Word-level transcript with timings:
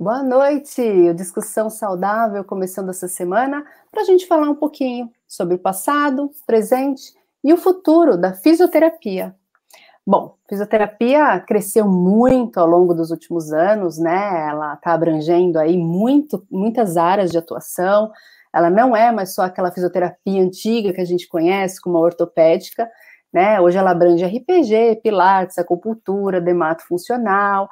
Boa 0.00 0.22
noite, 0.22 0.80
o 0.80 1.12
Discussão 1.12 1.68
Saudável 1.68 2.44
começando 2.44 2.88
essa 2.88 3.08
semana 3.08 3.64
para 3.90 4.02
a 4.02 4.04
gente 4.04 4.28
falar 4.28 4.48
um 4.48 4.54
pouquinho 4.54 5.10
sobre 5.26 5.56
o 5.56 5.58
passado, 5.58 6.30
presente 6.46 7.12
e 7.42 7.52
o 7.52 7.56
futuro 7.56 8.16
da 8.16 8.32
fisioterapia. 8.32 9.34
Bom, 10.06 10.36
fisioterapia 10.48 11.40
cresceu 11.40 11.84
muito 11.84 12.60
ao 12.60 12.68
longo 12.68 12.94
dos 12.94 13.10
últimos 13.10 13.52
anos, 13.52 13.98
né? 13.98 14.48
Ela 14.48 14.74
está 14.74 14.92
abrangendo 14.92 15.58
aí 15.58 15.76
muito, 15.76 16.46
muitas 16.48 16.96
áreas 16.96 17.32
de 17.32 17.38
atuação. 17.38 18.12
Ela 18.54 18.70
não 18.70 18.94
é 18.94 19.10
mais 19.10 19.34
só 19.34 19.42
aquela 19.42 19.72
fisioterapia 19.72 20.40
antiga 20.40 20.92
que 20.92 21.00
a 21.00 21.04
gente 21.04 21.26
conhece, 21.26 21.80
como 21.80 21.98
a 21.98 22.00
ortopédica, 22.02 22.88
né? 23.32 23.60
Hoje 23.60 23.76
ela 23.76 23.90
abrange 23.90 24.24
RPG, 24.24 25.00
pilates, 25.02 25.58
acupuntura, 25.58 26.40
demato 26.40 26.86
funcional, 26.86 27.68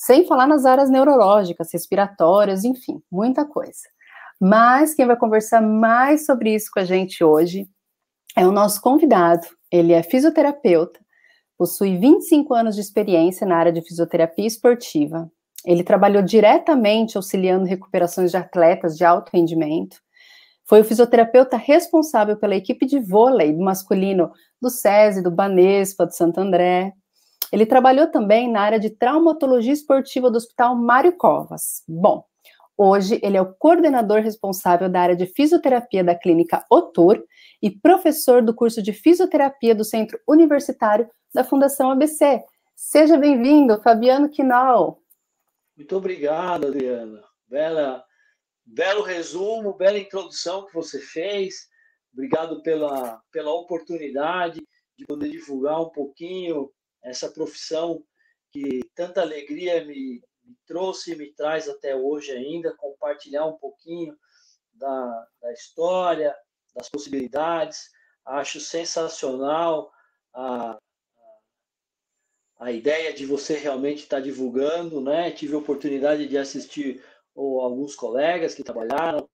sem 0.00 0.26
falar 0.26 0.46
nas 0.46 0.64
áreas 0.64 0.88
neurológicas, 0.88 1.70
respiratórias, 1.74 2.64
enfim, 2.64 3.02
muita 3.12 3.44
coisa. 3.44 3.82
Mas 4.40 4.94
quem 4.94 5.04
vai 5.04 5.14
conversar 5.14 5.60
mais 5.60 6.24
sobre 6.24 6.54
isso 6.54 6.70
com 6.72 6.80
a 6.80 6.84
gente 6.84 7.22
hoje 7.22 7.68
é 8.34 8.46
o 8.46 8.50
nosso 8.50 8.80
convidado. 8.80 9.46
Ele 9.70 9.92
é 9.92 10.02
fisioterapeuta, 10.02 10.98
possui 11.58 11.98
25 11.98 12.54
anos 12.54 12.76
de 12.76 12.80
experiência 12.80 13.46
na 13.46 13.58
área 13.58 13.70
de 13.70 13.82
fisioterapia 13.82 14.46
esportiva. 14.46 15.30
Ele 15.66 15.84
trabalhou 15.84 16.22
diretamente 16.22 17.18
auxiliando 17.18 17.66
recuperações 17.66 18.30
de 18.30 18.38
atletas 18.38 18.96
de 18.96 19.04
alto 19.04 19.28
rendimento. 19.34 19.98
Foi 20.64 20.80
o 20.80 20.84
fisioterapeuta 20.84 21.58
responsável 21.58 22.38
pela 22.38 22.56
equipe 22.56 22.86
de 22.86 22.98
vôlei 22.98 23.54
masculino 23.54 24.32
do 24.62 24.70
SESI, 24.70 25.22
do 25.22 25.30
Banespa, 25.30 26.06
do 26.06 26.14
Santo 26.14 26.40
André. 26.40 26.94
Ele 27.52 27.66
trabalhou 27.66 28.06
também 28.06 28.50
na 28.50 28.60
área 28.60 28.78
de 28.78 28.90
traumatologia 28.90 29.72
esportiva 29.72 30.30
do 30.30 30.36
Hospital 30.36 30.76
Mário 30.76 31.12
Covas. 31.12 31.82
Bom, 31.88 32.24
Hoje, 32.82 33.20
ele 33.22 33.36
é 33.36 33.42
o 33.42 33.52
coordenador 33.52 34.22
responsável 34.22 34.88
da 34.88 35.02
área 35.02 35.14
de 35.14 35.26
fisioterapia 35.26 36.02
da 36.02 36.14
clínica 36.14 36.64
Otur 36.70 37.22
e 37.60 37.70
professor 37.70 38.40
do 38.40 38.54
curso 38.54 38.82
de 38.82 38.94
fisioterapia 38.94 39.74
do 39.74 39.84
Centro 39.84 40.18
Universitário 40.26 41.06
da 41.30 41.44
Fundação 41.44 41.90
ABC. 41.90 42.42
Seja 42.74 43.18
bem-vindo, 43.18 43.78
Fabiano 43.82 44.30
Quinal. 44.30 45.02
Muito 45.76 45.94
obrigado, 45.94 46.68
Adriana. 46.68 47.22
Bela, 47.46 48.02
belo 48.64 49.02
resumo, 49.02 49.76
bela 49.76 49.98
introdução 49.98 50.64
que 50.64 50.72
você 50.72 50.98
fez. 50.98 51.68
Obrigado 52.14 52.62
pela, 52.62 53.20
pela 53.30 53.52
oportunidade 53.52 54.66
de 54.96 55.04
poder 55.04 55.28
divulgar 55.28 55.82
um 55.82 55.90
pouquinho 55.90 56.70
essa 57.02 57.30
profissão 57.30 58.04
que 58.50 58.80
tanta 58.94 59.20
alegria 59.20 59.84
me, 59.84 60.22
me 60.42 60.56
trouxe 60.66 61.12
e 61.12 61.16
me 61.16 61.32
traz 61.32 61.68
até 61.68 61.94
hoje 61.94 62.32
ainda, 62.32 62.76
compartilhar 62.76 63.46
um 63.46 63.56
pouquinho 63.56 64.16
da, 64.72 65.28
da 65.40 65.52
história, 65.52 66.34
das 66.74 66.88
possibilidades. 66.88 67.90
Acho 68.24 68.60
sensacional 68.60 69.90
a, 70.34 70.78
a 72.58 72.72
ideia 72.72 73.12
de 73.12 73.24
você 73.24 73.56
realmente 73.56 74.00
estar 74.00 74.20
divulgando, 74.20 75.00
né? 75.00 75.30
Tive 75.30 75.54
a 75.54 75.58
oportunidade 75.58 76.26
de 76.26 76.36
assistir 76.36 77.02
ou, 77.34 77.60
alguns 77.60 77.94
colegas 77.94 78.54
que 78.54 78.62
trabalharam. 78.62 79.28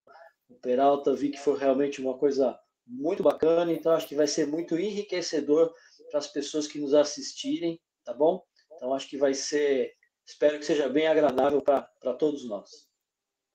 O 0.49 0.55
Peralta 0.55 1.15
vi 1.15 1.31
que 1.31 1.41
foi 1.41 1.59
realmente 1.59 2.01
uma 2.01 2.17
coisa 2.17 2.59
muito 2.87 3.23
bacana, 3.23 3.73
então 3.73 3.93
acho 3.93 4.07
que 4.07 4.15
vai 4.15 4.29
ser 4.29 4.47
muito 4.47 4.79
enriquecedor 4.79 5.75
para 6.11 6.19
as 6.19 6.27
pessoas 6.27 6.67
que 6.67 6.79
nos 6.79 6.95
assistirem, 6.95 7.81
tá 8.05 8.13
bom? 8.15 8.43
Então 8.75 8.95
acho 8.95 9.09
que 9.09 9.17
vai 9.17 9.35
ser 9.35 9.93
espero 10.27 10.59
que 10.59 10.65
seja 10.65 10.89
bem 10.89 11.07
agradável 11.07 11.63
para 11.63 12.13
todos 12.19 12.49
nós. 12.49 12.69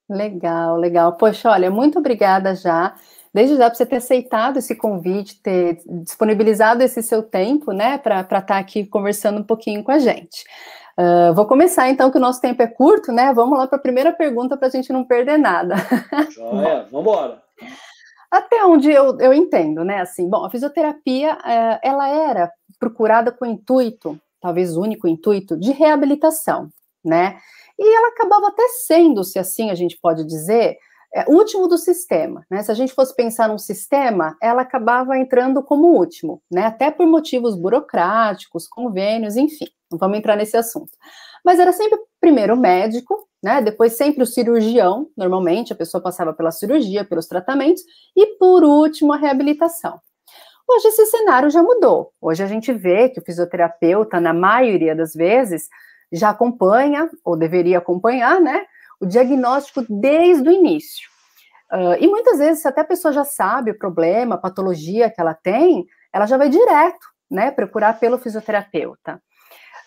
Legal, 0.09 0.77
legal. 0.77 1.13
Poxa, 1.17 1.51
olha, 1.51 1.69
muito 1.69 1.99
obrigada 1.99 2.55
já. 2.55 2.95
Desde 3.33 3.55
já 3.55 3.69
por 3.69 3.77
você 3.77 3.85
ter 3.85 3.97
aceitado 3.97 4.57
esse 4.57 4.75
convite, 4.75 5.41
ter 5.41 5.81
disponibilizado 6.03 6.83
esse 6.83 7.01
seu 7.01 7.23
tempo, 7.23 7.71
né, 7.71 7.97
para 7.97 8.21
estar 8.21 8.41
tá 8.41 8.57
aqui 8.57 8.85
conversando 8.85 9.39
um 9.39 9.43
pouquinho 9.43 9.83
com 9.83 9.91
a 9.91 9.99
gente. 9.99 10.43
Uh, 10.99 11.33
vou 11.33 11.45
começar 11.45 11.89
então, 11.89 12.11
que 12.11 12.17
o 12.17 12.21
nosso 12.21 12.41
tempo 12.41 12.61
é 12.61 12.67
curto, 12.67 13.11
né? 13.13 13.33
Vamos 13.33 13.57
lá 13.57 13.65
para 13.65 13.77
a 13.77 13.81
primeira 13.81 14.11
pergunta 14.11 14.57
para 14.57 14.67
a 14.67 14.71
gente 14.71 14.91
não 14.91 15.05
perder 15.05 15.37
nada. 15.37 15.75
Joia, 16.29 16.85
vamos 16.91 17.07
embora. 17.07 17.41
Até 18.31 18.65
onde 18.65 18.89
eu, 18.89 19.19
eu 19.19 19.33
entendo, 19.33 19.83
né? 19.83 19.99
Assim, 19.99 20.29
bom, 20.29 20.45
a 20.45 20.49
fisioterapia, 20.49 21.35
uh, 21.35 21.79
ela 21.83 22.07
era 22.07 22.51
procurada 22.79 23.31
com 23.31 23.45
o 23.45 23.47
intuito 23.47 24.17
talvez 24.41 24.75
o 24.75 24.81
único 24.81 25.07
intuito, 25.07 25.55
de 25.55 25.71
reabilitação, 25.71 26.69
né? 27.05 27.37
E 27.79 27.97
ela 27.97 28.09
acabava 28.09 28.47
até 28.47 28.67
sendo, 28.85 29.23
se 29.23 29.39
assim 29.39 29.69
a 29.69 29.75
gente 29.75 29.97
pode 30.01 30.25
dizer, 30.25 30.77
é, 31.13 31.25
último 31.29 31.67
do 31.67 31.77
sistema, 31.77 32.43
né? 32.49 32.63
Se 32.63 32.71
a 32.71 32.73
gente 32.73 32.93
fosse 32.93 33.15
pensar 33.15 33.47
num 33.47 33.59
sistema, 33.59 34.35
ela 34.41 34.63
acabava 34.63 35.17
entrando 35.17 35.63
como 35.63 35.95
último, 35.95 36.41
né? 36.51 36.65
Até 36.65 36.89
por 36.89 37.05
motivos 37.05 37.55
burocráticos, 37.55 38.67
convênios, 38.67 39.37
enfim, 39.37 39.67
não 39.91 39.99
vamos 39.99 40.17
entrar 40.17 40.35
nesse 40.35 40.57
assunto. 40.57 40.91
Mas 41.45 41.59
era 41.59 41.71
sempre 41.71 41.99
primeiro 42.19 42.55
o 42.55 42.59
médico, 42.59 43.27
né? 43.41 43.61
Depois 43.61 43.97
sempre 43.97 44.23
o 44.23 44.27
cirurgião, 44.27 45.07
normalmente 45.17 45.73
a 45.73 45.75
pessoa 45.75 46.01
passava 46.01 46.33
pela 46.33 46.51
cirurgia, 46.51 47.03
pelos 47.03 47.27
tratamentos, 47.27 47.83
e 48.15 48.37
por 48.37 48.63
último 48.63 49.13
a 49.13 49.17
reabilitação. 49.17 49.99
Hoje 50.67 50.87
esse 50.87 51.05
cenário 51.07 51.49
já 51.49 51.61
mudou. 51.61 52.13
Hoje 52.21 52.43
a 52.43 52.47
gente 52.47 52.71
vê 52.71 53.09
que 53.09 53.19
o 53.19 53.23
fisioterapeuta, 53.23 54.21
na 54.21 54.33
maioria 54.33 54.95
das 54.95 55.13
vezes, 55.13 55.67
já 56.11 56.29
acompanha, 56.29 57.09
ou 57.25 57.35
deveria 57.35 57.79
acompanhar, 57.79 58.39
né, 58.39 58.65
o 58.99 59.05
diagnóstico 59.05 59.83
desde 59.89 60.47
o 60.47 60.51
início. 60.51 61.09
Uh, 61.71 61.95
e 61.99 62.07
muitas 62.07 62.37
vezes, 62.37 62.61
se 62.61 62.67
até 62.67 62.81
a 62.81 62.85
pessoa 62.85 63.13
já 63.13 63.23
sabe 63.23 63.71
o 63.71 63.77
problema, 63.77 64.35
a 64.35 64.37
patologia 64.37 65.09
que 65.09 65.19
ela 65.19 65.33
tem, 65.33 65.85
ela 66.13 66.25
já 66.25 66.37
vai 66.37 66.49
direto, 66.49 67.07
né, 67.29 67.49
procurar 67.49 67.99
pelo 67.99 68.17
fisioterapeuta. 68.17 69.21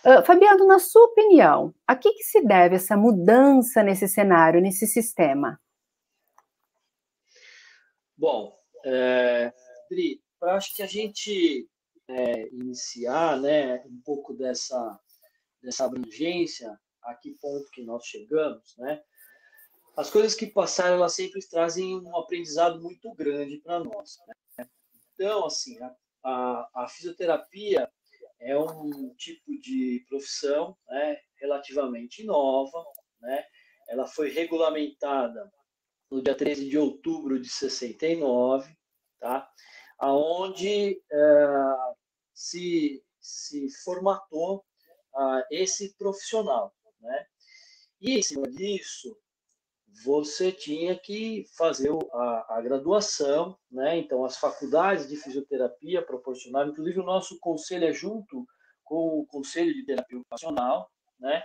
Uh, 0.04 0.22
Fabiano, 0.24 0.66
na 0.66 0.78
sua 0.78 1.06
opinião, 1.06 1.74
a 1.86 1.96
que, 1.96 2.12
que 2.12 2.24
se 2.24 2.44
deve 2.44 2.76
essa 2.76 2.96
mudança 2.96 3.82
nesse 3.82 4.06
cenário, 4.06 4.60
nesse 4.60 4.86
sistema? 4.86 5.58
Bom, 8.16 8.54
é, 8.84 9.52
Dri, 9.90 10.22
acho 10.42 10.74
que 10.74 10.82
a 10.82 10.86
gente 10.86 11.68
é, 12.08 12.48
iniciar 12.48 13.40
né, 13.40 13.82
um 13.86 14.00
pouco 14.04 14.34
dessa, 14.34 15.00
dessa 15.62 15.86
abrangência, 15.86 16.78
a 17.02 17.14
que 17.14 17.32
ponto 17.40 17.70
que 17.70 17.82
nós 17.82 18.04
chegamos, 18.04 18.74
né? 18.78 19.02
As 19.96 20.10
coisas 20.10 20.34
que 20.34 20.46
passaram, 20.46 20.96
elas 20.96 21.14
sempre 21.14 21.40
trazem 21.48 21.96
um 22.00 22.16
aprendizado 22.16 22.80
muito 22.80 23.14
grande 23.14 23.58
para 23.58 23.78
nós. 23.78 24.18
Né? 24.58 24.68
Então, 25.12 25.46
assim, 25.46 25.80
a, 25.80 25.94
a, 26.24 26.70
a, 26.74 26.88
fisioterapia 26.88 27.88
é 28.44 28.58
um 28.58 29.14
tipo 29.16 29.58
de 29.60 30.04
profissão 30.08 30.76
né, 30.88 31.18
relativamente 31.40 32.24
nova, 32.24 32.84
né? 33.20 33.44
Ela 33.88 34.06
foi 34.06 34.30
regulamentada 34.30 35.52
no 36.10 36.22
dia 36.22 36.34
13 36.34 36.68
de 36.68 36.78
outubro 36.78 37.40
de 37.40 37.48
69, 37.48 38.74
tá? 39.18 39.50
aonde 39.98 41.02
é, 41.10 41.46
se, 42.32 43.02
se 43.20 43.68
formatou 43.82 44.58
uh, 45.14 45.42
esse 45.50 45.94
profissional, 45.96 46.74
né? 47.00 47.26
E 48.00 48.18
em 48.18 48.22
cima 48.22 48.46
disso, 48.48 49.16
você 50.02 50.50
tinha 50.50 50.98
que 50.98 51.44
fazer 51.56 51.90
a, 52.12 52.56
a, 52.56 52.60
graduação, 52.62 53.56
né? 53.70 53.98
Então, 53.98 54.24
as 54.24 54.36
faculdades 54.36 55.08
de 55.08 55.16
fisioterapia 55.16 56.02
proporcionavam, 56.02 56.72
inclusive 56.72 56.98
o 56.98 57.04
nosso 57.04 57.38
conselho 57.38 57.84
é 57.84 57.92
junto 57.92 58.46
com 58.82 59.20
o 59.20 59.26
Conselho 59.26 59.72
de 59.72 59.84
Terapia 59.84 60.18
Ocupacional, 60.18 60.90
né? 61.18 61.42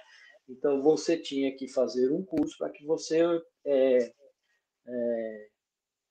Então, 0.48 0.82
você 0.82 1.16
tinha 1.16 1.56
que 1.56 1.68
fazer 1.68 2.12
um 2.12 2.26
curso 2.26 2.58
para 2.58 2.72
que 2.72 2.84
você 2.86 3.22
é, 3.66 4.14
é, 4.88 5.48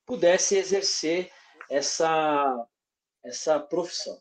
pudesse 0.07 0.57
exercer 0.57 1.31
essa, 1.69 2.67
essa 3.25 3.59
profissão. 3.59 4.17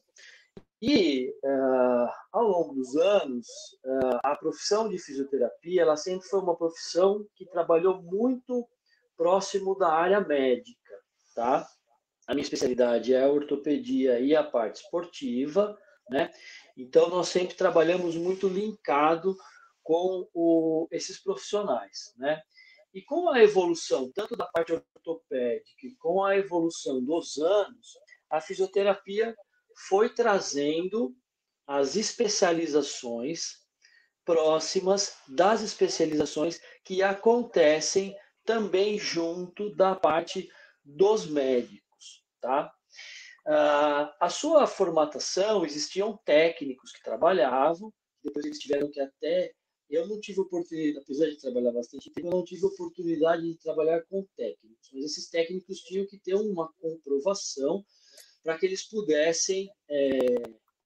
E 0.81 1.33
uh, 1.43 2.09
ao 2.31 2.43
longo 2.43 2.75
dos 2.75 2.95
anos, 2.95 3.47
uh, 3.83 4.19
a 4.23 4.35
profissão 4.35 4.87
de 4.87 4.99
fisioterapia 4.99 5.81
ela 5.81 5.97
sempre 5.97 6.27
foi 6.27 6.39
uma 6.39 6.55
profissão 6.55 7.25
que 7.35 7.45
trabalhou 7.47 8.01
muito 8.03 8.67
próximo 9.15 9.75
da 9.75 9.91
área 9.91 10.21
médica, 10.21 10.93
tá? 11.33 11.67
A 12.27 12.33
minha 12.33 12.43
especialidade 12.43 13.13
é 13.13 13.23
a 13.23 13.31
ortopedia 13.31 14.19
e 14.19 14.35
a 14.35 14.43
parte 14.43 14.83
esportiva, 14.83 15.75
né? 16.09 16.31
Então 16.75 17.09
nós 17.09 17.29
sempre 17.29 17.55
trabalhamos 17.55 18.15
muito 18.15 18.47
linkado 18.47 19.35
com 19.81 20.27
o, 20.33 20.87
esses 20.91 21.17
profissionais, 21.23 22.13
né? 22.17 22.39
E 22.93 23.01
com 23.01 23.29
a 23.29 23.41
evolução 23.41 24.11
tanto 24.13 24.35
da 24.35 24.45
parte 24.45 24.73
ortopédica 24.73 25.87
com 25.99 26.23
a 26.23 26.37
evolução 26.37 27.03
dos 27.03 27.37
anos, 27.37 27.97
a 28.29 28.41
fisioterapia 28.41 29.35
foi 29.87 30.09
trazendo 30.09 31.15
as 31.67 31.95
especializações 31.95 33.65
próximas 34.25 35.15
das 35.27 35.61
especializações 35.61 36.59
que 36.83 37.01
acontecem 37.01 38.15
também 38.43 38.97
junto 38.97 39.73
da 39.75 39.95
parte 39.95 40.49
dos 40.83 41.27
médicos, 41.27 42.23
tá? 42.41 42.73
Uh, 43.45 44.11
a 44.19 44.29
sua 44.29 44.67
formatação, 44.67 45.65
existiam 45.65 46.17
técnicos 46.25 46.91
que 46.91 47.03
trabalhavam, 47.03 47.93
depois 48.23 48.45
eles 48.45 48.59
tiveram 48.59 48.89
que 48.91 48.99
até. 48.99 49.53
Eu 49.89 50.05
não 50.05 50.19
tive 50.19 50.41
oportunidade, 50.41 50.97
apesar 50.97 51.27
de 51.27 51.39
trabalhar 51.39 51.71
bastante 51.71 52.11
tempo, 52.11 52.27
eu 52.27 52.31
não 52.31 52.43
tive 52.43 52.65
oportunidade 52.65 53.43
de 53.43 53.57
trabalhar 53.57 54.01
com 54.09 54.27
técnicos, 54.35 54.89
mas 54.91 55.05
esses 55.05 55.29
técnicos 55.29 55.79
tinham 55.79 56.05
que 56.05 56.19
ter 56.19 56.35
uma 56.35 56.69
comprovação 56.73 57.85
para 58.47 58.57
que 58.57 58.65
eles 58.65 58.87
pudessem 58.87 59.69
é, 59.89 60.09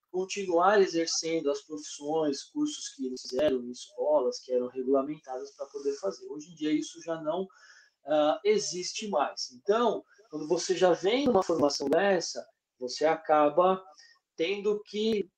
continuar 0.09 0.81
exercendo 0.81 1.51
as 1.51 1.61
profissões, 1.61 2.41
cursos 2.45 2.89
que 2.95 3.05
eles 3.05 3.21
fizeram 3.21 3.61
em 3.61 3.69
escolas 3.69 4.39
que 4.39 4.51
eram 4.51 4.67
regulamentadas 4.67 5.51
para 5.55 5.67
poder 5.67 5.93
fazer. 5.99 6.27
Hoje 6.31 6.51
em 6.51 6.55
dia 6.55 6.71
isso 6.71 6.99
já 7.03 7.21
não 7.21 7.43
uh, 7.43 8.39
existe 8.43 9.07
mais. 9.09 9.51
Então, 9.51 10.03
quando 10.31 10.47
você 10.47 10.75
já 10.75 10.93
vem 10.93 11.27
numa 11.27 11.43
formação 11.43 11.87
dessa, 11.87 12.43
você 12.79 13.05
acaba 13.05 13.79
tendo 14.35 14.81
que 14.87 15.29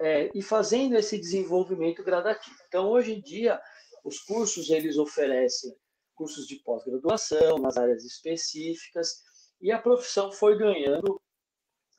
é, 0.00 0.30
ir 0.34 0.42
fazendo 0.42 0.96
esse 0.96 1.18
desenvolvimento 1.18 2.02
gradativo. 2.02 2.56
Então, 2.68 2.88
hoje 2.88 3.12
em 3.12 3.20
dia, 3.20 3.60
os 4.02 4.18
cursos 4.20 4.70
eles 4.70 4.96
oferecem 4.96 5.76
cursos 6.14 6.46
de 6.46 6.56
pós-graduação 6.64 7.58
nas 7.58 7.76
áreas 7.76 8.02
específicas 8.02 9.22
e 9.60 9.70
a 9.70 9.78
profissão 9.78 10.32
foi 10.32 10.56
ganhando 10.56 11.20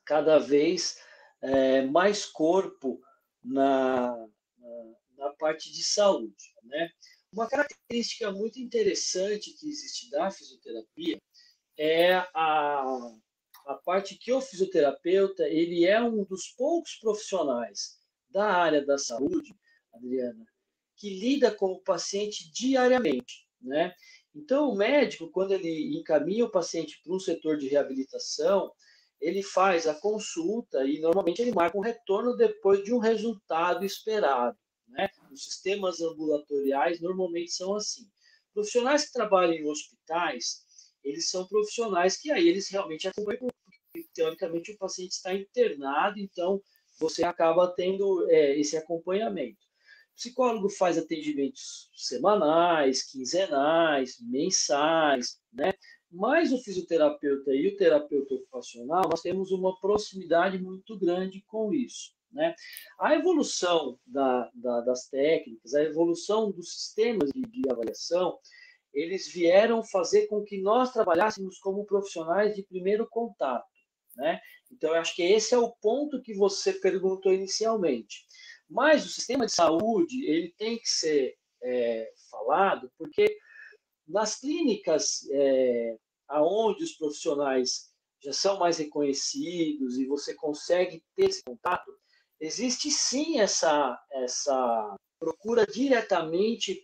cada 0.06 0.38
vez 0.40 1.00
é, 1.42 1.82
mais 1.84 2.26
corpo 2.26 3.02
na, 3.44 4.16
na, 4.58 4.96
na, 5.18 5.30
parte 5.34 5.72
de 5.72 5.84
saúde. 5.84 6.54
Né? 6.64 6.90
Uma 7.32 7.48
característica 7.48 8.32
muito 8.32 8.60
interessante 8.60 9.52
que 9.52 9.68
existe 9.68 10.10
da 10.10 10.32
fisioterapia 10.32 11.22
é 11.78 12.14
a, 12.34 12.84
a 13.66 13.74
parte 13.84 14.16
que 14.16 14.32
o 14.32 14.42
fisioterapeuta 14.42 15.48
ele 15.48 15.86
é 15.86 16.02
um 16.02 16.24
dos 16.24 16.48
poucos 16.48 16.96
profissionais 16.96 18.00
da 18.30 18.46
área 18.46 18.86
da 18.86 18.98
saúde, 18.98 19.56
Adriana, 19.94 20.46
que 20.96 21.10
lida 21.10 21.52
com 21.52 21.74
o 21.74 21.82
paciente 21.82 22.52
diariamente, 22.52 23.48
né? 23.62 23.94
Então, 24.34 24.70
o 24.70 24.76
médico, 24.76 25.30
quando 25.32 25.54
ele 25.54 25.98
encaminha 25.98 26.44
o 26.44 26.52
paciente 26.52 27.00
para 27.02 27.14
um 27.14 27.20
setor 27.20 27.58
de 27.58 27.70
reabilitação, 27.70 28.74
ele 29.26 29.42
faz 29.42 29.88
a 29.88 29.96
consulta 29.96 30.86
e 30.86 31.00
normalmente 31.00 31.42
ele 31.42 31.52
marca 31.52 31.76
um 31.76 31.82
retorno 31.82 32.38
depois 32.38 32.84
de 32.84 32.94
um 32.94 33.00
resultado 33.00 33.84
esperado. 33.84 34.56
Né? 34.88 35.10
Os 35.32 35.46
sistemas 35.46 36.00
ambulatoriais 36.00 37.02
normalmente 37.02 37.52
são 37.52 37.76
assim. 37.76 38.08
Profissionais 38.54 39.08
que 39.08 39.14
trabalham 39.14 39.54
em 39.54 39.68
hospitais, 39.68 40.64
eles 41.04 41.28
são 41.32 41.48
profissionais 41.48 42.18
que 42.18 42.32
aí 42.32 42.48
eles 42.48 42.70
realmente 42.70 43.08
acompanham, 43.08 43.48
porque 43.64 44.08
teoricamente 44.14 44.72
o 44.72 44.78
paciente 44.78 45.14
está 45.14 45.34
internado, 45.34 46.20
então 46.20 46.62
você 47.00 47.24
acaba 47.24 47.74
tendo 47.76 48.30
é, 48.30 48.60
esse 48.60 48.78
acompanhamento. 48.78 49.58
O 50.12 50.16
psicólogo 50.16 50.70
faz 50.70 51.00
atendimentos 51.00 51.90
semanais, 51.96 53.02
quinzenais, 53.02 54.18
mensais, 54.22 55.40
né? 55.52 55.74
Mas 56.12 56.52
o 56.54 56.58
fisioterapeuta 56.58 57.54
e 57.54 57.68
o 57.68 57.76
terapeuta 57.76 58.36
ocupacional, 58.36 59.04
nós 59.10 59.22
temos 59.22 59.52
uma 59.52 59.80
proximidade 59.80 60.58
muito 60.58 60.98
grande 60.98 61.44
com 61.48 61.74
isso. 61.74 62.14
Né? 62.32 62.56
A 63.00 63.16
evolução 63.16 63.98
da, 64.06 64.50
da, 64.54 64.82
das 64.82 65.08
técnicas, 65.08 65.74
a 65.74 65.84
evolução 65.84 66.52
dos 66.52 66.74
sistemas 66.74 67.30
de, 67.32 67.42
de 67.42 67.70
avaliação, 67.70 68.38
eles 68.94 69.32
vieram 69.32 69.84
fazer 69.84 70.28
com 70.28 70.44
que 70.44 70.62
nós 70.62 70.92
trabalhássemos 70.92 71.58
como 71.60 71.86
profissionais 71.86 72.56
de 72.56 72.64
primeiro 72.64 73.08
contato. 73.10 73.68
Né? 74.16 74.40
Então, 74.72 74.92
eu 74.92 75.02
acho 75.02 75.16
que 75.16 75.24
esse 75.24 75.54
é 75.54 75.58
o 75.58 75.72
ponto 75.82 76.22
que 76.22 76.34
você 76.34 76.74
perguntou 76.74 77.34
inicialmente. 77.34 78.26
Mas 78.70 79.06
o 79.06 79.10
sistema 79.10 79.46
de 79.46 79.52
saúde 79.54 80.26
ele 80.26 80.54
tem 80.58 80.78
que 80.78 80.90
ser 80.90 81.36
é, 81.64 82.12
falado 82.30 82.92
porque 82.98 83.38
nas 84.08 84.40
clínicas 84.40 85.28
é, 85.32 85.98
aonde 86.28 86.84
os 86.84 86.94
profissionais 86.94 87.90
já 88.24 88.34
são 88.34 88.58
mais 88.58 88.78
reconhecidos 88.78 89.98
e 89.98 90.06
você 90.06 90.34
consegue 90.34 91.04
ter 91.16 91.30
esse 91.30 91.44
contato, 91.44 91.92
existe 92.40 92.90
sim 92.90 93.40
essa, 93.40 94.00
essa 94.12 94.96
procura 95.20 95.66
diretamente 95.66 96.82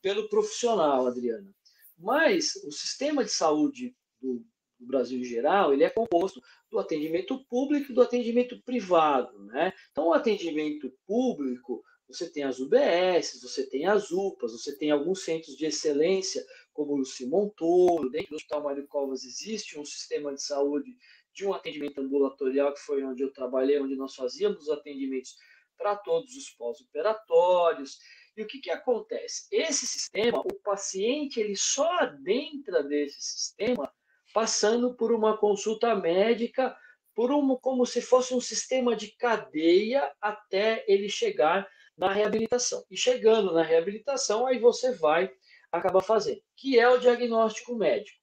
pelo 0.00 0.28
profissional, 0.28 1.06
Adriana. 1.06 1.50
Mas 1.98 2.54
o 2.64 2.70
sistema 2.70 3.24
de 3.24 3.30
saúde 3.30 3.94
do, 4.20 4.44
do 4.78 4.86
Brasil 4.86 5.20
em 5.20 5.24
geral, 5.24 5.72
ele 5.72 5.84
é 5.84 5.90
composto 5.90 6.40
do 6.70 6.78
atendimento 6.78 7.44
público 7.46 7.90
e 7.90 7.94
do 7.94 8.02
atendimento 8.02 8.60
privado, 8.62 9.44
né? 9.44 9.72
Então, 9.90 10.08
o 10.08 10.12
atendimento 10.12 10.92
público, 11.06 11.82
você 12.08 12.28
tem 12.28 12.42
as 12.42 12.58
UBS, 12.58 13.40
você 13.40 13.66
tem 13.68 13.86
as 13.86 14.10
UPAs, 14.10 14.52
você 14.52 14.76
tem 14.76 14.90
alguns 14.90 15.24
centros 15.24 15.56
de 15.56 15.66
excelência, 15.66 16.44
como 16.74 16.92
o 16.92 16.96
Luci 16.96 17.24
Montoro, 17.26 18.10
dentro 18.10 18.30
do 18.30 18.36
Hospital 18.36 18.64
Mário 18.64 18.86
Covas 18.86 19.24
existe 19.24 19.78
um 19.78 19.84
sistema 19.84 20.34
de 20.34 20.42
saúde 20.42 20.94
de 21.32 21.46
um 21.46 21.54
atendimento 21.54 22.00
ambulatorial, 22.00 22.74
que 22.74 22.80
foi 22.80 23.02
onde 23.02 23.22
eu 23.22 23.32
trabalhei, 23.32 23.80
onde 23.80 23.96
nós 23.96 24.14
fazíamos 24.14 24.64
os 24.64 24.70
atendimentos 24.70 25.36
para 25.78 25.96
todos 25.96 26.36
os 26.36 26.50
pós-operatórios. 26.50 27.98
E 28.36 28.42
o 28.42 28.46
que, 28.46 28.58
que 28.60 28.70
acontece? 28.70 29.46
Esse 29.50 29.86
sistema, 29.86 30.40
o 30.40 30.54
paciente 30.62 31.40
ele 31.40 31.56
só 31.56 31.90
adentra 31.98 32.82
desse 32.82 33.20
sistema 33.20 33.90
passando 34.32 34.94
por 34.96 35.12
uma 35.12 35.36
consulta 35.36 35.94
médica, 35.94 36.76
por 37.14 37.30
um, 37.30 37.56
como 37.56 37.86
se 37.86 38.02
fosse 38.02 38.34
um 38.34 38.40
sistema 38.40 38.96
de 38.96 39.12
cadeia 39.12 40.12
até 40.20 40.84
ele 40.88 41.08
chegar 41.08 41.68
na 41.96 42.12
reabilitação. 42.12 42.84
E 42.90 42.96
chegando 42.96 43.52
na 43.52 43.62
reabilitação, 43.62 44.46
aí 44.46 44.58
você 44.58 44.92
vai 44.92 45.30
acabar 45.78 46.02
fazendo, 46.02 46.40
que 46.56 46.78
é 46.78 46.88
o 46.88 46.98
diagnóstico 46.98 47.74
médico. 47.74 48.18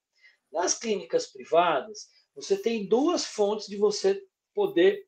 Nas 0.52 0.78
clínicas 0.78 1.28
privadas, 1.28 2.08
você 2.36 2.58
tem 2.58 2.88
duas 2.88 3.26
fontes 3.26 3.68
de 3.68 3.78
você 3.78 4.22
poder 4.54 5.06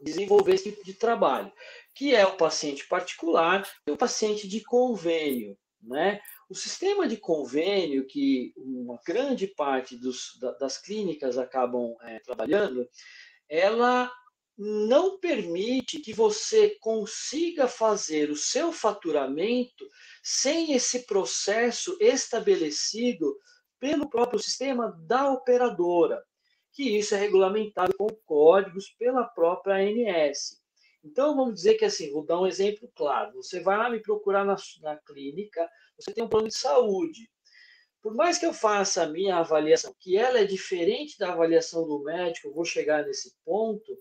desenvolver 0.00 0.54
esse 0.54 0.70
tipo 0.70 0.84
de 0.84 0.94
trabalho, 0.94 1.52
que 1.94 2.14
é 2.14 2.26
o 2.26 2.36
paciente 2.36 2.86
particular 2.88 3.68
e 3.86 3.90
o 3.90 3.96
paciente 3.96 4.48
de 4.48 4.60
convênio. 4.62 5.56
Né? 5.80 6.20
O 6.48 6.54
sistema 6.54 7.08
de 7.08 7.16
convênio, 7.16 8.06
que 8.06 8.52
uma 8.56 8.98
grande 9.04 9.46
parte 9.46 9.96
dos, 9.96 10.38
das 10.60 10.78
clínicas 10.78 11.38
acabam 11.38 11.96
é, 12.02 12.20
trabalhando, 12.20 12.88
ela 13.48 14.12
não 14.56 15.18
permite 15.18 16.00
que 16.00 16.12
você 16.12 16.76
consiga 16.80 17.66
fazer 17.66 18.30
o 18.30 18.36
seu 18.36 18.72
faturamento 18.72 19.88
sem 20.22 20.72
esse 20.72 21.06
processo 21.06 21.96
estabelecido 22.00 23.36
pelo 23.80 24.08
próprio 24.08 24.38
sistema 24.38 24.96
da 25.06 25.30
operadora, 25.32 26.22
que 26.72 26.98
isso 26.98 27.14
é 27.14 27.18
regulamentado 27.18 27.94
com 27.96 28.06
códigos 28.24 28.90
pela 28.98 29.24
própria 29.24 29.76
ANS. 29.76 30.60
Então, 31.04 31.34
vamos 31.34 31.54
dizer 31.54 31.74
que 31.74 31.84
assim, 31.84 32.12
vou 32.12 32.24
dar 32.24 32.40
um 32.40 32.46
exemplo 32.46 32.90
claro. 32.94 33.34
Você 33.34 33.60
vai 33.60 33.76
lá 33.76 33.90
me 33.90 34.00
procurar 34.00 34.44
na, 34.44 34.56
na 34.80 34.96
clínica, 34.98 35.68
você 35.98 36.12
tem 36.12 36.22
um 36.22 36.28
plano 36.28 36.48
de 36.48 36.56
saúde. 36.56 37.28
Por 38.00 38.14
mais 38.14 38.38
que 38.38 38.46
eu 38.46 38.52
faça 38.52 39.02
a 39.02 39.08
minha 39.08 39.36
avaliação, 39.36 39.94
que 39.98 40.16
ela 40.16 40.38
é 40.38 40.44
diferente 40.44 41.18
da 41.18 41.32
avaliação 41.32 41.86
do 41.86 42.02
médico, 42.02 42.52
vou 42.52 42.64
chegar 42.64 43.04
nesse 43.04 43.34
ponto, 43.44 43.98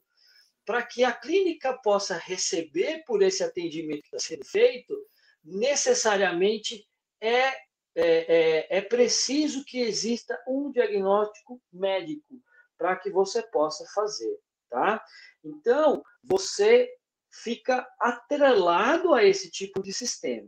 para 0.71 0.83
que 0.83 1.03
a 1.03 1.11
clínica 1.11 1.73
possa 1.73 2.15
receber 2.15 3.03
por 3.03 3.21
esse 3.21 3.43
atendimento 3.43 4.03
que 4.03 4.15
está 4.15 4.19
sendo 4.19 4.45
feito, 4.45 4.95
necessariamente 5.43 6.87
é, 7.19 7.47
é, 7.49 7.55
é, 7.95 8.77
é 8.77 8.81
preciso 8.81 9.65
que 9.65 9.81
exista 9.81 10.41
um 10.47 10.71
diagnóstico 10.71 11.61
médico 11.73 12.41
para 12.77 12.95
que 12.95 13.09
você 13.09 13.43
possa 13.43 13.85
fazer, 13.93 14.39
tá? 14.69 15.03
Então, 15.43 16.01
você 16.23 16.89
fica 17.29 17.85
atrelado 17.99 19.13
a 19.13 19.25
esse 19.25 19.51
tipo 19.51 19.83
de 19.83 19.91
sistema. 19.91 20.47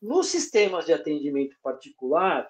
Nos 0.00 0.28
sistemas 0.28 0.86
de 0.86 0.92
atendimento 0.92 1.56
particular, 1.60 2.48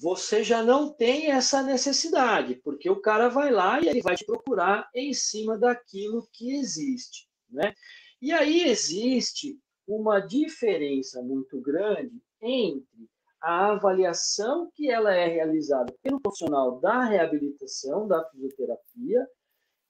você 0.00 0.44
já 0.44 0.62
não 0.62 0.92
tem 0.92 1.30
essa 1.30 1.62
necessidade, 1.62 2.54
porque 2.62 2.88
o 2.88 3.00
cara 3.00 3.28
vai 3.28 3.50
lá 3.50 3.80
e 3.80 3.88
ele 3.88 4.00
vai 4.00 4.14
te 4.14 4.24
procurar 4.24 4.88
em 4.94 5.12
cima 5.12 5.58
daquilo 5.58 6.28
que 6.32 6.54
existe, 6.54 7.28
né? 7.50 7.74
E 8.22 8.32
aí 8.32 8.62
existe 8.62 9.58
uma 9.86 10.20
diferença 10.20 11.20
muito 11.20 11.60
grande 11.60 12.22
entre 12.40 13.08
a 13.40 13.72
avaliação 13.72 14.70
que 14.74 14.90
ela 14.90 15.14
é 15.14 15.26
realizada 15.26 15.92
pelo 16.02 16.20
profissional 16.20 16.80
da 16.80 17.04
reabilitação, 17.04 18.06
da 18.06 18.24
fisioterapia, 18.30 19.26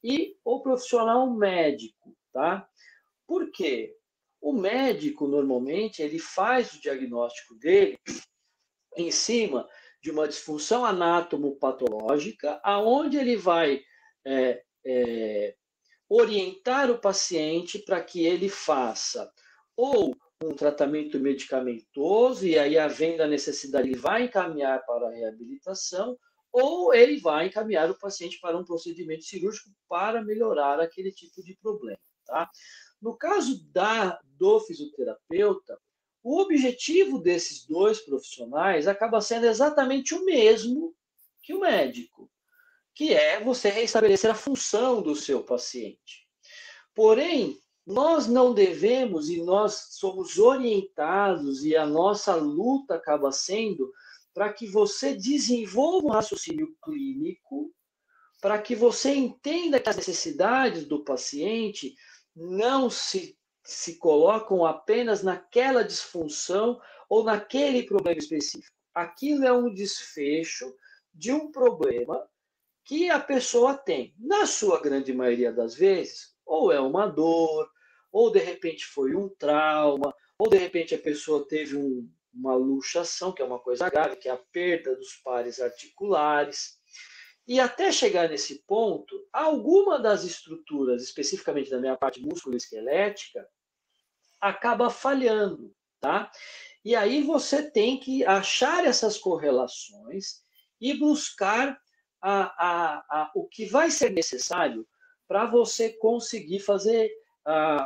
e 0.03 0.37
o 0.45 0.61
profissional 0.61 1.31
médico, 1.31 2.17
tá? 2.33 2.67
Por 3.27 3.51
quê? 3.51 3.95
O 4.41 4.53
médico, 4.53 5.27
normalmente, 5.27 6.01
ele 6.01 6.19
faz 6.19 6.73
o 6.73 6.81
diagnóstico 6.81 7.55
dele 7.57 7.99
em 8.97 9.11
cima 9.11 9.69
de 10.01 10.11
uma 10.11 10.29
disfunção 10.29 10.85
anátomo-patológica, 10.85 12.61
aonde 12.63 13.17
ele 13.17 13.37
vai 13.37 13.83
é, 14.25 14.63
é, 14.85 15.55
orientar 16.09 16.91
o 16.91 16.99
paciente 16.99 17.79
para 17.79 18.03
que 18.03 18.25
ele 18.25 18.49
faça 18.49 19.31
ou 19.77 20.17
um 20.43 20.55
tratamento 20.55 21.19
medicamentoso, 21.19 22.47
e 22.47 22.59
aí, 22.59 22.79
havendo 22.79 23.23
a 23.23 23.27
necessidade, 23.27 23.89
ele 23.89 23.99
vai 23.99 24.25
encaminhar 24.25 24.85
para 24.87 25.09
a 25.09 25.11
reabilitação, 25.11 26.17
ou 26.53 26.95
ele 26.95 27.21
vai 27.21 27.47
encaminhar 27.47 27.91
o 27.91 27.99
paciente 27.99 28.39
para 28.41 28.57
um 28.57 28.65
procedimento 28.65 29.25
cirúrgico 29.25 29.71
para 29.89 30.23
melhorar 30.23 30.81
aquele 30.81 31.13
tipo 31.13 31.43
de 31.43 31.57
problema. 31.61 31.99
Tá? 32.25 32.49
No 33.01 33.17
caso 33.17 33.65
da, 33.73 34.19
do 34.25 34.61
fisioterapeuta, 34.61 35.79
o 36.31 36.43
objetivo 36.43 37.19
desses 37.19 37.65
dois 37.65 38.01
profissionais 38.01 38.87
acaba 38.87 39.19
sendo 39.19 39.47
exatamente 39.47 40.15
o 40.15 40.27
mesmo 40.27 40.95
que 41.43 41.55
o 41.55 41.61
médico, 41.61 42.31
que 42.95 43.15
é 43.15 43.43
você 43.43 43.71
restabelecer 43.71 44.31
a 44.31 44.35
função 44.35 45.01
do 45.01 45.17
seu 45.17 45.43
paciente. 45.43 46.29
Porém, 46.95 47.59
nós 47.87 48.27
não 48.27 48.53
devemos 48.53 49.31
e 49.31 49.43
nós 49.43 49.87
somos 49.93 50.37
orientados 50.37 51.65
e 51.65 51.75
a 51.75 51.87
nossa 51.87 52.35
luta 52.35 52.97
acaba 52.97 53.33
sendo 53.33 53.91
para 54.35 54.53
que 54.53 54.67
você 54.67 55.15
desenvolva 55.15 56.09
um 56.09 56.11
raciocínio 56.11 56.77
clínico, 56.85 57.73
para 58.39 58.61
que 58.61 58.77
você 58.77 59.15
entenda 59.15 59.81
que 59.81 59.89
as 59.89 59.97
necessidades 59.97 60.85
do 60.85 61.03
paciente 61.03 61.95
não 62.37 62.91
se, 62.91 63.38
se 63.69 63.99
colocam 63.99 64.65
apenas 64.65 65.23
naquela 65.23 65.85
disfunção 65.85 66.81
ou 67.07 67.23
naquele 67.23 67.83
problema 67.83 68.19
específico. 68.19 68.75
Aquilo 68.95 69.45
é 69.45 69.53
um 69.53 69.73
desfecho 69.73 70.75
de 71.13 71.31
um 71.31 71.53
problema 71.53 72.27
que 72.83 73.11
a 73.11 73.21
pessoa 73.21 73.77
tem. 73.77 74.15
Na 74.19 74.47
sua 74.47 74.81
grande 74.81 75.13
maioria 75.13 75.53
das 75.53 75.75
vezes, 75.75 76.35
ou 76.47 76.73
é 76.73 76.81
uma 76.81 77.07
dor, 77.07 77.71
ou 78.11 78.33
de 78.33 78.39
repente 78.39 78.87
foi 78.87 79.15
um 79.15 79.29
trauma, 79.29 80.15
ou 80.39 80.49
de 80.49 80.57
repente 80.57 80.95
a 80.95 80.99
pessoa 80.99 81.47
teve 81.47 81.77
um, 81.77 82.11
uma 82.33 82.55
luxação, 82.55 83.33
que 83.33 83.43
é 83.43 83.45
uma 83.45 83.59
coisa 83.59 83.91
grave, 83.91 84.17
que 84.17 84.31
é 84.31 84.33
a 84.33 84.43
perda 84.51 84.97
dos 84.97 85.17
pares 85.17 85.61
articulares. 85.61 86.79
E 87.47 87.61
até 87.61 87.93
chegar 87.93 88.31
nesse 88.31 88.65
ponto, 88.67 89.29
alguma 89.31 89.99
das 89.99 90.25
estruturas, 90.25 91.03
especificamente 91.03 91.71
da 91.71 91.79
minha 91.79 91.99
parte 91.99 92.19
músculo-esquelética, 92.23 93.47
acaba 94.41 94.91
falhando, 94.91 95.75
tá? 96.01 96.31
E 96.85 96.95
aí 96.95 97.23
você 97.23 97.71
tem 97.71 97.99
que 97.99 98.25
achar 98.25 98.85
essas 98.87 99.19
correlações 99.19 100.43
e 100.81 100.95
buscar 100.95 101.79
a, 102.21 102.43
a, 102.43 102.97
a, 103.11 103.33
o 103.35 103.47
que 103.47 103.67
vai 103.67 103.91
ser 103.91 104.11
necessário 104.11 104.87
para 105.27 105.45
você 105.47 105.93
conseguir 105.99 106.61
fazer 106.61 107.11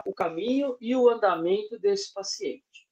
o 0.04 0.12
caminho 0.12 0.76
e 0.80 0.94
o 0.96 1.08
andamento 1.08 1.78
desse 1.78 2.12
paciente. 2.12 2.88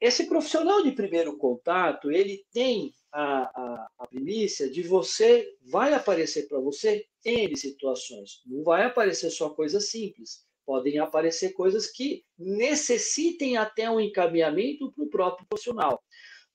Esse 0.00 0.26
profissional 0.26 0.82
de 0.82 0.92
primeiro 0.92 1.36
contato, 1.36 2.10
ele 2.10 2.44
tem 2.52 2.94
a, 3.12 3.88
a, 3.98 4.06
primícia 4.08 4.70
de 4.70 4.82
você, 4.82 5.54
vai 5.70 5.94
aparecer 5.94 6.48
para 6.48 6.60
você 6.60 7.06
N 7.24 7.56
situações. 7.56 8.42
Não 8.46 8.62
vai 8.62 8.84
aparecer 8.84 9.30
só 9.30 9.50
coisas 9.50 9.88
simples. 9.88 10.45
Podem 10.66 10.98
aparecer 10.98 11.52
coisas 11.52 11.86
que 11.86 12.24
necessitem 12.36 13.56
até 13.56 13.90
um 13.90 14.00
encaminhamento 14.00 14.92
para 14.92 15.04
o 15.04 15.08
próprio 15.08 15.46
profissional. 15.48 16.02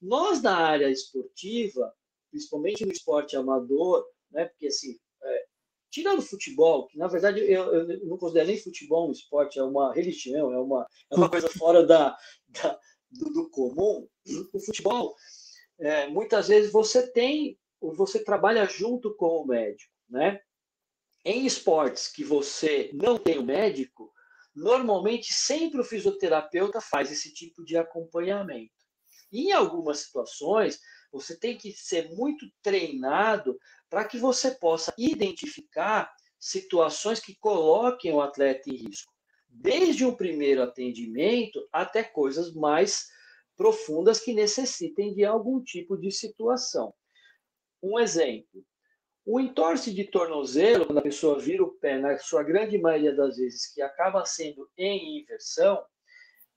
Nós, 0.02 0.42
da 0.42 0.56
área 0.56 0.90
esportiva, 0.90 1.94
principalmente 2.30 2.86
no 2.86 2.92
esporte 2.92 3.36
amador, 3.36 4.06
né, 4.32 4.46
porque 4.46 4.68
assim, 4.68 4.98
é, 5.24 5.46
tirando 5.90 6.20
o 6.20 6.24
futebol, 6.24 6.88
que 6.88 6.98
na 6.98 7.08
verdade 7.08 7.40
eu, 7.40 7.74
eu, 7.74 8.06
não 8.06 8.18
considero 8.18 8.48
nem 8.48 8.58
futebol 8.58 9.10
um 9.10 9.12
esporte, 9.12 9.60
é 9.60 9.64
uma 9.64 9.94
religião, 9.94 10.52
é 10.54 10.58
uma, 10.58 10.88
é 11.12 11.16
uma 11.16 11.30
coisa 11.30 11.50
fora 11.50 11.86
da, 11.86 12.18
da 12.48 12.80
do, 13.12 13.26
do, 13.34 13.50
comum, 13.50 14.08
o 14.54 14.60
futebol, 14.60 15.16
é, 15.80 16.08
muitas 16.08 16.48
vezes 16.48 16.72
você 16.72 17.12
tem, 17.12 17.60
você 17.82 18.24
trabalha 18.24 18.66
junto 18.66 19.14
com 19.16 19.42
o 19.42 19.46
médico, 19.46 19.92
né? 20.10 20.40
Em 21.24 21.46
esportes 21.46 22.08
que 22.08 22.24
você 22.24 22.90
não 22.94 23.18
tem 23.18 23.38
o 23.38 23.44
médico, 23.44 24.12
normalmente 24.56 25.32
sempre 25.32 25.80
o 25.80 25.84
fisioterapeuta 25.84 26.82
faz 26.82 27.12
esse 27.12 27.32
tipo 27.34 27.64
de 27.64 27.78
acompanhamento. 27.78 28.72
em 29.32 29.54
algumas 29.54 30.00
situações, 30.00 30.80
você 31.12 31.40
tem 31.40 31.58
que 31.58 31.72
ser 31.72 32.10
muito 32.16 32.46
treinado 32.62 33.58
para 33.90 34.04
que 34.04 34.18
você 34.18 34.52
possa 34.52 34.94
identificar 34.98 36.14
situações 36.40 37.20
que 37.20 37.36
coloquem 37.36 38.12
o 38.12 38.20
atleta 38.20 38.70
em 38.70 38.76
risco, 38.76 39.14
desde 39.48 40.06
um 40.06 40.16
primeiro 40.16 40.64
atendimento 40.64 41.66
até 41.72 42.04
coisas 42.04 42.54
mais 42.54 43.08
profundas 43.56 44.20
que 44.20 44.34
necessitem 44.34 45.14
de 45.14 45.24
algum 45.24 45.64
tipo 45.64 45.98
de 45.98 46.12
situação. 46.12 46.94
Um 47.82 48.00
exemplo: 48.00 48.66
o 49.26 49.40
entorse 49.40 49.94
de 49.94 50.06
tornozelo, 50.06 50.86
quando 50.86 50.98
a 50.98 51.04
pessoa 51.04 51.40
vira 51.40 51.64
o 51.64 51.72
pé, 51.72 51.98
na 52.00 52.18
sua 52.18 52.44
grande 52.44 52.78
maioria 52.78 53.16
das 53.16 53.38
vezes, 53.38 53.72
que 53.72 53.82
acaba 53.82 54.26
sendo 54.26 54.70
em 54.78 55.22
inversão, 55.22 55.84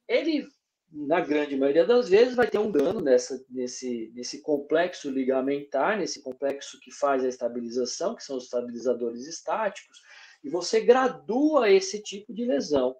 ele 0.09 0.47
na 0.95 1.21
grande 1.21 1.57
maioria 1.57 1.85
das 1.85 2.09
vezes, 2.09 2.37
vai 2.37 2.47
ter 2.47 2.59
um 2.59 2.71
dano 2.71 3.01
nessa, 3.01 3.45
nesse, 3.51 4.13
nesse 4.15 4.41
complexo 4.41 5.11
ligamentar, 5.11 5.99
nesse 5.99 6.23
complexo 6.23 6.79
que 6.81 6.93
faz 6.93 7.25
a 7.25 7.29
estabilização, 7.29 8.15
que 8.15 8.23
são 8.23 8.37
os 8.37 8.45
estabilizadores 8.45 9.27
estáticos, 9.27 10.01
e 10.43 10.49
você 10.49 10.81
gradua 10.81 11.69
esse 11.69 12.01
tipo 12.01 12.33
de 12.33 12.45
lesão. 12.45 12.95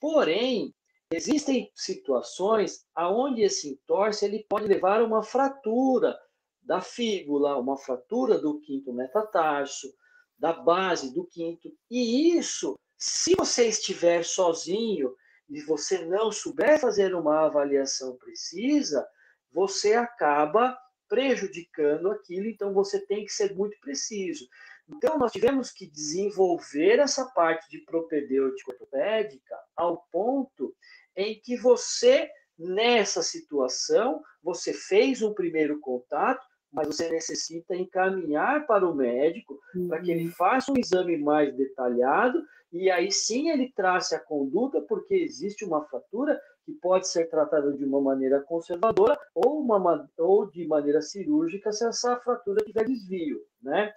Porém, 0.00 0.74
existem 1.12 1.70
situações 1.74 2.86
aonde 2.94 3.42
esse 3.42 3.68
entorse 3.68 4.24
ele 4.24 4.46
pode 4.48 4.66
levar 4.66 5.00
a 5.00 5.04
uma 5.04 5.22
fratura 5.22 6.18
da 6.66 6.80
fíbula, 6.80 7.58
uma 7.58 7.78
fratura 7.78 8.38
do 8.38 8.60
quinto 8.60 8.92
metatarso, 8.92 9.94
da 10.38 10.52
base 10.52 11.14
do 11.14 11.24
quinto, 11.24 11.72
e 11.90 12.36
isso, 12.36 12.78
se 12.98 13.34
você 13.34 13.68
estiver 13.68 14.24
sozinho, 14.24 15.14
e 15.48 15.60
você 15.62 16.04
não 16.04 16.32
souber 16.32 16.80
fazer 16.80 17.14
uma 17.14 17.46
avaliação 17.46 18.16
precisa, 18.16 19.06
você 19.52 19.94
acaba 19.94 20.76
prejudicando 21.08 22.10
aquilo, 22.10 22.46
então 22.46 22.74
você 22.74 23.00
tem 23.06 23.24
que 23.24 23.32
ser 23.32 23.54
muito 23.54 23.78
preciso. 23.80 24.46
Então, 24.88 25.18
nós 25.18 25.32
tivemos 25.32 25.70
que 25.70 25.86
desenvolver 25.86 26.98
essa 26.98 27.24
parte 27.26 27.68
de 27.70 27.78
propedêutica 27.78 28.72
ortopédica 28.72 29.56
ao 29.76 30.04
ponto 30.12 30.74
em 31.16 31.40
que 31.40 31.56
você, 31.56 32.30
nessa 32.58 33.22
situação, 33.22 34.22
você 34.42 34.72
fez 34.72 35.22
um 35.22 35.34
primeiro 35.34 35.80
contato, 35.80 36.45
mas 36.72 36.88
você 36.88 37.08
necessita 37.08 37.74
encaminhar 37.74 38.66
para 38.66 38.86
o 38.86 38.94
médico 38.94 39.58
uhum. 39.74 39.88
para 39.88 40.00
que 40.00 40.10
ele 40.10 40.26
uhum. 40.26 40.32
faça 40.32 40.72
um 40.72 40.78
exame 40.78 41.16
mais 41.16 41.54
detalhado 41.56 42.42
e 42.72 42.90
aí 42.90 43.10
sim 43.10 43.50
ele 43.50 43.72
trace 43.72 44.14
a 44.14 44.20
conduta, 44.20 44.82
porque 44.82 45.14
existe 45.14 45.64
uma 45.64 45.84
fratura 45.84 46.38
que 46.64 46.72
pode 46.72 47.08
ser 47.08 47.30
tratada 47.30 47.72
de 47.72 47.84
uma 47.84 48.00
maneira 48.00 48.40
conservadora 48.40 49.18
ou, 49.34 49.60
uma, 49.60 50.08
ou 50.18 50.50
de 50.50 50.66
maneira 50.66 51.00
cirúrgica 51.00 51.72
se 51.72 51.86
essa 51.86 52.16
fratura 52.18 52.64
tiver 52.64 52.84
desvio, 52.84 53.40
né? 53.62 53.92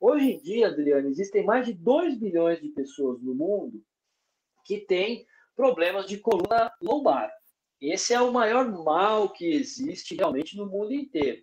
Hoje 0.00 0.32
em 0.32 0.40
dia, 0.40 0.68
Adriane, 0.68 1.08
existem 1.08 1.44
mais 1.44 1.66
de 1.66 1.72
2 1.72 2.18
bilhões 2.18 2.60
de 2.60 2.68
pessoas 2.70 3.22
no 3.22 3.34
mundo 3.34 3.82
que 4.64 4.78
têm 4.78 5.26
problemas 5.54 6.06
de 6.06 6.18
coluna 6.18 6.72
lombar. 6.82 7.30
Esse 7.80 8.14
é 8.14 8.20
o 8.20 8.32
maior 8.32 8.70
mal 8.70 9.30
que 9.30 9.52
existe 9.52 10.14
realmente 10.16 10.56
no 10.56 10.66
mundo 10.66 10.92
inteiro. 10.92 11.42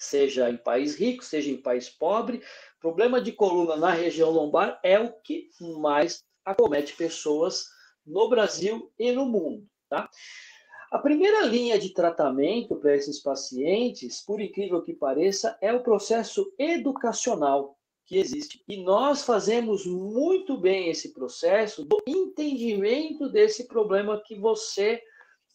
Seja 0.00 0.50
em 0.50 0.56
país 0.56 0.96
rico, 0.96 1.22
seja 1.22 1.50
em 1.50 1.56
país 1.56 1.88
pobre, 1.88 2.42
Problema 2.80 3.20
de 3.20 3.30
coluna 3.30 3.76
na 3.76 3.90
região 3.90 4.30
lombar 4.30 4.80
é 4.82 4.98
o 4.98 5.12
que 5.12 5.50
mais 5.60 6.24
acomete 6.42 6.96
pessoas 6.96 7.66
no 8.06 8.26
Brasil 8.26 8.90
e 8.98 9.12
no 9.12 9.26
mundo. 9.26 9.68
Tá? 9.86 10.08
A 10.90 10.98
primeira 10.98 11.42
linha 11.42 11.78
de 11.78 11.92
tratamento 11.92 12.74
para 12.76 12.96
esses 12.96 13.20
pacientes, 13.20 14.22
por 14.22 14.40
incrível 14.40 14.80
que 14.80 14.94
pareça, 14.94 15.58
é 15.60 15.74
o 15.74 15.82
processo 15.82 16.50
educacional 16.58 17.78
que 18.06 18.16
existe. 18.16 18.64
E 18.66 18.78
nós 18.78 19.24
fazemos 19.24 19.84
muito 19.84 20.56
bem 20.56 20.88
esse 20.88 21.12
processo 21.12 21.84
do 21.84 22.02
entendimento 22.06 23.28
desse 23.28 23.68
problema 23.68 24.22
que 24.24 24.36
você 24.36 25.02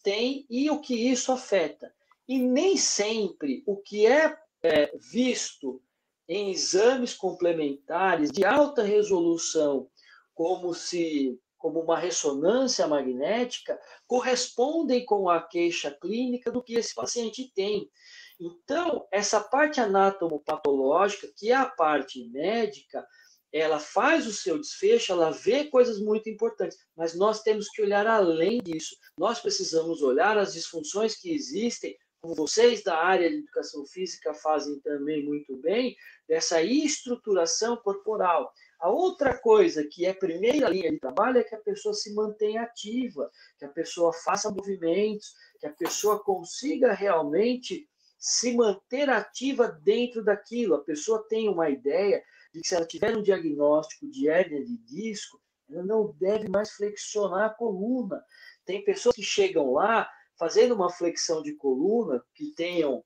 tem 0.04 0.46
e 0.48 0.70
o 0.70 0.80
que 0.80 0.94
isso 0.94 1.32
afeta. 1.32 1.92
E 2.28 2.38
nem 2.38 2.76
sempre 2.76 3.62
o 3.66 3.76
que 3.76 4.06
é, 4.06 4.36
é 4.62 4.92
visto 4.96 5.82
em 6.28 6.50
exames 6.50 7.14
complementares 7.14 8.30
de 8.30 8.44
alta 8.44 8.82
resolução, 8.82 9.88
como 10.34 10.74
se 10.74 11.38
como 11.58 11.80
uma 11.80 11.98
ressonância 11.98 12.86
magnética, 12.86 13.80
correspondem 14.06 15.04
com 15.04 15.28
a 15.28 15.42
queixa 15.42 15.90
clínica 15.90 16.50
do 16.50 16.62
que 16.62 16.74
esse 16.74 16.94
paciente 16.94 17.50
tem. 17.54 17.90
Então, 18.38 19.08
essa 19.10 19.40
parte 19.40 19.80
anatomopatológica, 19.80 21.26
que 21.34 21.50
é 21.50 21.56
a 21.56 21.64
parte 21.66 22.28
médica, 22.28 23.04
ela 23.52 23.80
faz 23.80 24.26
o 24.26 24.32
seu 24.32 24.58
desfecho, 24.60 25.12
ela 25.12 25.30
vê 25.30 25.64
coisas 25.64 25.98
muito 25.98 26.28
importantes, 26.28 26.78
mas 26.94 27.16
nós 27.16 27.42
temos 27.42 27.68
que 27.70 27.82
olhar 27.82 28.06
além 28.06 28.58
disso. 28.62 28.96
Nós 29.18 29.40
precisamos 29.40 30.02
olhar 30.02 30.36
as 30.36 30.52
disfunções 30.52 31.16
que 31.16 31.32
existem, 31.32 31.96
como 32.26 32.34
vocês 32.34 32.82
da 32.82 32.98
área 32.98 33.30
de 33.30 33.36
educação 33.36 33.86
física 33.86 34.34
fazem 34.34 34.80
também 34.80 35.24
muito 35.24 35.56
bem, 35.58 35.96
dessa 36.26 36.60
estruturação 36.60 37.76
corporal. 37.76 38.52
A 38.80 38.90
outra 38.90 39.38
coisa 39.38 39.84
que 39.84 40.04
é 40.04 40.12
primeira 40.12 40.68
linha 40.68 40.90
de 40.90 40.98
trabalho 40.98 41.38
é 41.38 41.44
que 41.44 41.54
a 41.54 41.60
pessoa 41.60 41.94
se 41.94 42.12
mantenha 42.14 42.62
ativa, 42.62 43.30
que 43.56 43.64
a 43.64 43.68
pessoa 43.68 44.12
faça 44.12 44.50
movimentos, 44.50 45.34
que 45.60 45.66
a 45.66 45.72
pessoa 45.72 46.18
consiga 46.18 46.92
realmente 46.92 47.88
se 48.18 48.56
manter 48.56 49.08
ativa 49.08 49.68
dentro 49.68 50.24
daquilo. 50.24 50.74
A 50.74 50.84
pessoa 50.84 51.24
tem 51.28 51.48
uma 51.48 51.70
ideia 51.70 52.20
de 52.52 52.60
que 52.60 52.66
se 52.66 52.74
ela 52.74 52.86
tiver 52.86 53.16
um 53.16 53.22
diagnóstico 53.22 54.10
de 54.10 54.28
hérnia 54.28 54.64
de 54.64 54.76
disco, 54.78 55.40
ela 55.70 55.84
não 55.84 56.12
deve 56.18 56.48
mais 56.48 56.72
flexionar 56.72 57.46
a 57.46 57.54
coluna. 57.54 58.20
Tem 58.64 58.84
pessoas 58.84 59.14
que 59.14 59.22
chegam 59.22 59.72
lá 59.72 60.10
fazendo 60.38 60.74
uma 60.74 60.90
flexão 60.90 61.42
de 61.42 61.54
coluna, 61.54 62.22
que 62.34 62.52
tenham, 62.54 63.04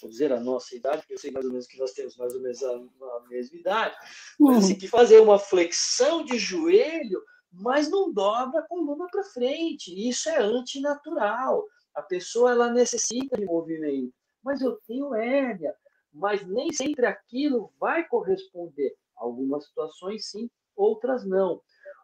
vou 0.00 0.10
dizer 0.10 0.32
a 0.32 0.40
nossa 0.40 0.74
idade, 0.74 0.98
porque 0.98 1.14
eu 1.14 1.18
sei 1.18 1.30
mais 1.30 1.44
ou 1.44 1.52
menos 1.52 1.66
que 1.66 1.78
nós 1.78 1.92
temos 1.92 2.16
mais 2.16 2.34
ou 2.34 2.40
menos 2.40 2.62
a, 2.62 2.70
a 2.70 3.20
mesma 3.28 3.58
idade, 3.58 3.96
mas 4.38 4.64
assim, 4.64 4.74
que 4.74 4.88
fazer 4.88 5.20
uma 5.20 5.38
flexão 5.38 6.24
de 6.24 6.38
joelho, 6.38 7.22
mas 7.52 7.88
não 7.90 8.12
dobra 8.12 8.60
a 8.60 8.66
coluna 8.66 9.06
para 9.10 9.24
frente. 9.24 9.92
Isso 10.08 10.28
é 10.28 10.38
antinatural. 10.38 11.66
A 11.94 12.00
pessoa 12.00 12.50
ela 12.50 12.72
necessita 12.72 13.36
de 13.36 13.44
movimento 13.44 14.14
mas 14.42 14.60
eu 14.60 14.78
tenho 14.86 15.14
hérnia. 15.14 15.74
Mas 16.12 16.46
nem 16.46 16.70
sempre 16.72 17.06
aquilo 17.06 17.72
vai 17.80 18.06
corresponder. 18.06 18.94
Algumas 19.16 19.64
situações 19.66 20.26
sim, 20.26 20.50
outras 20.76 21.24
não. 21.24 21.62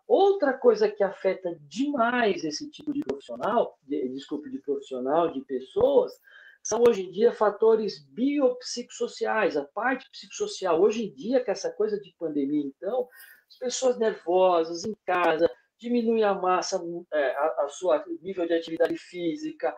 Outra 0.09 0.55
coisa 0.55 0.91
que 0.91 1.05
afeta 1.05 1.55
demais 1.69 2.43
esse 2.43 2.71
tipo 2.71 2.95
de 2.95 3.01
profissional, 3.01 3.79
de, 3.83 4.09
desculpe, 4.09 4.49
de 4.49 4.59
profissional, 4.59 5.31
de 5.31 5.43
pessoas, 5.43 6.19
são 6.63 6.83
hoje 6.83 7.03
em 7.03 7.11
dia 7.11 7.31
fatores 7.31 8.03
biopsicossociais, 8.09 9.55
a 9.55 9.65
parte 9.67 10.11
psicossocial. 10.11 10.81
Hoje 10.81 11.05
em 11.05 11.15
dia, 11.15 11.45
com 11.45 11.51
essa 11.51 11.71
coisa 11.71 12.01
de 12.01 12.15
pandemia, 12.19 12.65
então, 12.65 13.07
as 13.49 13.59
pessoas 13.59 13.99
nervosas 13.99 14.85
em 14.85 14.97
casa, 15.05 15.51
diminui 15.79 16.23
a 16.23 16.35
massa, 16.35 16.83
é, 17.13 17.37
a, 17.37 17.65
a 17.65 17.69
sua 17.69 18.03
nível 18.23 18.47
de 18.47 18.55
atividade 18.55 18.97
física, 18.97 19.77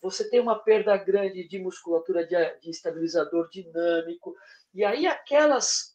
você 0.00 0.28
tem 0.30 0.40
uma 0.40 0.58
perda 0.58 0.96
grande 0.96 1.46
de 1.48 1.58
musculatura 1.58 2.24
de, 2.24 2.36
de 2.60 2.70
estabilizador 2.70 3.48
dinâmico, 3.50 4.36
e 4.72 4.84
aí 4.84 5.06
aquelas 5.06 5.93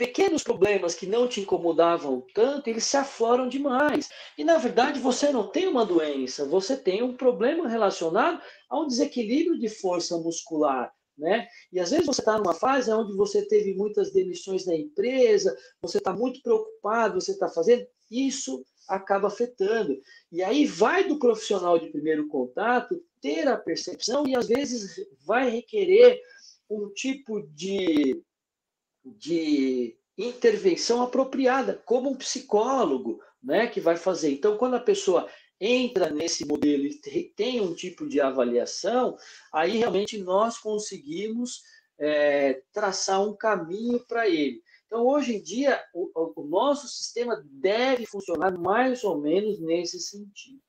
pequenos 0.00 0.42
problemas 0.42 0.94
que 0.94 1.04
não 1.04 1.28
te 1.28 1.42
incomodavam 1.42 2.24
tanto, 2.34 2.68
eles 2.70 2.84
se 2.84 2.96
afloram 2.96 3.46
demais. 3.46 4.08
E 4.38 4.42
na 4.42 4.56
verdade 4.56 4.98
você 4.98 5.30
não 5.30 5.46
tem 5.46 5.68
uma 5.68 5.84
doença, 5.84 6.46
você 6.46 6.74
tem 6.74 7.02
um 7.02 7.14
problema 7.14 7.68
relacionado 7.68 8.40
a 8.70 8.80
um 8.80 8.86
desequilíbrio 8.86 9.58
de 9.58 9.68
força 9.68 10.16
muscular. 10.16 10.90
Né? 11.18 11.46
E 11.70 11.78
às 11.78 11.90
vezes 11.90 12.06
você 12.06 12.22
está 12.22 12.38
numa 12.38 12.54
fase 12.54 12.90
onde 12.90 13.14
você 13.14 13.46
teve 13.46 13.74
muitas 13.74 14.10
demissões 14.10 14.64
da 14.64 14.74
empresa, 14.74 15.54
você 15.82 15.98
está 15.98 16.14
muito 16.14 16.40
preocupado, 16.40 17.20
você 17.20 17.32
está 17.32 17.46
fazendo. 17.50 17.86
Isso 18.10 18.64
acaba 18.88 19.28
afetando. 19.28 19.94
E 20.32 20.42
aí 20.42 20.64
vai 20.64 21.06
do 21.06 21.18
profissional 21.18 21.78
de 21.78 21.90
primeiro 21.90 22.26
contato 22.26 22.98
ter 23.20 23.46
a 23.46 23.58
percepção 23.58 24.26
e 24.26 24.34
às 24.34 24.48
vezes 24.48 24.96
vai 25.26 25.50
requerer 25.50 26.18
um 26.70 26.88
tipo 26.88 27.42
de, 27.48 28.22
de 29.04 29.96
intervenção 30.16 31.02
apropriada, 31.02 31.80
como 31.84 32.10
um 32.10 32.16
psicólogo, 32.16 33.20
né, 33.42 33.66
que 33.66 33.80
vai 33.80 33.96
fazer. 33.96 34.32
Então, 34.32 34.56
quando 34.56 34.74
a 34.74 34.80
pessoa 34.80 35.28
entra 35.60 36.10
nesse 36.10 36.46
modelo 36.46 36.84
e 36.84 37.32
tem 37.36 37.60
um 37.60 37.74
tipo 37.74 38.08
de 38.08 38.20
avaliação, 38.20 39.16
aí 39.52 39.76
realmente 39.76 40.18
nós 40.18 40.58
conseguimos 40.58 41.62
é, 41.98 42.62
traçar 42.72 43.22
um 43.22 43.36
caminho 43.36 44.00
para 44.06 44.28
ele. 44.28 44.62
Então, 44.86 45.06
hoje 45.06 45.36
em 45.36 45.42
dia, 45.42 45.80
o, 45.94 46.10
o, 46.34 46.44
nosso 46.44 46.88
sistema 46.88 47.40
deve 47.44 48.06
funcionar 48.06 48.58
mais 48.58 49.04
ou 49.04 49.20
menos 49.20 49.60
nesse 49.60 50.00
sentido. 50.00 50.60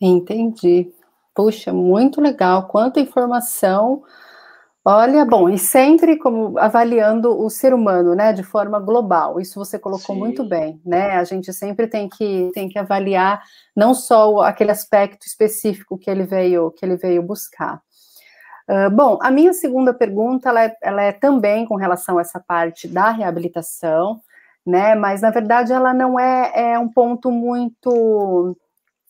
Entendi. 0.00 0.90
Puxa, 1.34 1.72
muito 1.72 2.20
legal. 2.20 2.68
Quanta 2.68 3.00
informação. 3.00 4.02
Olha, 4.90 5.22
bom, 5.22 5.50
e 5.50 5.58
sempre 5.58 6.16
como 6.16 6.58
avaliando 6.58 7.38
o 7.38 7.50
ser 7.50 7.74
humano, 7.74 8.14
né, 8.14 8.32
de 8.32 8.42
forma 8.42 8.80
global. 8.80 9.38
Isso 9.38 9.62
você 9.62 9.78
colocou 9.78 10.14
Sim. 10.14 10.18
muito 10.18 10.42
bem, 10.42 10.80
né? 10.82 11.18
A 11.18 11.24
gente 11.24 11.52
sempre 11.52 11.86
tem 11.86 12.08
que 12.08 12.50
tem 12.54 12.70
que 12.70 12.78
avaliar 12.78 13.42
não 13.76 13.92
só 13.92 14.40
aquele 14.40 14.70
aspecto 14.70 15.26
específico 15.26 15.98
que 15.98 16.10
ele 16.10 16.24
veio 16.24 16.70
que 16.70 16.86
ele 16.86 16.96
veio 16.96 17.22
buscar. 17.22 17.82
Uh, 18.66 18.88
bom, 18.90 19.18
a 19.20 19.30
minha 19.30 19.52
segunda 19.52 19.92
pergunta 19.92 20.48
ela 20.48 20.64
é, 20.64 20.76
ela 20.82 21.02
é 21.02 21.12
também 21.12 21.66
com 21.66 21.76
relação 21.76 22.16
a 22.16 22.22
essa 22.22 22.40
parte 22.40 22.88
da 22.88 23.10
reabilitação, 23.10 24.22
né? 24.64 24.94
Mas 24.94 25.20
na 25.20 25.30
verdade 25.30 25.70
ela 25.70 25.92
não 25.92 26.18
é, 26.18 26.72
é 26.72 26.78
um 26.78 26.88
ponto 26.88 27.30
muito 27.30 28.56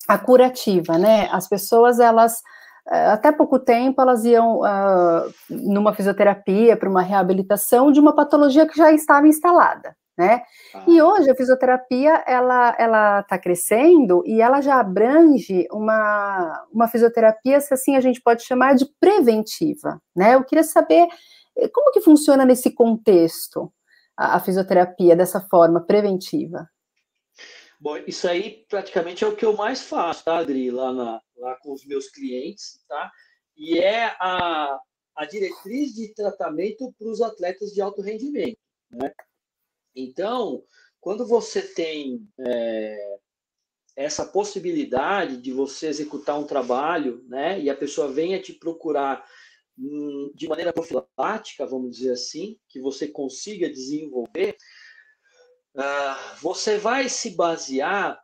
a 0.09 0.19
curativa, 0.19 0.99
né? 0.99 1.29
As 1.31 1.49
pessoas 1.49 2.01
elas 2.01 2.43
até 2.89 3.31
pouco 3.31 3.59
tempo 3.59 4.01
elas 4.01 4.25
iam 4.25 4.61
uh, 4.61 5.33
numa 5.51 5.93
fisioterapia 5.93 6.77
para 6.77 6.89
uma 6.89 7.03
reabilitação 7.03 7.93
de 7.93 8.01
uma 8.01 8.15
patologia 8.15 8.67
que 8.67 8.77
já 8.77 8.91
estava 8.91 9.29
instalada, 9.29 9.95
né? 10.17 10.43
Ah. 10.75 10.85
E 10.87 11.01
hoje 11.03 11.31
a 11.31 11.35
fisioterapia 11.35 12.25
ela 12.27 12.75
ela 12.79 13.21
está 13.21 13.39
crescendo 13.39 14.23
e 14.25 14.41
ela 14.41 14.63
já 14.63 14.81
abrange 14.81 15.69
uma 15.71 16.67
uma 16.73 16.89
fisioterapia 16.89 17.61
se 17.61 17.75
assim 17.75 17.95
a 17.95 18.01
gente 18.01 18.23
pode 18.23 18.43
chamar 18.43 18.75
de 18.75 18.87
preventiva, 18.99 20.01
né? 20.17 20.35
Eu 20.35 20.45
queria 20.45 20.65
saber 20.65 21.07
eh, 21.59 21.69
como 21.69 21.93
que 21.93 22.01
funciona 22.01 22.45
nesse 22.45 22.71
contexto 22.71 23.71
a, 24.17 24.37
a 24.37 24.41
fisioterapia 24.41 25.15
dessa 25.15 25.41
forma 25.43 25.81
preventiva. 25.81 26.67
Bom, 27.81 27.97
isso 28.07 28.27
aí 28.29 28.65
praticamente 28.69 29.23
é 29.25 29.27
o 29.27 29.37
que 29.37 29.45
eu 29.45 29.57
mais 29.57 29.83
faço, 29.83 30.25
tá, 30.25 30.39
Adri, 30.39 30.71
lá, 30.71 30.93
na, 30.93 31.23
lá 31.37 31.57
com 31.57 31.73
os 31.73 31.85
meus 31.85 32.09
clientes, 32.09 32.83
tá? 32.89 33.11
E 33.57 33.79
é 33.79 34.07
a, 34.21 34.79
a 35.17 35.25
diretriz 35.25 35.95
de 35.95 36.13
tratamento 36.13 36.93
para 36.99 37.09
os 37.09 37.21
atletas 37.21 37.73
de 37.73 37.81
alto 37.81 38.03
rendimento, 38.03 38.59
né? 38.91 39.13
Então, 39.95 40.65
quando 41.01 41.27
você 41.27 41.63
tem 41.63 42.29
é, 42.41 43.19
essa 43.97 44.25
possibilidade 44.25 45.37
de 45.39 45.53
você 45.53 45.89
executar 45.89 46.39
um 46.39 46.47
trabalho, 46.47 47.25
né, 47.29 47.61
e 47.61 47.69
a 47.69 47.77
pessoa 47.77 48.13
venha 48.13 48.41
te 48.41 48.53
procurar 48.53 49.25
hum, 49.77 50.31
de 50.35 50.47
maneira 50.49 50.73
profilática, 50.73 51.67
vamos 51.67 51.97
dizer 51.97 52.13
assim, 52.13 52.59
que 52.69 52.81
você 52.81 53.09
consiga 53.09 53.69
desenvolver, 53.69 54.57
você 56.41 56.79
vai 56.79 57.09
se 57.09 57.31
basear 57.31 58.21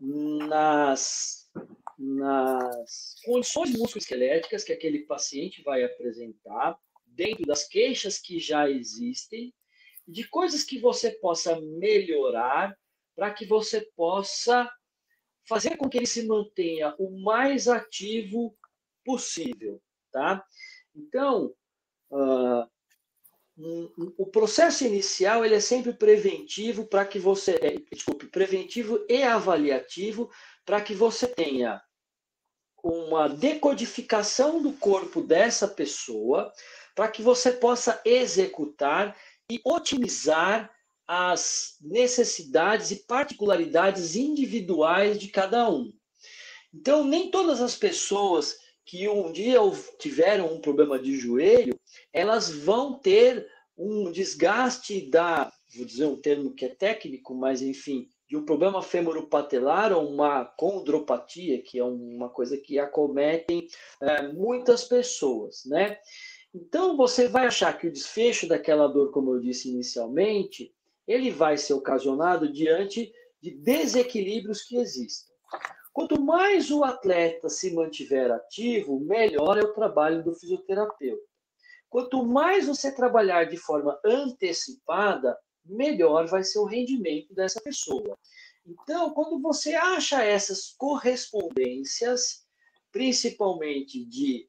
nas, 0.00 1.50
nas 1.98 3.16
condições 3.24 3.70
musculoesqueléticas 3.78 4.64
que 4.64 4.72
aquele 4.72 5.00
paciente 5.00 5.62
vai 5.62 5.84
apresentar, 5.84 6.76
dentro 7.06 7.44
das 7.44 7.68
queixas 7.68 8.18
que 8.18 8.38
já 8.38 8.68
existem, 8.68 9.54
de 10.08 10.26
coisas 10.28 10.64
que 10.64 10.78
você 10.78 11.10
possa 11.10 11.60
melhorar 11.60 12.76
para 13.14 13.32
que 13.32 13.46
você 13.46 13.82
possa 13.94 14.68
fazer 15.48 15.76
com 15.76 15.88
que 15.88 15.98
ele 15.98 16.06
se 16.06 16.26
mantenha 16.26 16.94
o 16.98 17.22
mais 17.22 17.68
ativo 17.68 18.56
possível, 19.04 19.80
tá? 20.10 20.44
Então, 20.94 21.54
uh, 22.10 22.68
o 23.56 24.26
processo 24.26 24.84
inicial 24.84 25.44
ele 25.44 25.54
é 25.54 25.60
sempre 25.60 25.92
preventivo 25.92 26.86
para 26.86 27.04
que 27.04 27.18
você, 27.18 27.52
é, 27.60 27.76
desculpe, 27.94 28.26
preventivo 28.26 29.04
e 29.08 29.22
avaliativo 29.22 30.30
para 30.64 30.80
que 30.80 30.94
você 30.94 31.26
tenha 31.26 31.82
uma 32.82 33.28
decodificação 33.28 34.60
do 34.60 34.72
corpo 34.72 35.20
dessa 35.20 35.68
pessoa, 35.68 36.52
para 36.94 37.08
que 37.08 37.22
você 37.22 37.52
possa 37.52 38.00
executar 38.04 39.16
e 39.50 39.60
otimizar 39.64 40.70
as 41.06 41.76
necessidades 41.80 42.90
e 42.90 42.96
particularidades 43.04 44.16
individuais 44.16 45.18
de 45.18 45.28
cada 45.28 45.68
um. 45.68 45.92
Então, 46.74 47.04
nem 47.04 47.30
todas 47.30 47.60
as 47.60 47.76
pessoas 47.76 48.56
que 48.84 49.06
um 49.08 49.30
dia 49.30 49.58
tiveram 49.98 50.52
um 50.52 50.60
problema 50.60 50.98
de 50.98 51.16
joelho, 51.16 51.78
elas 52.12 52.50
vão 52.50 52.98
ter 52.98 53.46
um 53.76 54.10
desgaste 54.10 55.10
da, 55.10 55.52
vou 55.76 55.86
dizer 55.86 56.06
um 56.06 56.20
termo 56.20 56.54
que 56.54 56.64
é 56.64 56.68
técnico, 56.68 57.34
mas 57.34 57.62
enfim, 57.62 58.08
de 58.28 58.36
um 58.36 58.44
problema 58.44 58.82
femoropatelar 58.82 59.92
ou 59.92 60.08
uma 60.08 60.44
condropatia, 60.44 61.62
que 61.62 61.78
é 61.78 61.84
uma 61.84 62.28
coisa 62.28 62.56
que 62.56 62.78
acometem 62.78 63.66
é, 64.00 64.28
muitas 64.28 64.84
pessoas, 64.84 65.62
né? 65.66 65.98
Então, 66.54 66.96
você 66.96 67.28
vai 67.28 67.46
achar 67.46 67.78
que 67.78 67.86
o 67.86 67.92
desfecho 67.92 68.46
daquela 68.46 68.86
dor, 68.86 69.10
como 69.10 69.34
eu 69.34 69.40
disse 69.40 69.70
inicialmente, 69.70 70.74
ele 71.06 71.30
vai 71.30 71.56
ser 71.56 71.72
ocasionado 71.74 72.52
diante 72.52 73.12
de 73.40 73.50
desequilíbrios 73.50 74.62
que 74.62 74.76
existem. 74.76 75.34
Quanto 75.92 76.20
mais 76.20 76.70
o 76.70 76.84
atleta 76.84 77.48
se 77.48 77.74
mantiver 77.74 78.30
ativo, 78.30 79.00
melhor 79.00 79.58
é 79.58 79.62
o 79.62 79.72
trabalho 79.74 80.22
do 80.22 80.34
fisioterapeuta. 80.34 81.31
Quanto 81.92 82.24
mais 82.24 82.66
você 82.66 82.90
trabalhar 82.90 83.44
de 83.44 83.58
forma 83.58 84.00
antecipada, 84.02 85.38
melhor 85.62 86.26
vai 86.26 86.42
ser 86.42 86.58
o 86.58 86.64
rendimento 86.64 87.34
dessa 87.34 87.60
pessoa. 87.60 88.18
Então, 88.64 89.12
quando 89.12 89.38
você 89.42 89.74
acha 89.74 90.24
essas 90.24 90.70
correspondências, 90.78 92.46
principalmente 92.90 94.06
de 94.06 94.48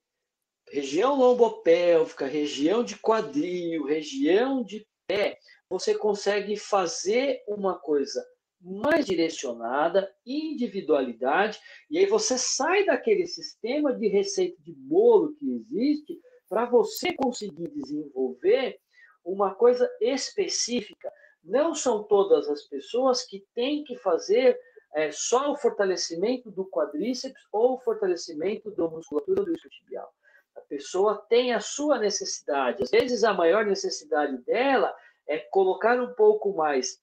região 0.71 1.15
lombopélvica, 1.15 2.27
região 2.27 2.81
de 2.81 2.97
quadril, 2.97 3.83
região 3.83 4.63
de 4.63 4.87
pé, 5.05 5.37
você 5.69 5.93
consegue 5.93 6.55
fazer 6.55 7.43
uma 7.45 7.77
coisa 7.77 8.25
mais 8.61 9.05
direcionada, 9.05 10.09
individualidade, 10.25 11.59
e 11.91 11.97
aí 11.97 12.05
você 12.05 12.37
sai 12.37 12.85
daquele 12.85 13.27
sistema 13.27 13.93
de 13.93 14.07
receita 14.07 14.55
de 14.61 14.71
bolo 14.71 15.35
que 15.35 15.51
existe 15.51 16.17
para 16.53 16.65
você 16.65 17.11
conseguir 17.13 17.67
desenvolver 17.69 18.79
uma 19.25 19.55
coisa 19.55 19.89
específica. 19.99 21.11
Não 21.43 21.73
são 21.73 22.03
todas 22.03 22.47
as 22.47 22.61
pessoas 22.65 23.23
que 23.23 23.43
têm 23.55 23.83
que 23.83 23.97
fazer 23.97 24.55
é, 24.93 25.11
só 25.11 25.51
o 25.51 25.57
fortalecimento 25.57 26.51
do 26.51 26.63
quadríceps 26.63 27.41
ou 27.51 27.73
o 27.73 27.79
fortalecimento 27.79 28.69
da 28.69 28.87
musculatura 28.87 29.43
do 29.43 29.51
isquiotibial. 29.51 30.13
A 30.55 30.61
pessoa 30.61 31.25
tem 31.27 31.53
a 31.53 31.59
sua 31.59 31.97
necessidade. 31.97 32.83
Às 32.83 32.91
vezes, 32.91 33.23
a 33.23 33.33
maior 33.33 33.65
necessidade 33.65 34.37
dela 34.43 34.95
é 35.27 35.39
colocar 35.39 35.99
um 35.99 36.13
pouco 36.13 36.53
mais 36.53 37.01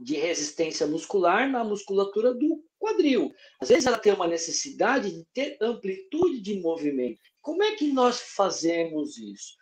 de 0.00 0.16
resistência 0.16 0.88
muscular 0.88 1.48
na 1.48 1.62
musculatura 1.62 2.34
do 2.34 2.60
quadril. 2.80 3.32
Às 3.60 3.68
vezes, 3.68 3.86
ela 3.86 3.98
tem 3.98 4.12
uma 4.12 4.26
necessidade 4.26 5.08
de 5.08 5.24
ter 5.32 5.56
amplitude 5.60 6.40
de 6.40 6.58
movimento. 6.60 7.31
Como 7.42 7.60
é 7.64 7.74
que 7.74 7.92
nós 7.92 8.20
fazemos 8.20 9.18
isso? 9.18 9.56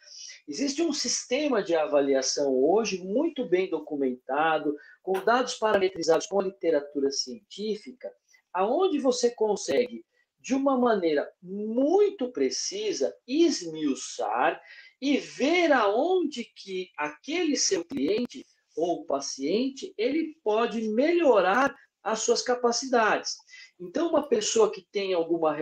Existe 0.47 0.83
um 0.83 0.93
sistema 0.93 1.63
de 1.63 1.75
avaliação 1.75 2.55
hoje 2.55 3.03
muito 3.03 3.49
bem 3.49 3.71
documentado, 3.71 4.77
com 5.03 5.25
dados 5.25 5.55
parametrizados 5.55 6.27
com 6.27 6.41
a 6.41 6.45
literatura 6.45 7.11
científica, 7.11 8.13
aonde 8.53 8.99
você 8.99 9.31
consegue, 9.31 10.05
de 10.39 10.55
uma 10.55 10.77
maneira 10.79 11.31
muito 11.43 12.31
precisa, 12.31 13.17
esmiuçar 13.27 14.61
e 15.01 15.17
ver 15.17 15.73
aonde 15.73 16.45
que 16.45 16.91
aquele 16.99 17.57
seu 17.57 17.83
cliente 17.83 18.45
ou 18.77 19.07
paciente 19.07 19.95
ele 19.97 20.35
pode 20.45 20.83
melhorar 20.89 21.75
as 22.03 22.21
suas 22.21 22.43
capacidades. 22.43 23.37
Então, 23.79 24.09
uma 24.09 24.29
pessoa 24.29 24.71
que 24.71 24.87
tem 24.91 25.15
alguma 25.15 25.55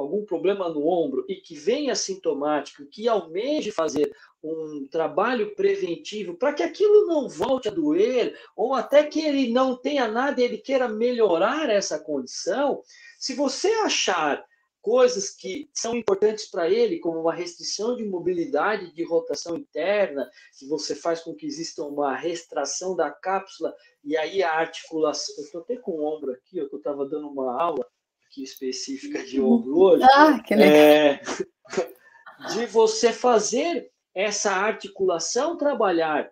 algum 0.00 0.24
problema 0.24 0.68
no 0.68 0.86
ombro 0.86 1.24
e 1.28 1.36
que 1.36 1.54
venha 1.54 1.94
sintomático, 1.94 2.86
que 2.86 3.08
almeje 3.08 3.70
fazer 3.70 4.14
um 4.42 4.86
trabalho 4.90 5.54
preventivo 5.54 6.34
para 6.34 6.52
que 6.52 6.62
aquilo 6.62 7.06
não 7.06 7.28
volte 7.28 7.68
a 7.68 7.72
doer, 7.72 8.38
ou 8.56 8.74
até 8.74 9.04
que 9.04 9.20
ele 9.20 9.52
não 9.52 9.76
tenha 9.76 10.06
nada 10.06 10.40
e 10.40 10.44
ele 10.44 10.58
queira 10.58 10.88
melhorar 10.88 11.68
essa 11.68 11.98
condição, 11.98 12.82
se 13.18 13.34
você 13.34 13.68
achar 13.68 14.44
coisas 14.80 15.30
que 15.30 15.68
são 15.74 15.94
importantes 15.94 16.46
para 16.50 16.70
ele, 16.70 17.00
como 17.00 17.20
uma 17.20 17.34
restrição 17.34 17.96
de 17.96 18.04
mobilidade 18.04 18.94
de 18.94 19.04
rotação 19.04 19.56
interna, 19.56 20.30
que 20.58 20.66
você 20.66 20.94
faz 20.94 21.20
com 21.20 21.34
que 21.34 21.46
exista 21.46 21.82
uma 21.82 22.14
restração 22.14 22.94
da 22.96 23.10
cápsula, 23.10 23.74
e 24.04 24.16
aí 24.16 24.42
a 24.42 24.52
articulação. 24.52 25.34
Eu 25.36 25.44
estou 25.44 25.60
até 25.60 25.76
com 25.76 25.92
o 25.92 26.04
ombro 26.04 26.32
aqui, 26.32 26.56
eu 26.58 26.66
estava 26.72 27.04
dando 27.06 27.28
uma 27.28 27.60
aula 27.60 27.84
aqui 28.28 28.42
específica 28.42 29.24
de 29.24 29.40
ombro 29.42 29.78
hoje. 29.78 30.04
Ah, 30.14 30.40
que 30.40 30.54
legal. 30.54 30.76
É, 30.76 31.20
de 32.54 32.66
você 32.66 33.12
fazer 33.12 33.90
essa 34.14 34.52
articulação 34.52 35.56
trabalhar 35.56 36.30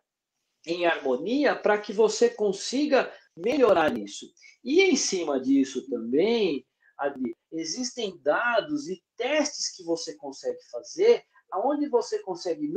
em 0.66 0.84
harmonia 0.86 1.54
para 1.56 1.78
que 1.78 1.92
você 1.92 2.28
consiga 2.28 3.12
melhorar 3.36 3.96
isso. 3.96 4.26
E 4.62 4.82
em 4.82 4.96
cima 4.96 5.40
disso 5.40 5.88
também, 5.88 6.66
Adri, 6.98 7.36
existem 7.52 8.18
dados 8.22 8.88
e 8.88 9.02
testes 9.16 9.74
que 9.74 9.84
você 9.84 10.16
consegue 10.16 10.58
fazer 10.70 11.22
aonde 11.50 11.88
você 11.88 12.18
consegue 12.20 12.72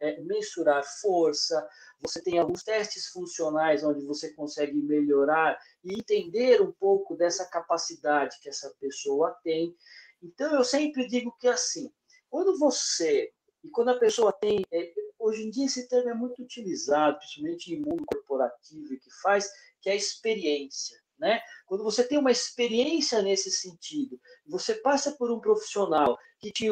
é, 0.00 0.20
mensurar 0.20 0.84
força, 1.00 1.66
você 2.00 2.20
tem 2.20 2.38
alguns 2.38 2.62
testes 2.62 3.06
funcionais 3.08 3.82
onde 3.82 4.04
você 4.04 4.32
consegue 4.32 4.74
melhorar 4.74 5.58
e 5.82 5.94
entender 5.94 6.60
um 6.60 6.72
pouco 6.72 7.16
dessa 7.16 7.44
capacidade 7.46 8.38
que 8.40 8.48
essa 8.48 8.70
pessoa 8.80 9.36
tem. 9.42 9.74
Então, 10.22 10.54
eu 10.54 10.64
sempre 10.64 11.06
digo 11.06 11.34
que 11.38 11.48
assim, 11.48 11.92
quando 12.30 12.58
você 12.58 13.32
e 13.62 13.70
quando 13.70 13.88
a 13.88 13.98
pessoa 13.98 14.32
tem, 14.32 14.62
é, 14.70 14.92
hoje 15.18 15.46
em 15.46 15.50
dia 15.50 15.64
esse 15.64 15.88
termo 15.88 16.10
é 16.10 16.14
muito 16.14 16.42
utilizado, 16.42 17.18
principalmente 17.18 17.72
em 17.72 17.80
mundo 17.80 18.04
corporativo 18.06 18.88
que 18.98 19.10
faz, 19.22 19.50
que 19.80 19.88
é 19.88 19.92
a 19.92 19.96
experiência. 19.96 21.02
Né? 21.18 21.40
Quando 21.66 21.82
você 21.82 22.06
tem 22.06 22.18
uma 22.18 22.30
experiência 22.30 23.22
nesse 23.22 23.50
sentido, 23.50 24.20
você 24.46 24.74
passa 24.74 25.12
por 25.12 25.30
um 25.30 25.40
profissional 25.40 26.18
que 26.38 26.52
te, 26.52 26.68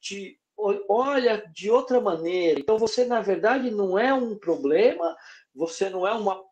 te 0.00 0.39
olha 0.88 1.44
de 1.54 1.70
outra 1.70 2.00
maneira, 2.00 2.60
então 2.60 2.78
você, 2.78 3.04
na 3.04 3.20
verdade, 3.20 3.70
não 3.70 3.98
é 3.98 4.12
um 4.12 4.36
problema, 4.36 5.16
você 5.54 5.88
não 5.88 6.06
é 6.06 6.12
uma, 6.12 6.42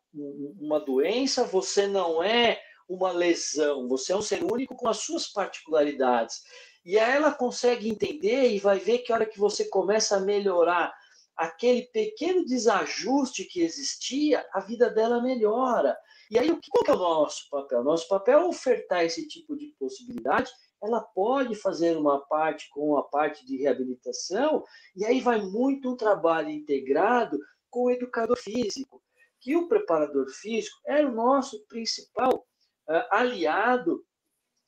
uma 0.59 0.79
doença, 0.79 1.43
você 1.43 1.87
não 1.87 2.23
é 2.23 2.59
uma 2.87 3.11
lesão, 3.11 3.87
você 3.87 4.13
é 4.13 4.15
um 4.15 4.21
ser 4.21 4.43
único 4.43 4.75
com 4.75 4.87
as 4.87 4.97
suas 4.97 5.27
particularidades. 5.27 6.41
E 6.83 6.97
aí 6.97 7.15
ela 7.15 7.31
consegue 7.31 7.87
entender 7.87 8.49
e 8.49 8.59
vai 8.59 8.79
ver 8.79 8.99
que 8.99 9.11
a 9.11 9.15
hora 9.15 9.25
que 9.25 9.37
você 9.37 9.65
começa 9.65 10.17
a 10.17 10.21
melhorar 10.21 10.93
aquele 11.37 11.83
pequeno 11.83 12.43
desajuste 12.45 13.45
que 13.45 13.61
existia, 13.61 14.45
a 14.51 14.59
vida 14.59 14.89
dela 14.89 15.21
melhora. 15.21 15.97
E 16.29 16.37
aí, 16.37 16.49
qual 16.69 16.83
que 16.83 16.91
é 16.91 16.93
o 16.93 16.97
nosso 16.97 17.49
papel? 17.49 17.83
Nosso 17.83 18.07
papel 18.07 18.39
é 18.39 18.45
ofertar 18.45 19.05
esse 19.05 19.27
tipo 19.27 19.55
de 19.55 19.67
possibilidade. 19.79 20.51
Ela 20.81 21.01
pode 21.01 21.55
fazer 21.55 21.97
uma 21.97 22.25
parte 22.27 22.69
com 22.69 22.97
a 22.97 23.03
parte 23.03 23.45
de 23.45 23.57
reabilitação, 23.57 24.63
e 24.95 25.05
aí 25.05 25.19
vai 25.19 25.41
muito 25.41 25.91
um 25.91 25.97
trabalho 25.97 26.49
integrado 26.49 27.37
com 27.69 27.85
o 27.85 27.91
educador 27.91 28.37
físico, 28.37 29.03
que 29.39 29.55
o 29.55 29.67
preparador 29.67 30.29
físico 30.29 30.77
era 30.85 31.07
o 31.07 31.13
nosso 31.13 31.65
principal 31.67 32.47
uh, 32.89 33.03
aliado 33.11 34.05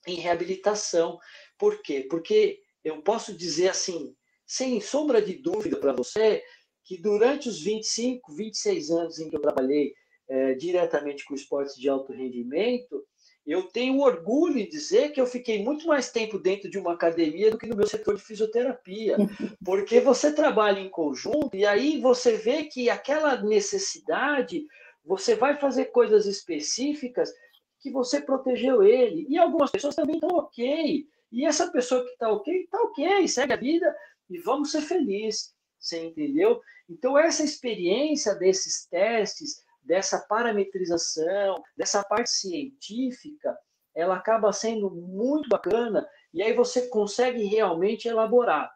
em 0.07 0.15
reabilitação. 0.15 1.19
Por 1.57 1.81
quê? 1.81 2.05
Porque 2.09 2.61
eu 2.83 3.01
posso 3.01 3.35
dizer 3.35 3.69
assim, 3.69 4.15
sem 4.45 4.81
sombra 4.81 5.21
de 5.21 5.33
dúvida 5.35 5.77
para 5.77 5.93
você, 5.93 6.43
que 6.83 6.97
durante 6.97 7.47
os 7.47 7.61
25, 7.61 8.33
26 8.33 8.91
anos 8.91 9.19
em 9.19 9.29
que 9.29 9.35
eu 9.35 9.41
trabalhei 9.41 9.93
é, 10.27 10.53
diretamente 10.55 11.25
com 11.25 11.35
esportes 11.35 11.75
de 11.75 11.87
alto 11.89 12.11
rendimento, 12.11 13.05
eu 13.45 13.63
tenho 13.63 13.99
orgulho 13.99 14.59
em 14.59 14.69
dizer 14.69 15.11
que 15.11 15.19
eu 15.19 15.25
fiquei 15.25 15.63
muito 15.63 15.87
mais 15.87 16.11
tempo 16.11 16.37
dentro 16.37 16.69
de 16.69 16.77
uma 16.77 16.93
academia 16.93 17.49
do 17.49 17.57
que 17.57 17.65
no 17.65 17.75
meu 17.75 17.87
setor 17.87 18.15
de 18.15 18.21
fisioterapia, 18.21 19.17
porque 19.65 19.99
você 19.99 20.31
trabalha 20.31 20.79
em 20.79 20.89
conjunto 20.89 21.55
e 21.55 21.65
aí 21.65 21.99
você 21.99 22.37
vê 22.37 22.63
que 22.65 22.89
aquela 22.89 23.41
necessidade, 23.41 24.65
você 25.03 25.35
vai 25.35 25.55
fazer 25.55 25.85
coisas 25.85 26.25
específicas 26.27 27.33
que 27.79 27.91
você 27.91 28.21
protegeu 28.21 28.83
ele. 28.83 29.25
E 29.27 29.37
algumas 29.37 29.71
pessoas 29.71 29.95
também 29.95 30.15
estão 30.15 30.29
ok. 30.29 31.07
E 31.31 31.45
essa 31.45 31.71
pessoa 31.71 32.03
que 32.03 32.11
está 32.11 32.31
ok, 32.31 32.63
está 32.63 32.79
ok, 32.81 33.27
segue 33.27 33.53
a 33.53 33.57
vida 33.57 33.95
e 34.29 34.37
vamos 34.39 34.71
ser 34.71 34.81
felizes. 34.81 35.51
Você 35.79 36.05
entendeu? 36.05 36.61
Então, 36.87 37.17
essa 37.17 37.43
experiência 37.43 38.35
desses 38.35 38.85
testes, 38.85 39.63
dessa 39.83 40.19
parametrização, 40.19 41.61
dessa 41.75 42.03
parte 42.03 42.29
científica, 42.29 43.57
ela 43.95 44.15
acaba 44.15 44.53
sendo 44.53 44.89
muito 44.89 45.49
bacana 45.49 46.07
e 46.33 46.41
aí 46.41 46.53
você 46.53 46.87
consegue 46.87 47.43
realmente 47.43 48.07
elaborar. 48.07 48.71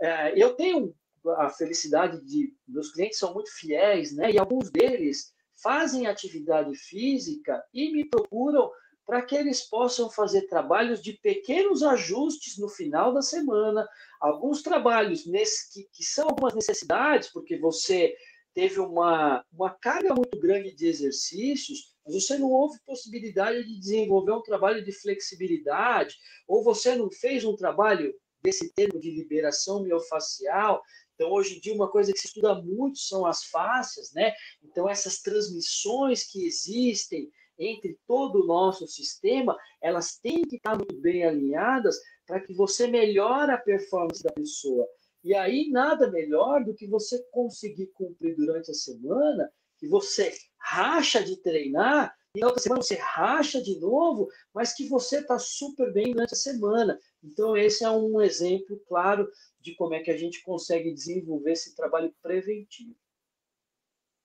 É, 0.00 0.42
eu 0.42 0.54
tenho 0.54 0.94
a 1.38 1.48
felicidade 1.48 2.22
de 2.24 2.52
meus 2.68 2.92
clientes 2.92 3.18
são 3.18 3.32
muito 3.32 3.50
fiéis, 3.50 4.14
né? 4.14 4.30
E 4.30 4.38
alguns 4.38 4.70
deles 4.70 5.32
fazem 5.62 6.06
atividade 6.06 6.74
física 6.76 7.62
e 7.72 7.90
me 7.92 8.04
procuram 8.04 8.70
para 9.06 9.22
que 9.22 9.34
eles 9.34 9.62
possam 9.62 10.10
fazer 10.10 10.46
trabalhos 10.48 11.02
de 11.02 11.12
pequenos 11.14 11.82
ajustes 11.82 12.58
no 12.58 12.68
final 12.68 13.12
da 13.12 13.20
semana, 13.20 13.86
alguns 14.20 14.62
trabalhos 14.62 15.26
nesse, 15.26 15.72
que, 15.72 15.88
que 15.92 16.04
são 16.04 16.28
algumas 16.28 16.54
necessidades, 16.54 17.30
porque 17.30 17.58
você 17.58 18.14
teve 18.54 18.78
uma, 18.78 19.44
uma 19.52 19.70
carga 19.70 20.14
muito 20.14 20.38
grande 20.38 20.74
de 20.74 20.86
exercícios, 20.86 21.92
mas 22.04 22.14
você 22.14 22.38
não 22.38 22.50
houve 22.50 22.78
possibilidade 22.86 23.64
de 23.64 23.78
desenvolver 23.78 24.32
um 24.32 24.42
trabalho 24.42 24.84
de 24.84 24.92
flexibilidade, 24.92 26.16
ou 26.46 26.62
você 26.62 26.94
não 26.94 27.10
fez 27.10 27.44
um 27.44 27.56
trabalho 27.56 28.14
desse 28.42 28.72
termo 28.72 29.00
de 29.00 29.10
liberação 29.10 29.82
miofacial. 29.82 30.82
Então, 31.14 31.32
hoje 31.32 31.56
em 31.56 31.60
dia, 31.60 31.74
uma 31.74 31.90
coisa 31.90 32.12
que 32.12 32.18
se 32.18 32.26
estuda 32.26 32.54
muito 32.54 32.98
são 32.98 33.26
as 33.26 33.44
fáscias, 33.44 34.12
né? 34.12 34.32
Então, 34.62 34.88
essas 34.88 35.20
transmissões 35.20 36.24
que 36.24 36.46
existem 36.46 37.30
entre 37.58 37.98
todo 38.06 38.42
o 38.42 38.46
nosso 38.46 38.86
sistema, 38.86 39.56
elas 39.80 40.18
têm 40.18 40.42
que 40.42 40.56
estar 40.56 40.76
muito 40.76 40.96
bem 41.00 41.24
alinhadas 41.24 41.96
para 42.26 42.40
que 42.40 42.52
você 42.52 42.86
melhore 42.86 43.52
a 43.52 43.58
performance 43.58 44.22
da 44.22 44.32
pessoa. 44.32 44.86
E 45.24 45.34
aí, 45.34 45.70
nada 45.70 46.10
melhor 46.10 46.62
do 46.62 46.74
que 46.74 46.86
você 46.86 47.18
conseguir 47.32 47.86
cumprir 47.94 48.36
durante 48.36 48.70
a 48.70 48.74
semana, 48.74 49.50
que 49.78 49.88
você 49.88 50.30
racha 50.58 51.24
de 51.24 51.40
treinar, 51.40 52.14
e 52.36 52.40
na 52.40 52.48
outra 52.48 52.60
semana 52.60 52.82
você 52.82 52.96
racha 52.96 53.62
de 53.62 53.80
novo, 53.80 54.28
mas 54.52 54.74
que 54.74 54.86
você 54.86 55.20
está 55.20 55.38
super 55.38 55.90
bem 55.94 56.12
durante 56.12 56.34
a 56.34 56.36
semana. 56.36 56.98
Então, 57.22 57.56
esse 57.56 57.82
é 57.84 57.90
um 57.90 58.20
exemplo 58.20 58.78
claro 58.86 59.26
de 59.58 59.74
como 59.76 59.94
é 59.94 60.00
que 60.00 60.10
a 60.10 60.16
gente 60.16 60.42
consegue 60.42 60.92
desenvolver 60.92 61.52
esse 61.52 61.74
trabalho 61.74 62.12
preventivo. 62.22 62.94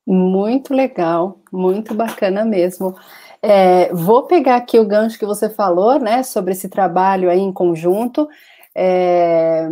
Muito 0.05 0.73
legal, 0.73 1.39
muito 1.49 1.93
bacana 1.93 2.43
mesmo. 2.43 2.93
É, 3.41 3.93
vou 3.93 4.27
pegar 4.27 4.57
aqui 4.57 4.77
o 4.77 4.87
gancho 4.87 5.19
que 5.19 5.25
você 5.25 5.49
falou, 5.49 5.97
né, 5.97 6.23
sobre 6.23 6.51
esse 6.51 6.67
trabalho 6.67 7.29
aí 7.29 7.39
em 7.39 7.53
conjunto. 7.53 8.27
É, 8.75 9.69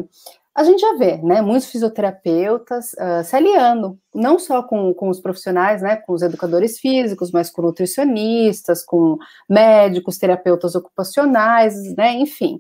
a 0.58 0.64
gente 0.64 0.82
já 0.82 0.96
vê, 0.96 1.18
né, 1.18 1.40
muitos 1.40 1.70
fisioterapeutas 1.70 2.94
uh, 2.94 3.24
se 3.24 3.36
aliando, 3.36 3.96
não 4.12 4.40
só 4.40 4.64
com, 4.64 4.92
com 4.92 5.08
os 5.08 5.20
profissionais, 5.20 5.84
né, 5.84 5.98
com 5.98 6.14
os 6.14 6.24
educadores 6.24 6.80
físicos, 6.80 7.32
mas 7.32 7.52
com 7.52 7.62
nutricionistas, 7.62 8.84
com 8.84 9.20
médicos, 9.48 10.18
terapeutas 10.18 10.74
ocupacionais, 10.74 11.76
né, 11.96 12.14
enfim. 12.14 12.60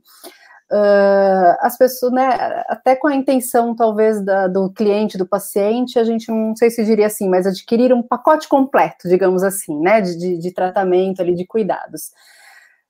Uh, 0.71 1.57
as 1.60 1.75
pessoas, 1.75 2.12
né, 2.12 2.63
até 2.67 2.95
com 2.95 3.07
a 3.07 3.15
intenção, 3.15 3.75
talvez, 3.75 4.23
da, 4.23 4.47
do 4.47 4.71
cliente, 4.71 5.17
do 5.17 5.27
paciente, 5.27 5.97
a 5.97 6.03
gente 6.03 6.29
não 6.29 6.55
sei 6.55 6.69
se 6.69 6.86
diria 6.86 7.07
assim, 7.07 7.27
mas 7.27 7.47
adquirir 7.47 7.91
um 7.91 8.03
pacote 8.03 8.47
completo, 8.47 9.10
digamos 9.10 9.41
assim, 9.41 9.75
né, 9.79 10.01
de, 10.01 10.38
de 10.38 10.53
tratamento 10.53 11.19
ali, 11.19 11.33
de 11.33 11.47
cuidados. 11.47 12.12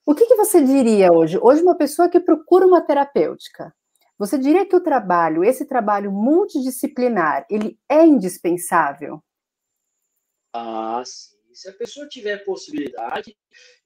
O 0.04 0.14
que, 0.14 0.26
que 0.26 0.36
você 0.36 0.62
diria 0.62 1.10
hoje? 1.10 1.38
Hoje, 1.40 1.62
uma 1.62 1.76
pessoa 1.76 2.10
que 2.10 2.20
procura 2.20 2.66
uma 2.66 2.82
terapêutica, 2.82 3.72
você 4.18 4.36
diria 4.36 4.66
que 4.66 4.74
o 4.74 4.82
trabalho, 4.82 5.44
esse 5.44 5.64
trabalho 5.64 6.10
multidisciplinar, 6.10 7.46
ele 7.48 7.78
é 7.88 8.04
indispensável? 8.04 9.22
Ah, 10.52 11.02
sim. 11.06 11.36
Se 11.52 11.68
a 11.68 11.72
pessoa 11.72 12.08
tiver 12.08 12.44
possibilidade, 12.44 13.36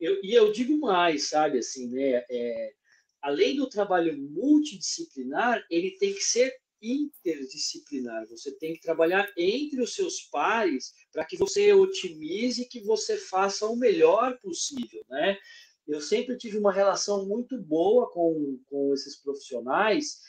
eu, 0.00 0.22
e 0.22 0.34
eu 0.34 0.52
digo 0.52 0.78
mais, 0.78 1.28
sabe, 1.30 1.58
assim, 1.58 1.88
né? 1.88 2.24
É, 2.30 2.72
além 3.20 3.56
do 3.56 3.68
trabalho 3.68 4.16
multidisciplinar, 4.18 5.64
ele 5.70 5.92
tem 5.92 6.12
que 6.12 6.22
ser 6.22 6.54
interdisciplinar. 6.82 8.26
Você 8.26 8.52
tem 8.52 8.74
que 8.74 8.80
trabalhar 8.80 9.30
entre 9.36 9.80
os 9.80 9.94
seus 9.94 10.20
pares 10.22 10.92
para 11.12 11.24
que 11.24 11.36
você 11.36 11.72
otimize, 11.72 12.68
que 12.68 12.80
você 12.80 13.16
faça 13.16 13.66
o 13.66 13.76
melhor 13.76 14.38
possível, 14.40 15.04
né? 15.08 15.38
Eu 15.86 16.00
sempre 16.00 16.36
tive 16.36 16.58
uma 16.58 16.72
relação 16.72 17.26
muito 17.26 17.60
boa 17.60 18.10
com, 18.10 18.58
com 18.70 18.92
esses 18.94 19.16
profissionais 19.16 20.20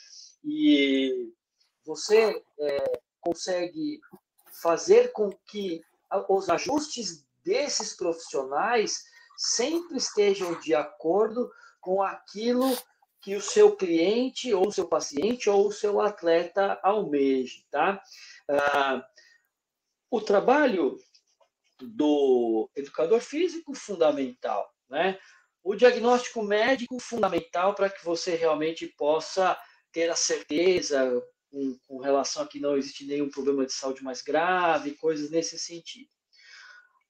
e 0.44 1.32
você 1.84 2.42
é, 2.58 3.00
consegue 3.20 4.00
fazer 4.60 5.12
com 5.12 5.30
que 5.46 5.82
os 6.28 6.48
ajustes 6.48 7.24
desses 7.44 7.94
profissionais 7.94 9.04
sempre 9.36 9.96
estejam 9.96 10.58
de 10.60 10.74
acordo 10.74 11.50
com 11.80 12.02
aquilo 12.02 12.76
que 13.20 13.34
o 13.34 13.40
seu 13.40 13.74
cliente 13.74 14.52
ou 14.52 14.68
o 14.68 14.72
seu 14.72 14.86
paciente 14.86 15.48
ou 15.48 15.68
o 15.68 15.72
seu 15.72 16.00
atleta 16.00 16.78
almeje, 16.82 17.66
tá? 17.70 18.02
Ah, 18.48 19.06
o 20.10 20.20
trabalho 20.20 20.98
do 21.80 22.70
educador 22.76 23.20
físico 23.20 23.74
fundamental, 23.74 24.72
né? 24.88 25.18
O 25.64 25.74
diagnóstico 25.74 26.42
médico 26.42 27.00
fundamental 27.00 27.74
para 27.74 27.88
que 27.88 28.04
você 28.04 28.36
realmente 28.36 28.86
possa 28.86 29.58
ter 29.90 30.10
a 30.10 30.14
certeza 30.14 31.22
com, 31.50 31.78
com, 31.88 31.98
relação 31.98 32.42
a 32.42 32.46
que 32.46 32.60
não 32.60 32.76
existe 32.76 33.06
nenhum 33.06 33.30
problema 33.30 33.64
de 33.64 33.72
saúde 33.72 34.04
mais 34.04 34.20
grave, 34.20 34.94
coisas 34.96 35.30
nesse 35.30 35.58
sentido. 35.58 36.10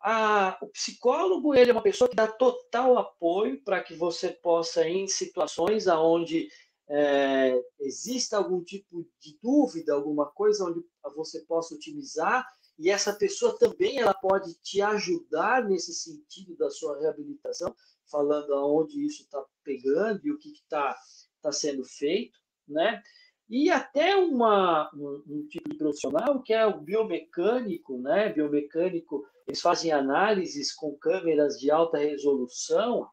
A, 0.01 0.57
o 0.63 0.69
psicólogo 0.69 1.55
ele 1.55 1.71
é 1.71 1.73
uma 1.73 1.83
pessoa 1.83 2.09
que 2.09 2.15
dá 2.15 2.29
total 2.29 2.97
apoio 2.97 3.61
para 3.65 3.83
que 3.83 3.95
você 3.95 4.29
possa, 4.31 4.87
em 4.87 5.09
situações 5.09 5.89
onde 5.89 6.49
é, 6.89 7.61
exista 7.81 8.37
algum 8.37 8.63
tipo 8.63 9.05
de 9.19 9.37
dúvida, 9.43 9.95
alguma 9.95 10.27
coisa 10.27 10.65
onde 10.65 10.81
você 11.17 11.41
possa 11.41 11.75
otimizar, 11.75 12.47
e 12.79 12.91
essa 12.91 13.13
pessoa 13.13 13.57
também 13.59 13.99
ela 13.99 14.15
pode 14.15 14.55
te 14.61 14.83
ajudar 14.83 15.65
nesse 15.65 15.95
sentido 15.95 16.57
da 16.57 16.71
sua 16.71 16.99
reabilitação, 16.99 17.75
falando 18.11 18.53
aonde 18.55 19.05
isso 19.05 19.23
está 19.23 19.45
pegando 19.63 20.21
e 20.25 20.33
o 20.33 20.39
que 20.39 20.51
está 20.51 20.97
tá 21.41 21.53
sendo 21.53 21.85
feito, 21.85 22.39
né? 22.67 23.03
E 23.49 23.71
até 23.71 24.17
uma, 24.17 24.91
um, 24.95 25.23
um, 25.27 25.47
tipo 25.49 25.69
de 25.69 25.77
profissional 25.77 26.43
que 26.43 26.53
é 26.53 26.67
o 26.67 26.81
biomecânico, 26.81 27.99
né? 27.99 28.33
Biomecânico, 28.33 29.25
eles 29.47 29.61
fazem 29.61 29.93
análises 29.93 30.73
com 30.73 30.97
câmeras 30.97 31.59
de 31.59 31.71
alta 31.71 31.99
resolução, 31.99 33.09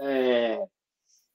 é, 0.00 0.64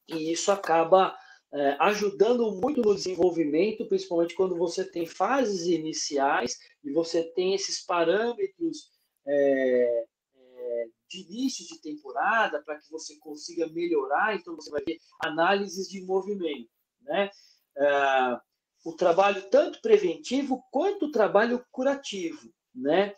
e 0.07 0.31
isso 0.31 0.51
acaba 0.51 1.15
é, 1.57 1.77
ajudando 1.79 2.51
muito 2.61 2.81
no 2.81 2.93
desenvolvimento, 2.93 3.87
principalmente 3.87 4.35
quando 4.35 4.55
você 4.55 4.85
tem 4.85 5.05
fases 5.05 5.65
iniciais 5.65 6.57
e 6.83 6.91
você 6.91 7.23
tem 7.23 7.53
esses 7.55 7.83
parâmetros 7.83 8.91
é, 9.25 10.05
de 11.09 11.21
início 11.21 11.65
de 11.65 11.81
temporada 11.81 12.61
para 12.63 12.77
que 12.77 12.89
você 12.91 13.17
consiga 13.17 13.67
melhorar. 13.67 14.35
Então, 14.35 14.55
você 14.55 14.69
vai 14.69 14.83
ver 14.83 14.97
análises 15.23 15.89
de 15.89 16.05
movimento. 16.05 16.69
Né? 17.01 17.29
Uh, 17.77 18.89
o 18.89 18.93
trabalho 18.93 19.49
tanto 19.49 19.81
preventivo 19.81 20.63
quanto 20.71 21.05
o 21.05 21.11
trabalho 21.11 21.65
curativo. 21.71 22.51
Né? 22.75 23.13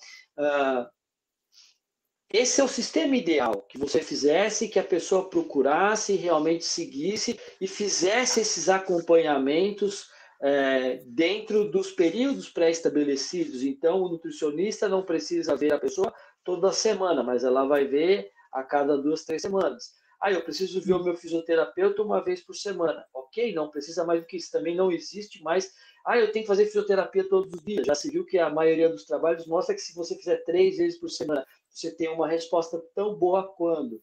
Esse 2.32 2.62
é 2.62 2.64
o 2.64 2.68
sistema 2.68 3.16
ideal, 3.16 3.66
que 3.68 3.80
você 3.80 4.02
fizesse, 4.02 4.68
que 4.68 4.78
a 4.78 4.84
pessoa 4.84 5.28
procurasse, 5.28 6.16
realmente 6.16 6.64
seguisse 6.64 7.40
e 7.60 7.68
fizesse 7.68 8.40
esses 8.40 8.70
acompanhamentos 8.70 10.08
é, 10.40 11.02
dentro 11.08 11.72
dos 11.72 11.92
períodos 11.92 12.48
pré-estabelecidos. 12.48 13.64
Então, 13.64 14.04
o 14.04 14.10
nutricionista 14.10 14.88
não 14.88 15.02
precisa 15.02 15.56
ver 15.56 15.74
a 15.74 15.80
pessoa 15.80 16.14
toda 16.44 16.72
semana, 16.72 17.24
mas 17.24 17.44
ela 17.44 17.66
vai 17.66 17.86
ver 17.86 18.32
a 18.52 18.62
cada 18.64 18.96
duas, 18.96 19.26
três 19.26 19.42
semanas. 19.42 19.98
Ah, 20.22 20.32
eu 20.32 20.44
preciso 20.44 20.82
ver 20.82 20.94
o 20.94 21.04
meu 21.04 21.16
fisioterapeuta 21.16 22.04
uma 22.04 22.22
vez 22.22 22.42
por 22.42 22.54
semana. 22.54 23.06
Ok, 23.14 23.54
não 23.54 23.70
precisa 23.70 24.04
mais 24.04 24.20
do 24.20 24.28
que 24.28 24.36
isso. 24.36 24.52
Também 24.52 24.76
não 24.76 24.92
existe 24.92 25.42
mais. 25.42 25.74
Ah, 26.06 26.18
eu 26.20 26.32
tenho 26.32 26.44
que 26.44 26.48
fazer 26.48 26.66
fisioterapia 26.66 27.28
todos 27.28 27.54
os 27.54 27.64
dias. 27.64 27.88
Já 27.88 27.96
se 27.96 28.12
viu 28.12 28.26
que 28.26 28.38
a 28.38 28.50
maioria 28.50 28.90
dos 28.90 29.06
trabalhos 29.06 29.48
mostra 29.48 29.74
que 29.74 29.82
se 29.82 29.96
você 29.96 30.16
fizer 30.16 30.44
três 30.44 30.78
vezes 30.78 31.00
por 31.00 31.10
semana, 31.10 31.46
você 31.70 31.96
tem 31.96 32.10
uma 32.10 32.28
resposta 32.28 32.82
tão 32.94 33.16
boa 33.16 33.44
quando 33.44 34.02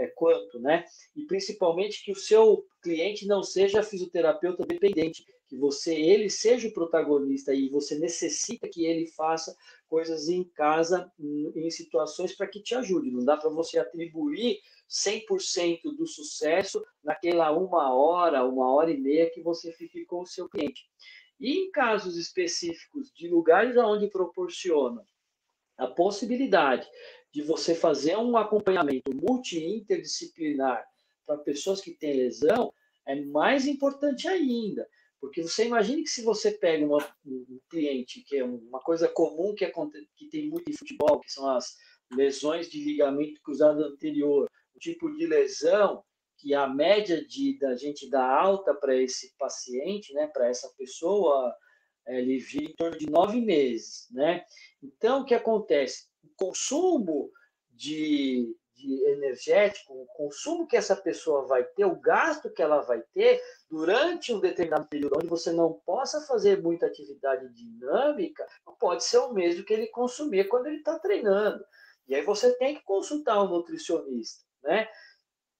é 0.00 0.06
quanto, 0.06 0.58
né? 0.58 0.84
E 1.14 1.24
principalmente 1.24 2.02
que 2.04 2.12
o 2.12 2.16
seu 2.16 2.64
cliente 2.82 3.26
não 3.26 3.42
seja 3.42 3.82
fisioterapeuta 3.82 4.64
dependente, 4.64 5.24
que 5.48 5.56
você 5.56 5.94
ele 5.94 6.28
seja 6.28 6.68
o 6.68 6.72
protagonista 6.72 7.54
e 7.54 7.68
você 7.68 7.98
necessita 7.98 8.68
que 8.68 8.84
ele 8.84 9.06
faça 9.08 9.56
coisas 9.88 10.28
em 10.28 10.44
casa 10.44 11.10
em 11.18 11.70
situações 11.70 12.34
para 12.34 12.46
que 12.46 12.62
te 12.62 12.74
ajude. 12.74 13.10
Não 13.10 13.24
dá 13.24 13.36
para 13.36 13.50
você 13.50 13.78
atribuir 13.78 14.60
100% 14.88 15.80
do 15.96 16.06
sucesso 16.06 16.84
naquela 17.02 17.50
uma 17.50 17.94
hora, 17.94 18.44
uma 18.44 18.72
hora 18.72 18.90
e 18.90 18.98
meia 18.98 19.30
que 19.30 19.42
você 19.42 19.72
fique 19.72 20.04
com 20.04 20.20
o 20.20 20.26
seu 20.26 20.48
cliente. 20.48 20.86
E 21.40 21.52
em 21.52 21.70
casos 21.70 22.16
específicos 22.16 23.12
de 23.12 23.28
lugares 23.28 23.76
onde 23.76 24.08
proporciona 24.08 25.02
a 25.78 25.86
possibilidade 25.86 26.86
de 27.32 27.42
você 27.42 27.74
fazer 27.74 28.16
um 28.16 28.36
acompanhamento 28.36 29.14
multi-interdisciplinar 29.14 30.84
para 31.26 31.38
pessoas 31.38 31.80
que 31.80 31.92
têm 31.92 32.16
lesão, 32.16 32.72
é 33.06 33.14
mais 33.14 33.66
importante 33.66 34.26
ainda. 34.26 34.88
Porque 35.20 35.42
você 35.42 35.66
imagine 35.66 36.02
que 36.02 36.10
se 36.10 36.22
você 36.22 36.52
pega 36.52 36.84
uma, 36.84 36.98
um 37.24 37.60
cliente, 37.68 38.22
que 38.22 38.36
é 38.36 38.44
uma 38.44 38.80
coisa 38.80 39.08
comum 39.08 39.54
que, 39.54 39.64
acontece, 39.64 40.06
que 40.16 40.28
tem 40.28 40.48
muito 40.48 40.70
em 40.70 40.76
futebol, 40.76 41.20
que 41.20 41.30
são 41.30 41.48
as 41.48 41.76
lesões 42.12 42.70
de 42.70 42.82
ligamento 42.82 43.40
cruzado 43.42 43.82
anterior, 43.84 44.48
o 44.74 44.78
tipo 44.78 45.14
de 45.16 45.26
lesão 45.26 46.02
que 46.38 46.54
a 46.54 46.68
média 46.68 47.24
de 47.26 47.58
da 47.58 47.74
gente 47.74 48.08
dar 48.08 48.30
alta 48.30 48.72
para 48.72 48.94
esse 48.96 49.36
paciente, 49.36 50.14
né, 50.14 50.28
para 50.28 50.48
essa 50.48 50.72
pessoa, 50.78 51.52
ele 52.08 52.38
gira 52.38 52.64
em 52.64 52.74
torno 52.74 52.96
de 52.96 53.10
nove 53.10 53.40
meses, 53.40 54.08
né? 54.10 54.44
Então, 54.82 55.20
o 55.20 55.24
que 55.24 55.34
acontece? 55.34 56.06
O 56.24 56.28
consumo 56.36 57.30
de, 57.70 58.56
de 58.74 59.04
energético, 59.10 59.92
o 59.92 60.06
consumo 60.06 60.66
que 60.66 60.76
essa 60.76 60.96
pessoa 60.96 61.46
vai 61.46 61.64
ter, 61.64 61.84
o 61.84 62.00
gasto 62.00 62.50
que 62.50 62.62
ela 62.62 62.80
vai 62.80 63.02
ter 63.12 63.40
durante 63.70 64.32
um 64.32 64.40
determinado 64.40 64.86
período 64.88 65.16
onde 65.16 65.26
você 65.26 65.52
não 65.52 65.74
possa 65.84 66.20
fazer 66.22 66.62
muita 66.62 66.86
atividade 66.86 67.52
dinâmica, 67.52 68.46
pode 68.78 69.04
ser 69.04 69.18
o 69.18 69.32
mesmo 69.32 69.64
que 69.64 69.74
ele 69.74 69.88
consumir 69.88 70.48
quando 70.48 70.66
ele 70.66 70.78
está 70.78 70.98
treinando. 70.98 71.64
E 72.08 72.14
aí 72.14 72.22
você 72.22 72.56
tem 72.56 72.74
que 72.74 72.82
consultar 72.84 73.42
um 73.42 73.48
nutricionista, 73.48 74.44
né? 74.62 74.88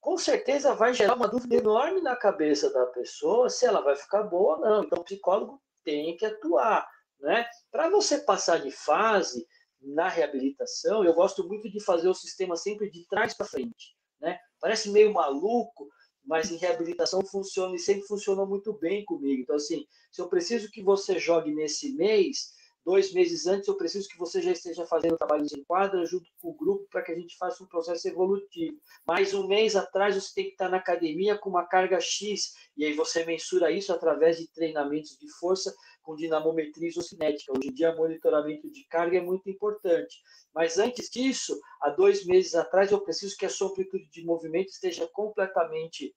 Com 0.00 0.16
certeza 0.16 0.74
vai 0.74 0.94
gerar 0.94 1.14
uma 1.14 1.28
dúvida 1.28 1.56
enorme 1.56 2.00
na 2.00 2.16
cabeça 2.16 2.72
da 2.72 2.86
pessoa 2.86 3.50
se 3.50 3.66
ela 3.66 3.80
vai 3.80 3.96
ficar 3.96 4.22
boa 4.22 4.56
ou 4.56 4.60
não. 4.60 4.84
Então, 4.84 5.00
o 5.00 5.04
psicólogo 5.04 5.60
tem 5.88 6.14
que 6.18 6.26
atuar. 6.26 6.86
Né? 7.18 7.46
Para 7.70 7.88
você 7.88 8.18
passar 8.18 8.60
de 8.60 8.70
fase 8.70 9.46
na 9.80 10.06
reabilitação, 10.06 11.02
eu 11.02 11.14
gosto 11.14 11.48
muito 11.48 11.70
de 11.70 11.82
fazer 11.82 12.08
o 12.08 12.14
sistema 12.14 12.56
sempre 12.56 12.90
de 12.90 13.06
trás 13.08 13.32
para 13.32 13.46
frente. 13.46 13.96
Né? 14.20 14.38
Parece 14.60 14.90
meio 14.90 15.14
maluco, 15.14 15.88
mas 16.22 16.50
em 16.50 16.58
reabilitação 16.58 17.24
funciona 17.24 17.74
e 17.74 17.78
sempre 17.78 18.06
funcionou 18.06 18.46
muito 18.46 18.74
bem 18.74 19.02
comigo. 19.06 19.40
Então, 19.40 19.56
assim, 19.56 19.86
se 20.12 20.20
eu 20.20 20.28
preciso 20.28 20.70
que 20.70 20.82
você 20.82 21.18
jogue 21.18 21.54
nesse 21.54 21.94
mês, 21.94 22.52
dois 22.88 23.12
meses 23.12 23.46
antes, 23.46 23.68
eu 23.68 23.76
preciso 23.76 24.08
que 24.08 24.16
você 24.16 24.40
já 24.40 24.50
esteja 24.50 24.86
fazendo 24.86 25.18
trabalhos 25.18 25.52
em 25.52 25.62
quadra 25.62 26.06
junto 26.06 26.24
com 26.40 26.48
o 26.48 26.54
grupo 26.54 26.88
para 26.90 27.02
que 27.02 27.12
a 27.12 27.14
gente 27.14 27.36
faça 27.36 27.62
um 27.62 27.66
processo 27.66 28.08
evolutivo. 28.08 28.80
Mais 29.06 29.34
um 29.34 29.46
mês 29.46 29.76
atrás, 29.76 30.14
você 30.14 30.32
tem 30.34 30.44
que 30.44 30.52
estar 30.52 30.70
na 30.70 30.78
academia 30.78 31.36
com 31.36 31.50
uma 31.50 31.66
carga 31.66 32.00
X, 32.00 32.54
e 32.78 32.86
aí 32.86 32.94
você 32.94 33.26
mensura 33.26 33.70
isso 33.70 33.92
através 33.92 34.38
de 34.38 34.50
treinamentos 34.50 35.18
de 35.18 35.30
força 35.38 35.74
com 36.02 36.16
dinamometria 36.16 36.88
isocinética. 36.88 37.52
Hoje 37.52 37.68
em 37.68 37.74
dia, 37.74 37.94
monitoramento 37.94 38.70
de 38.70 38.82
carga 38.86 39.18
é 39.18 39.20
muito 39.20 39.50
importante. 39.50 40.16
Mas 40.54 40.78
antes 40.78 41.10
disso, 41.10 41.60
há 41.82 41.90
dois 41.90 42.24
meses 42.24 42.54
atrás, 42.54 42.90
eu 42.90 43.02
preciso 43.02 43.36
que 43.36 43.44
a 43.44 43.50
sua 43.50 43.68
amplitude 43.68 44.08
de 44.10 44.24
movimento 44.24 44.70
esteja 44.70 45.06
completamente 45.12 46.14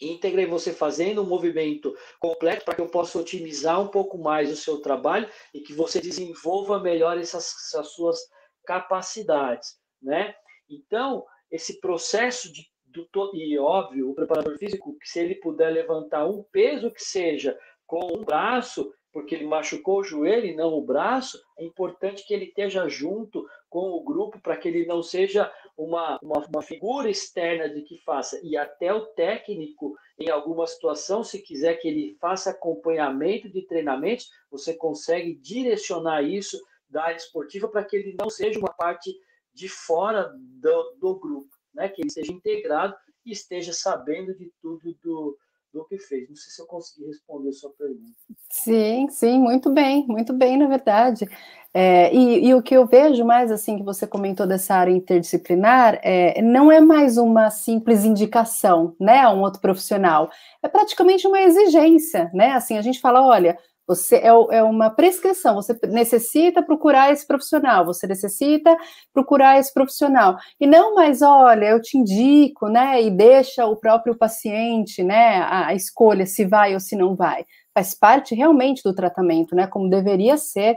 íntegra 0.00 0.42
e 0.42 0.46
você 0.46 0.72
fazendo 0.72 1.22
um 1.22 1.26
movimento 1.26 1.94
completo 2.18 2.64
para 2.64 2.74
que 2.74 2.80
eu 2.80 2.88
possa 2.88 3.18
otimizar 3.18 3.80
um 3.80 3.88
pouco 3.88 4.18
mais 4.18 4.50
o 4.50 4.56
seu 4.56 4.80
trabalho 4.80 5.28
e 5.52 5.60
que 5.60 5.72
você 5.72 6.00
desenvolva 6.00 6.78
melhor 6.78 7.18
essas, 7.18 7.54
essas 7.66 7.92
suas 7.92 8.18
capacidades, 8.64 9.76
né? 10.02 10.34
Então, 10.68 11.24
esse 11.50 11.80
processo 11.80 12.52
de 12.52 12.70
do, 12.92 13.08
e 13.34 13.58
óbvio, 13.58 14.10
o 14.10 14.14
preparador 14.14 14.58
físico, 14.58 14.96
se 15.02 15.20
ele 15.20 15.36
puder 15.36 15.70
levantar 15.70 16.26
um 16.26 16.42
peso 16.50 16.90
que 16.90 17.02
seja 17.02 17.56
com 17.86 18.18
um 18.18 18.24
braço, 18.24 18.92
porque 19.12 19.34
ele 19.34 19.46
machucou 19.46 20.00
o 20.00 20.04
joelho 20.04 20.46
e 20.46 20.54
não 20.54 20.74
o 20.74 20.84
braço, 20.84 21.40
é 21.58 21.64
importante 21.64 22.26
que 22.26 22.34
ele 22.34 22.46
esteja 22.46 22.88
junto 22.88 23.46
com 23.68 23.90
o 23.90 24.02
grupo 24.02 24.40
para 24.40 24.56
que 24.56 24.68
ele 24.68 24.86
não 24.86 25.02
seja 25.02 25.52
uma, 25.84 26.18
uma, 26.22 26.46
uma, 26.46 26.62
figura 26.62 27.08
externa 27.08 27.68
de 27.68 27.82
que 27.82 27.96
faça. 27.98 28.38
E 28.42 28.56
até 28.56 28.92
o 28.92 29.06
técnico, 29.06 29.96
em 30.18 30.28
alguma 30.28 30.66
situação, 30.66 31.24
se 31.24 31.40
quiser 31.40 31.76
que 31.76 31.88
ele 31.88 32.16
faça 32.20 32.50
acompanhamento 32.50 33.48
de 33.48 33.62
treinamentos, 33.62 34.28
você 34.50 34.74
consegue 34.74 35.34
direcionar 35.34 36.22
isso 36.22 36.60
da 36.88 37.04
área 37.04 37.16
esportiva 37.16 37.68
para 37.68 37.84
que 37.84 37.96
ele 37.96 38.14
não 38.18 38.28
seja 38.28 38.58
uma 38.58 38.72
parte 38.72 39.10
de 39.54 39.68
fora 39.68 40.30
do, 40.34 40.96
do 41.00 41.18
grupo, 41.18 41.56
né? 41.72 41.88
que 41.88 42.02
ele 42.02 42.08
esteja 42.08 42.32
integrado 42.32 42.94
e 43.24 43.32
esteja 43.32 43.72
sabendo 43.72 44.34
de 44.34 44.52
tudo 44.60 44.94
do, 45.02 45.38
do 45.72 45.84
que 45.84 45.98
fez. 45.98 46.28
Não 46.28 46.36
sei 46.36 46.50
se 46.50 46.60
eu 46.60 46.66
consegui 46.66 47.06
responder 47.06 47.50
a 47.50 47.52
sua 47.52 47.70
pergunta. 47.70 48.12
Sim, 48.48 49.08
sim, 49.08 49.38
muito 49.38 49.70
bem, 49.70 50.06
muito 50.06 50.32
bem, 50.32 50.56
na 50.56 50.66
verdade. 50.66 51.28
É, 51.72 52.12
e, 52.12 52.48
e, 52.48 52.54
o 52.54 52.60
que 52.60 52.76
eu 52.76 52.84
vejo 52.84 53.24
mais, 53.24 53.52
assim, 53.52 53.76
que 53.76 53.84
você 53.84 54.04
comentou 54.04 54.44
dessa 54.44 54.74
área 54.74 54.90
interdisciplinar, 54.90 56.00
é, 56.02 56.42
não 56.42 56.70
é 56.70 56.80
mais 56.80 57.16
uma 57.16 57.48
simples 57.48 58.04
indicação, 58.04 58.96
né, 58.98 59.20
a 59.20 59.32
um 59.32 59.40
outro 59.40 59.60
profissional, 59.60 60.28
é 60.64 60.68
praticamente 60.68 61.28
uma 61.28 61.40
exigência, 61.40 62.28
né, 62.34 62.52
assim, 62.52 62.76
a 62.76 62.82
gente 62.82 63.00
fala, 63.00 63.24
olha, 63.24 63.56
você 63.90 64.18
é, 64.18 64.28
é, 64.28 64.62
uma 64.62 64.88
prescrição, 64.88 65.56
você 65.56 65.76
necessita 65.88 66.62
procurar 66.62 67.10
esse 67.10 67.26
profissional, 67.26 67.84
você 67.84 68.06
necessita 68.06 68.76
procurar 69.12 69.58
esse 69.58 69.74
profissional. 69.74 70.36
E 70.60 70.66
não 70.66 70.94
mais, 70.94 71.22
olha, 71.22 71.64
eu 71.64 71.82
te 71.82 71.98
indico, 71.98 72.68
né? 72.68 73.02
E 73.02 73.10
deixa 73.10 73.66
o 73.66 73.74
próprio 73.74 74.16
paciente, 74.16 75.02
né, 75.02 75.44
a, 75.44 75.74
escolha 75.74 76.24
se 76.24 76.44
vai 76.44 76.72
ou 76.72 76.78
se 76.78 76.94
não 76.94 77.16
vai. 77.16 77.44
Faz 77.74 77.92
parte 77.92 78.32
realmente 78.32 78.80
do 78.84 78.94
tratamento, 78.94 79.56
né? 79.56 79.66
Como 79.66 79.90
deveria 79.90 80.36
ser, 80.36 80.76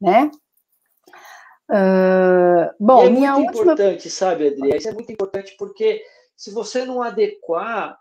né? 0.00 0.28
Uh, 1.70 2.74
bom, 2.80 3.04
e 3.04 3.06
é 3.06 3.10
minha 3.10 3.34
muito 3.34 3.46
última... 3.50 3.74
importante, 3.74 4.10
sabe, 4.10 4.48
Adri? 4.48 4.76
Isso 4.76 4.88
é 4.88 4.92
muito 4.92 5.12
importante 5.12 5.54
porque 5.56 6.02
se 6.40 6.50
você 6.50 6.86
não 6.86 7.02
adequar 7.02 8.00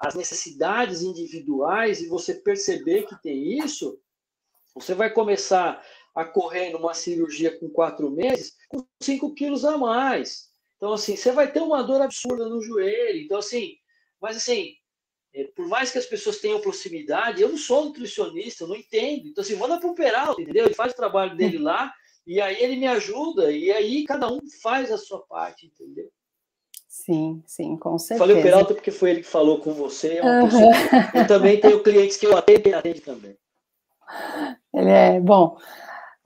as 0.00 0.14
necessidades 0.14 1.02
individuais 1.02 2.00
e 2.00 2.06
você 2.06 2.36
perceber 2.36 3.04
que 3.04 3.20
tem 3.20 3.58
isso, 3.58 4.00
você 4.72 4.94
vai 4.94 5.12
começar 5.12 5.84
a 6.14 6.24
correr 6.24 6.70
numa 6.70 6.94
cirurgia 6.94 7.58
com 7.58 7.68
quatro 7.68 8.08
meses 8.08 8.56
com 8.68 8.86
cinco 9.02 9.34
quilos 9.34 9.64
a 9.64 9.76
mais. 9.76 10.50
Então, 10.76 10.92
assim, 10.92 11.16
você 11.16 11.32
vai 11.32 11.50
ter 11.50 11.62
uma 11.62 11.82
dor 11.82 12.00
absurda 12.00 12.48
no 12.48 12.62
joelho. 12.62 13.22
Então, 13.22 13.38
assim, 13.38 13.76
mas 14.20 14.36
assim, 14.36 14.76
é, 15.34 15.42
por 15.56 15.66
mais 15.66 15.90
que 15.90 15.98
as 15.98 16.06
pessoas 16.06 16.38
tenham 16.38 16.60
proximidade, 16.60 17.42
eu 17.42 17.48
não 17.48 17.58
sou 17.58 17.86
nutricionista, 17.86 18.62
eu 18.62 18.68
não 18.68 18.76
entendo. 18.76 19.26
Então, 19.26 19.42
assim, 19.42 19.56
manda 19.56 19.80
para 19.80 19.90
o 19.90 19.96
Peralta, 19.96 20.40
entendeu? 20.40 20.66
Ele 20.66 20.74
faz 20.76 20.92
o 20.92 20.96
trabalho 20.96 21.36
dele 21.36 21.58
lá, 21.58 21.92
e 22.24 22.40
aí 22.40 22.62
ele 22.62 22.76
me 22.76 22.86
ajuda, 22.86 23.50
e 23.50 23.72
aí 23.72 24.04
cada 24.04 24.32
um 24.32 24.38
faz 24.62 24.92
a 24.92 24.96
sua 24.96 25.26
parte, 25.26 25.66
entendeu? 25.66 26.08
Sim, 27.04 27.42
sim, 27.46 27.76
com 27.76 27.98
certeza. 27.98 28.18
Falei 28.18 28.38
o 28.38 28.42
Peralta 28.42 28.74
porque 28.74 28.90
foi 28.90 29.10
ele 29.10 29.20
que 29.20 29.26
falou 29.26 29.58
com 29.58 29.72
você. 29.72 30.18
É 30.18 30.22
uhum. 30.22 30.70
Eu 31.14 31.26
também 31.26 31.58
tenho 31.58 31.82
clientes 31.82 32.18
que 32.18 32.26
eu 32.26 32.36
atendo 32.36 32.68
e 32.68 32.74
atende 32.74 33.00
também. 33.00 33.36
Ele 34.74 34.90
é 34.90 35.18
bom. 35.18 35.56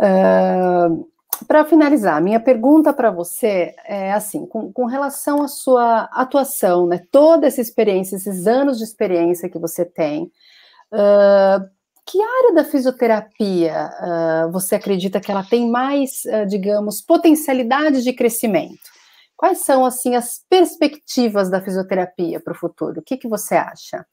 Uh, 0.01 1.09
para 1.47 1.65
finalizar, 1.65 2.21
minha 2.21 2.41
pergunta 2.41 2.93
para 2.93 3.13
você 3.13 3.75
é 3.85 4.13
assim: 4.13 4.47
com, 4.47 4.73
com, 4.73 4.87
relação 4.87 5.43
à 5.43 5.49
sua 5.49 6.09
atuação, 6.13 6.89
né, 6.89 7.01
toda 7.13 7.47
essa 7.47 7.61
experiência, 7.61 8.17
esses 8.17 8.49
anos 8.49 8.79
de 8.79 8.85
experiência 8.85 9.49
que 9.49 9.59
você 9.59 9.85
tem, 9.85 10.25
uh, 10.93 11.65
que 12.05 12.21
área 12.21 12.53
da 12.53 12.65
fisioterapia 12.65 13.91
uh, 14.01 14.51
você 14.51 14.75
acredita 14.75 15.21
que 15.21 15.31
ela 15.31 15.45
tem 15.45 15.71
mais, 15.71 16.23
digamos, 16.49 17.01
potencialidade 17.01 18.03
de 18.03 18.13
crescimento? 18.13 18.94
Quais 19.37 19.59
são 19.59 19.85
assim 19.85 20.15
as 20.15 20.45
perspectivas 20.49 21.51
da 21.51 21.63
fisioterapia 21.63 22.41
para 22.41 22.53
o 22.53 22.59
futuro? 22.59 23.01
O 23.01 23.03
que, 23.03 23.17
que 23.17 23.29
você 23.29 23.55
acha? 23.55 24.07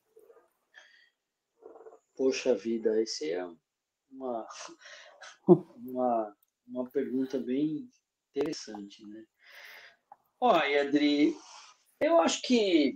Poxa 2.16 2.56
vida, 2.56 3.02
esse 3.02 3.32
é 3.32 3.46
uma, 4.12 4.48
uma, 5.48 6.36
uma 6.68 6.90
pergunta 6.90 7.40
bem 7.40 7.90
interessante, 8.36 9.06
né? 9.06 9.24
Olha, 10.40 10.82
Adri, 10.82 11.36
eu 12.00 12.20
acho 12.20 12.42
que 12.42 12.96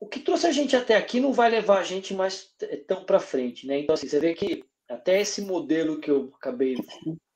o 0.00 0.08
que 0.08 0.18
trouxe 0.18 0.48
a 0.48 0.52
gente 0.52 0.74
até 0.74 0.96
aqui 0.96 1.20
não 1.20 1.32
vai 1.32 1.48
levar 1.48 1.78
a 1.78 1.84
gente 1.84 2.12
mais 2.12 2.52
tão 2.88 3.04
para 3.04 3.20
frente, 3.20 3.68
né? 3.68 3.78
Então, 3.78 3.94
assim, 3.94 4.08
você 4.08 4.18
vê 4.18 4.34
que 4.34 4.64
até 4.88 5.20
esse 5.20 5.40
modelo 5.42 6.00
que 6.00 6.10
eu 6.10 6.32
acabei 6.34 6.74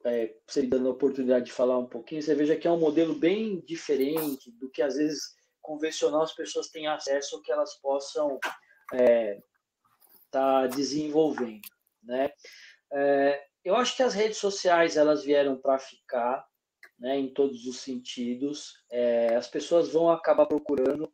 é, 0.06 0.34
você 0.46 0.62
dando 0.62 0.88
a 0.88 0.92
oportunidade 0.92 1.46
de 1.46 1.52
falar 1.52 1.78
um 1.78 1.86
pouquinho, 1.86 2.22
você 2.22 2.34
veja 2.34 2.56
que 2.56 2.66
é 2.66 2.70
um 2.70 2.78
modelo 2.78 3.14
bem 3.14 3.60
diferente 3.60 4.50
do 4.52 4.70
que 4.70 4.80
às 4.80 4.94
vezes 4.94 5.34
convencional 5.60 6.22
as 6.22 6.32
pessoas 6.32 6.68
têm 6.68 6.86
acesso 6.86 7.42
que 7.42 7.50
elas 7.50 7.74
possam 7.80 8.36
estar 8.36 8.58
é, 8.94 9.42
tá 10.30 10.66
desenvolvendo, 10.68 11.68
né? 12.02 12.30
É, 12.92 13.44
eu 13.64 13.74
acho 13.74 13.96
que 13.96 14.02
as 14.02 14.14
redes 14.14 14.38
sociais 14.38 14.96
elas 14.96 15.24
vieram 15.24 15.56
para 15.56 15.76
ficar, 15.76 16.46
né, 16.96 17.18
em 17.18 17.34
todos 17.34 17.66
os 17.66 17.80
sentidos. 17.80 18.74
É, 18.88 19.34
as 19.34 19.48
pessoas 19.48 19.92
vão 19.92 20.08
acabar 20.08 20.46
procurando 20.46 21.12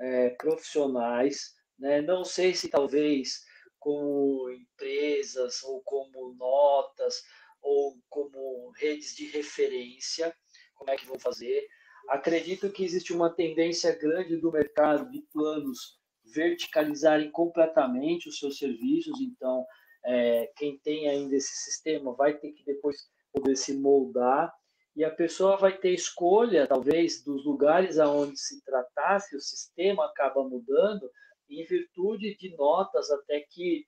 é, 0.00 0.30
profissionais, 0.30 1.54
né? 1.78 2.00
Não 2.00 2.24
sei 2.24 2.54
se 2.54 2.70
talvez 2.70 3.44
como 3.78 4.50
empresas 4.50 5.62
ou 5.62 5.82
como 5.82 6.34
notas 6.34 7.22
ou 7.62 7.96
como 8.08 8.70
redes 8.76 9.14
de 9.14 9.26
referência, 9.26 10.34
como 10.74 10.90
é 10.90 10.96
que 10.96 11.06
vão 11.06 11.18
fazer. 11.18 11.66
Acredito 12.08 12.70
que 12.70 12.84
existe 12.84 13.12
uma 13.12 13.30
tendência 13.30 13.96
grande 13.96 14.36
do 14.36 14.50
mercado 14.50 15.10
de 15.10 15.22
planos 15.32 15.98
verticalizarem 16.24 17.30
completamente 17.30 18.28
os 18.28 18.38
seus 18.38 18.58
serviços, 18.58 19.20
então 19.20 19.64
é, 20.04 20.50
quem 20.56 20.78
tem 20.78 21.08
ainda 21.08 21.36
esse 21.36 21.54
sistema 21.64 22.14
vai 22.14 22.34
ter 22.38 22.52
que 22.52 22.64
depois 22.64 22.96
poder 23.32 23.56
se 23.56 23.76
moldar 23.76 24.52
e 24.96 25.04
a 25.04 25.10
pessoa 25.10 25.56
vai 25.56 25.76
ter 25.76 25.92
escolha, 25.92 26.66
talvez, 26.66 27.22
dos 27.22 27.44
lugares 27.44 27.98
aonde 27.98 28.38
se 28.38 28.62
tratasse, 28.64 29.36
o 29.36 29.40
sistema 29.40 30.04
acaba 30.06 30.42
mudando 30.42 31.10
em 31.48 31.64
virtude 31.64 32.36
de 32.36 32.56
notas 32.56 33.10
até 33.10 33.40
que 33.48 33.86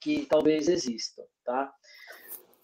que 0.00 0.26
talvez 0.26 0.68
existam, 0.68 1.24
tá? 1.44 1.72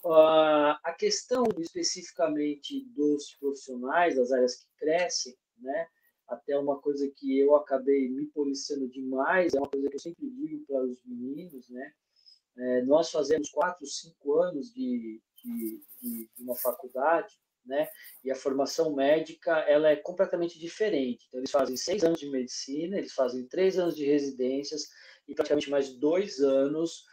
Uh, 0.05 0.75
a 0.83 0.95
questão 0.99 1.45
especificamente 1.59 2.85
dos 2.87 3.37
profissionais, 3.39 4.17
das 4.17 4.33
áreas 4.33 4.57
que 4.57 4.67
crescem, 4.77 5.37
né? 5.59 5.87
Até 6.27 6.59
uma 6.59 6.81
coisa 6.81 7.09
que 7.17 7.39
eu 7.39 7.55
acabei 7.55 8.09
me 8.09 8.27
policiando 8.27 8.89
demais, 8.89 9.55
é 9.55 9.59
uma 9.59 9.69
coisa 9.69 9.89
que 9.89 9.95
eu 9.95 10.01
sempre 10.01 10.29
digo 10.29 10.65
para 10.67 10.83
os 10.83 11.05
meninos, 11.05 11.69
né? 11.69 11.93
É, 12.57 12.83
nós 12.83 13.11
fazemos 13.11 13.51
quatro, 13.51 13.87
cinco 13.87 14.41
anos 14.41 14.73
de, 14.75 15.23
de, 15.43 15.81
de 16.01 16.29
uma 16.39 16.57
faculdade, 16.57 17.35
né? 17.65 17.89
E 18.25 18.31
a 18.31 18.35
formação 18.35 18.95
médica 18.95 19.59
ela 19.61 19.89
é 19.89 19.97
completamente 19.97 20.59
diferente. 20.59 21.27
Então, 21.29 21.39
eles 21.41 21.51
fazem 21.51 21.77
seis 21.77 22.03
anos 22.03 22.19
de 22.19 22.29
medicina, 22.29 22.99
eles 22.99 23.13
fazem 23.13 23.47
três 23.47 23.79
anos 23.79 23.95
de 23.95 24.05
residências 24.05 24.89
e 25.29 25.35
praticamente 25.35 25.71
mais 25.71 25.93
dois 25.95 26.41
anos 26.41 27.05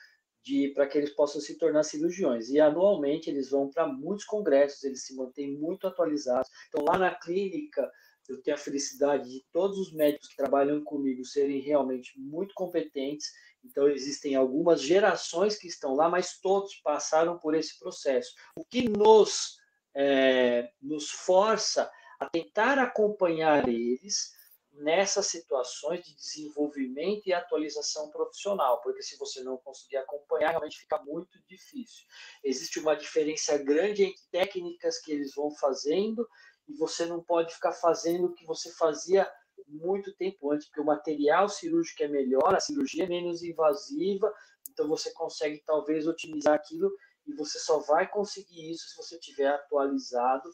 de 0.50 0.70
para 0.70 0.88
que 0.88 0.98
eles 0.98 1.12
possam 1.12 1.40
se 1.40 1.58
tornar 1.58 1.84
cirurgiões. 1.84 2.50
E 2.50 2.60
anualmente 2.60 3.30
eles 3.30 3.52
vão 3.52 3.70
para 3.70 3.88
muitos 3.88 4.26
congressos, 4.26 4.84
eles 4.84 5.06
se 5.06 5.16
mantêm 5.16 5.56
muito 5.56 5.86
atualizados. 5.86 6.50
Então, 6.68 6.84
lá 6.84 6.98
na 6.98 7.14
clínica, 7.14 7.90
eu 8.28 8.42
tenho 8.42 8.56
a 8.56 8.60
felicidade 8.60 9.30
de 9.30 9.46
todos 9.52 9.78
os 9.78 9.94
médicos 9.94 10.28
que 10.28 10.36
trabalham 10.36 10.84
comigo 10.84 11.24
serem 11.24 11.60
realmente 11.62 12.20
muito 12.20 12.54
competentes. 12.56 13.32
Então, 13.64 13.88
existem 13.88 14.36
algumas 14.36 14.82
gerações 14.82 15.56
que 15.56 15.68
estão 15.68 15.94
lá, 15.94 16.10
mas 16.10 16.40
todos 16.40 16.76
passaram 16.78 17.38
por 17.38 17.54
esse 17.54 17.78
processo. 17.78 18.34
O 18.56 18.66
que 18.66 18.90
nos 18.90 19.58
é, 19.96 20.72
nos 20.82 21.10
força 21.10 21.90
a 22.20 22.26
tentar 22.28 22.78
acompanhar 22.80 23.68
eles 23.68 24.32
nessas 24.80 25.28
situações 25.28 26.04
de 26.06 26.16
desenvolvimento 26.16 27.28
e 27.28 27.34
atualização 27.34 28.10
profissional, 28.10 28.82
porque 28.82 29.04
se 29.04 29.18
você 29.18 29.44
não 29.44 29.58
conseguir 29.58 29.98
acompanhar, 29.98 30.52
realmente 30.52 30.80
fica 30.80 30.98
muito 31.04 31.38
difícil. 31.48 32.06
Existe 32.44 32.80
uma 32.80 32.96
diferença 32.96 33.58
grande 33.58 34.06
entre 34.06 34.22
técnicas 34.32 35.00
que 35.00 35.12
eles 35.12 35.34
vão 35.36 35.52
fazendo 35.52 36.28
e 36.68 36.74
você 36.76 37.06
não 37.06 37.22
pode 37.22 37.54
ficar 37.54 37.74
fazendo 37.74 38.28
o 38.28 38.34
que 38.34 38.46
você 38.46 38.72
fazia 38.76 39.30
muito 39.68 40.16
tempo 40.16 40.52
antes, 40.52 40.68
porque 40.68 40.82
o 40.82 40.86
material 40.86 41.50
cirúrgico 41.50 42.04
é 42.04 42.08
melhor, 42.08 42.56
a 42.56 42.60
cirurgia 42.60 43.04
é 43.04 43.08
menos 43.08 43.44
invasiva, 43.44 44.34
então 44.70 44.88
você 44.88 45.12
consegue 45.12 45.62
talvez 45.66 46.08
otimizar 46.08 46.54
aquilo 46.54 46.90
e 47.28 47.34
você 47.34 47.60
só 47.60 47.80
vai 47.80 48.08
conseguir 48.08 48.72
isso 48.72 48.88
se 48.90 48.96
você 48.96 49.20
tiver 49.20 49.48
atualizado 49.48 50.50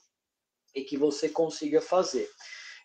e 0.73 0.83
que 0.83 0.97
você 0.97 1.29
consiga 1.29 1.79
fazer. 1.79 2.29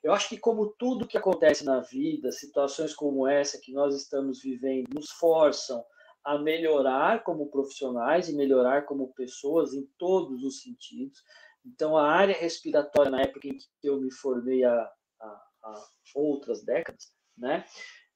Eu 0.03 0.13
acho 0.13 0.29
que 0.29 0.39
como 0.39 0.69
tudo 0.79 1.07
que 1.07 1.19
acontece 1.19 1.65
na 1.65 1.81
vida, 1.81 2.33
situações 2.33 2.95
como 2.95 3.27
essa 3.27 3.61
que 3.61 3.73
nós 3.73 3.95
estamos 3.95 4.41
vivendo 4.41 4.89
nos 4.95 5.11
forçam 5.11 5.85
a 6.25 6.39
melhorar 6.39 7.23
como 7.23 7.51
profissionais 7.51 8.29
e 8.29 8.35
melhorar 8.35 8.87
como 8.87 9.13
pessoas 9.15 9.75
em 9.75 9.87
todos 9.99 10.43
os 10.45 10.63
sentidos. 10.63 11.23
Então, 11.65 11.97
a 11.97 12.11
área 12.11 12.35
respiratória, 12.35 13.11
na 13.11 13.23
época 13.23 13.49
em 13.49 13.57
que 13.57 13.89
eu 13.89 14.01
me 14.01 14.11
formei 14.13 14.65
há, 14.65 14.91
há, 15.21 15.43
há 15.63 15.85
outras 16.15 16.63
décadas, 16.65 17.13
né? 17.37 17.65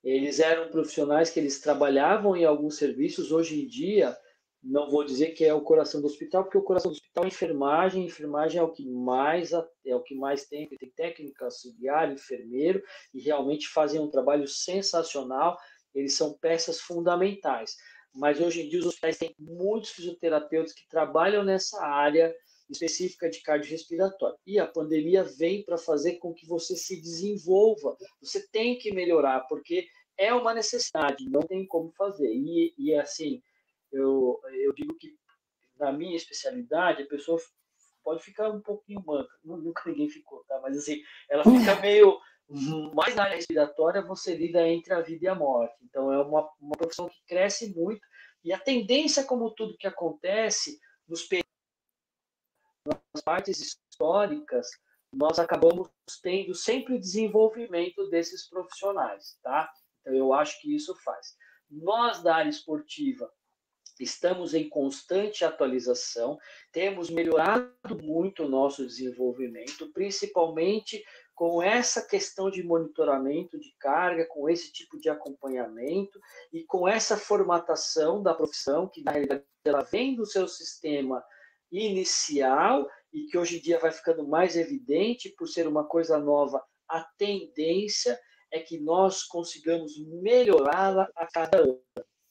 Eles 0.03 0.39
eram 0.39 0.71
profissionais 0.71 1.31
que 1.31 1.41
eles 1.41 1.61
trabalhavam 1.61 2.37
em 2.37 2.45
alguns 2.45 2.77
serviços. 2.77 3.33
Hoje 3.33 3.63
em 3.63 3.67
dia, 3.67 4.17
não 4.63 4.91
vou 4.91 5.03
dizer 5.05 5.29
que 5.33 5.45
é 5.45 5.55
o 5.55 5.63
coração 5.63 6.01
do 6.01 6.07
hospital, 6.07 6.45
porque 6.45 6.59
o 6.59 6.63
coração 6.63 6.91
do 6.91 6.95
é 7.23 7.27
enfermagem, 7.29 8.05
enfermagem 8.05 8.59
é 8.59 8.63
o 8.63 8.73
que 8.73 8.85
mais 8.89 9.53
é 9.53 9.95
o 9.95 10.03
que 10.03 10.15
mais 10.17 10.47
tem, 10.47 10.69
tem 10.69 10.91
técnica 10.91 11.45
auxiliar, 11.45 12.13
enfermeiro, 12.13 12.83
e 13.13 13.21
realmente 13.21 13.69
fazem 13.69 14.01
um 14.01 14.11
trabalho 14.11 14.49
sensacional, 14.49 15.57
eles 15.95 16.17
são 16.17 16.37
peças 16.39 16.81
fundamentais. 16.81 17.77
Mas 18.13 18.41
hoje 18.41 18.63
em 18.63 18.69
dia 18.69 18.81
os 18.81 18.87
hospitais 18.87 19.19
têm 19.19 19.35
muitos 19.39 19.91
fisioterapeutas 19.91 20.73
que 20.73 20.89
trabalham 20.89 21.45
nessa 21.45 21.85
área 21.85 22.35
específica 22.69 23.29
de 23.29 23.43
cardiorrespiratório. 23.43 24.39
E 24.47 24.59
a 24.59 24.67
pandemia 24.67 25.23
vem 25.23 25.65
para 25.65 25.77
fazer 25.77 26.15
com 26.15 26.33
que 26.33 26.47
você 26.47 26.77
se 26.77 27.01
desenvolva. 27.01 27.97
Você 28.21 28.47
tem 28.49 28.79
que 28.79 28.93
melhorar, 28.93 29.41
porque 29.49 29.87
é 30.17 30.33
uma 30.33 30.55
necessidade, 30.55 31.29
não 31.29 31.43
tem 31.43 31.67
como 31.67 31.93
fazer. 31.93 32.33
E, 32.33 32.75
e 32.79 32.95
assim, 32.95 33.43
eu, 33.93 34.41
eu 34.53 34.73
digo 34.73 34.95
que 34.97 35.15
na 35.79 35.93
minha 35.93 36.17
especialidade 36.17 37.03
a 37.03 37.07
pessoa 37.07 37.39
pode 38.03 38.23
ficar 38.23 38.51
um 38.51 38.61
pouquinho 38.61 39.03
manca, 39.07 39.33
nunca 39.43 39.83
ninguém 39.87 40.11
ficou, 40.11 40.45
tá? 40.45 40.61
Mas 40.61 40.77
assim, 40.77 41.01
ela 41.29 41.43
fica 41.43 41.81
meio 41.81 42.21
mais 42.95 43.15
na 43.15 43.25
área 43.25 43.37
respiratória 43.37 44.03
você 44.03 44.37
lida 44.37 44.69
entre 44.69 44.93
a 44.93 45.01
vida 45.01 45.25
e 45.25 45.29
a 45.29 45.35
morte. 45.35 45.75
Então 45.83 46.13
é 46.13 46.23
uma, 46.23 46.49
uma 46.61 46.77
profissão 46.77 47.09
que 47.09 47.23
cresce 47.27 47.75
muito 47.75 48.07
e 48.45 48.53
a 48.53 48.59
tendência, 48.59 49.25
como 49.25 49.51
tudo 49.51 49.79
que 49.79 49.87
acontece 49.87 50.79
nos 51.09 51.27
nas 52.87 53.23
partes 53.23 53.59
históricas, 53.59 54.69
nós 55.11 55.39
acabamos 55.39 55.89
tendo 56.23 56.55
sempre 56.55 56.95
o 56.95 57.01
desenvolvimento 57.01 58.09
desses 58.11 58.47
profissionais, 58.47 59.39
tá? 59.43 59.71
Então 60.01 60.15
eu 60.15 60.35
acho 60.35 60.61
que 60.61 60.75
isso 60.75 60.95
faz. 61.03 61.35
Nós 61.71 62.23
da 62.23 62.37
área 62.37 62.51
esportiva 62.51 63.33
Estamos 64.01 64.55
em 64.55 64.69
constante 64.69 65.45
atualização, 65.45 66.39
temos 66.73 67.11
melhorado 67.11 67.73
muito 68.03 68.45
o 68.45 68.49
nosso 68.49 68.85
desenvolvimento, 68.87 69.93
principalmente 69.93 71.05
com 71.35 71.63
essa 71.63 72.03
questão 72.03 72.51
de 72.51 72.63
monitoramento 72.63 73.59
de 73.59 73.75
carga, 73.79 74.27
com 74.27 74.49
esse 74.49 74.73
tipo 74.73 74.99
de 74.99 75.09
acompanhamento 75.09 76.21
e 76.53 76.65
com 76.65 76.89
essa 76.89 77.17
formatação 77.17 78.23
da 78.23 78.35
profissão, 78.35 78.89
que 78.89 79.03
na 79.03 79.13
realidade 79.13 79.45
ela 79.65 79.83
vem 79.83 80.15
do 80.15 80.27
seu 80.27 80.47
sistema 80.47 81.25
inicial 81.71 82.89
e 83.13 83.27
que 83.27 83.37
hoje 83.37 83.59
em 83.59 83.61
dia 83.61 83.79
vai 83.79 83.91
ficando 83.91 84.27
mais 84.27 84.57
evidente 84.57 85.35
por 85.37 85.49
ser 85.49 85.67
uma 85.67 85.85
coisa 85.85 86.19
nova, 86.19 86.63
a 86.89 87.03
tendência 87.19 88.19
é 88.53 88.61
que 88.61 88.79
nós 88.79 89.25
consigamos 89.25 89.99
melhorá-la 90.23 91.09
a 91.17 91.27
cada 91.27 91.59
ano, 91.59 91.81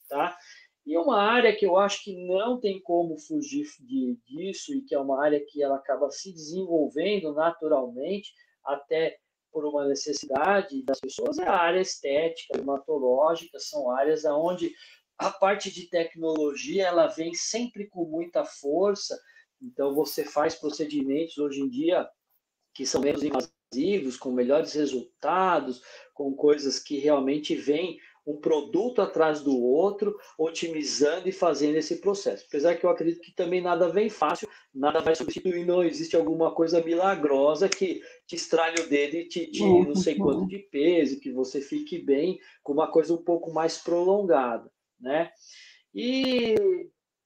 tá? 0.07 0.37
E 0.85 0.97
uma 0.97 1.21
área 1.21 1.55
que 1.55 1.65
eu 1.65 1.77
acho 1.77 2.03
que 2.03 2.27
não 2.27 2.59
tem 2.59 2.81
como 2.81 3.17
fugir 3.17 3.65
de, 3.79 4.17
disso 4.25 4.73
e 4.73 4.81
que 4.81 4.93
é 4.93 4.99
uma 4.99 5.23
área 5.23 5.43
que 5.47 5.63
ela 5.63 5.77
acaba 5.77 6.09
se 6.11 6.33
desenvolvendo 6.33 7.33
naturalmente, 7.33 8.33
até 8.65 9.17
por 9.51 9.65
uma 9.65 9.87
necessidade 9.87 10.83
das 10.83 10.99
pessoas, 10.99 11.37
é 11.37 11.47
a 11.47 11.55
área 11.55 11.79
estética, 11.79 12.57
hematológica, 12.57 13.59
são 13.59 13.89
áreas 13.91 14.25
onde 14.25 14.73
a 15.17 15.29
parte 15.29 15.71
de 15.71 15.87
tecnologia 15.89 16.87
ela 16.87 17.07
vem 17.07 17.33
sempre 17.33 17.87
com 17.87 18.03
muita 18.05 18.43
força. 18.43 19.17
Então 19.61 19.93
você 19.93 20.25
faz 20.25 20.55
procedimentos 20.55 21.37
hoje 21.37 21.61
em 21.61 21.69
dia 21.69 22.09
que 22.73 22.85
são 22.85 22.99
menos 22.99 23.21
invasivos, 23.23 24.17
com 24.17 24.31
melhores 24.31 24.73
resultados, 24.73 25.81
com 26.13 26.33
coisas 26.33 26.79
que 26.79 26.97
realmente 26.97 27.55
vêm 27.55 27.99
um 28.25 28.37
produto 28.37 29.01
atrás 29.01 29.41
do 29.41 29.57
outro, 29.59 30.17
otimizando 30.37 31.27
e 31.27 31.31
fazendo 31.31 31.75
esse 31.75 31.97
processo. 31.97 32.45
Apesar 32.47 32.75
que 32.75 32.85
eu 32.85 32.89
acredito 32.89 33.21
que 33.21 33.33
também 33.33 33.61
nada 33.61 33.89
vem 33.89 34.09
fácil, 34.09 34.47
nada 34.73 35.01
vai 35.01 35.15
substituir, 35.15 35.65
não 35.65 35.83
existe 35.83 36.15
alguma 36.15 36.53
coisa 36.53 36.81
milagrosa 36.81 37.67
que 37.67 38.01
te 38.25 38.35
estralhe 38.35 38.81
o 38.81 38.89
dedo 38.89 39.15
e 39.15 39.27
te 39.27 39.47
tire 39.51 39.85
não 39.85 39.95
sei 39.95 40.15
quanto 40.15 40.47
de 40.47 40.59
peso, 40.59 41.19
que 41.19 41.31
você 41.31 41.59
fique 41.59 41.99
bem 41.99 42.39
com 42.61 42.73
uma 42.73 42.89
coisa 42.89 43.13
um 43.13 43.23
pouco 43.23 43.51
mais 43.51 43.77
prolongada, 43.77 44.71
né? 44.99 45.31
E 45.93 46.55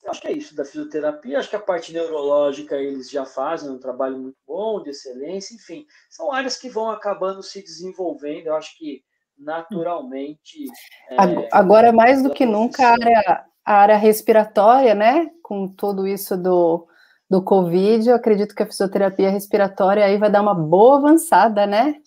acho 0.07 0.21
que 0.21 0.27
é 0.27 0.31
isso 0.31 0.55
da 0.55 0.65
fisioterapia. 0.65 1.37
Acho 1.37 1.49
que 1.49 1.55
a 1.55 1.61
parte 1.61 1.93
neurológica 1.93 2.75
eles 2.75 3.09
já 3.09 3.25
fazem 3.25 3.69
um 3.69 3.79
trabalho 3.79 4.17
muito 4.17 4.37
bom, 4.45 4.81
de 4.81 4.89
excelência, 4.89 5.55
enfim, 5.55 5.85
são 6.09 6.31
áreas 6.31 6.57
que 6.57 6.69
vão 6.69 6.89
acabando 6.89 7.43
se 7.43 7.61
desenvolvendo. 7.61 8.47
Eu 8.47 8.55
acho 8.55 8.75
que 8.77 9.03
naturalmente. 9.37 10.65
É, 11.09 11.15
Agora, 11.51 11.91
mais 11.91 12.23
do 12.23 12.33
que 12.33 12.45
nunca, 12.45 12.83
a 12.83 12.91
área, 12.91 13.45
a 13.65 13.73
área 13.73 13.97
respiratória, 13.97 14.95
né? 14.95 15.29
Com 15.41 15.67
tudo 15.67 16.07
isso 16.07 16.35
do, 16.35 16.87
do 17.29 17.43
Covid, 17.43 18.09
eu 18.09 18.15
acredito 18.15 18.55
que 18.55 18.63
a 18.63 18.67
fisioterapia 18.67 19.29
respiratória 19.29 20.03
aí 20.03 20.17
vai 20.17 20.31
dar 20.31 20.41
uma 20.41 20.55
boa 20.55 20.97
avançada, 20.97 21.67
né? 21.67 22.01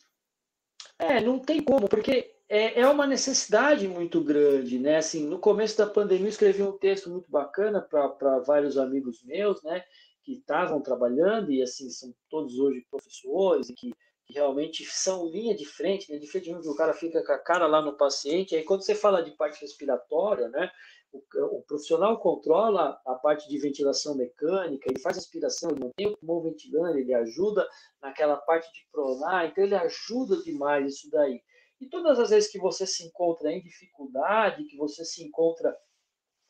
É, 0.99 1.21
não 1.21 1.39
tem 1.39 1.63
como, 1.63 1.89
porque 1.89 2.35
é, 2.49 2.81
é 2.81 2.89
uma 2.89 3.07
necessidade 3.07 3.87
muito 3.87 4.23
grande, 4.23 4.79
né? 4.79 4.97
Assim, 4.97 5.27
no 5.27 5.39
começo 5.39 5.79
da 5.79 5.87
pandemia, 5.87 6.27
eu 6.27 6.31
escrevi 6.31 6.63
um 6.63 6.77
texto 6.77 7.09
muito 7.09 7.31
bacana 7.31 7.81
para 7.81 8.41
vários 8.41 8.77
amigos 8.77 9.23
meus, 9.25 9.63
né? 9.63 9.83
Que 10.25 10.33
estavam 10.33 10.81
trabalhando 10.81 11.53
e, 11.53 11.63
assim, 11.63 11.89
são 11.89 12.13
todos 12.29 12.59
hoje 12.59 12.85
professores 12.91 13.71
e 13.71 13.75
que 13.75 13.95
realmente 14.31 14.85
são 14.85 15.27
linha 15.27 15.55
de 15.55 15.65
frente, 15.65 16.11
né? 16.11 16.19
de 16.19 16.27
frente 16.27 16.51
o 16.53 16.75
cara 16.75 16.93
fica 16.93 17.25
com 17.25 17.33
a 17.33 17.39
cara 17.39 17.67
lá 17.67 17.83
no 17.83 17.97
paciente, 17.97 18.55
aí 18.55 18.65
quando 18.65 18.83
você 18.83 18.95
fala 18.95 19.23
de 19.23 19.33
parte 19.33 19.61
respiratória, 19.61 20.49
né, 20.49 20.71
o, 21.13 21.23
o, 21.59 21.63
profissional 21.63 22.19
controla 22.21 23.01
a 23.05 23.15
parte 23.15 23.49
de 23.49 23.59
ventilação 23.59 24.15
mecânica, 24.15 24.89
ele 24.89 25.01
faz 25.01 25.19
aspiração, 25.19 25.71
ele 25.71 25.81
mantém 25.81 26.07
o 26.07 26.17
pulmão 26.17 26.43
ventilando, 26.43 26.99
ele 26.99 27.13
ajuda 27.13 27.69
naquela 28.01 28.37
parte 28.37 28.73
de 28.73 28.87
pronar, 28.93 29.47
então 29.47 29.65
ele 29.65 29.75
ajuda 29.75 30.43
demais 30.43 30.95
isso 30.95 31.11
daí. 31.11 31.43
E 31.81 31.87
todas 31.89 32.19
as 32.19 32.31
vezes 32.31 32.51
que 32.51 32.59
você 32.59 32.87
se 32.87 33.05
encontra 33.05 33.51
em 33.51 33.63
dificuldade, 33.63 34.65
que 34.65 34.77
você 34.77 35.05
se 35.05 35.25
encontra 35.25 35.77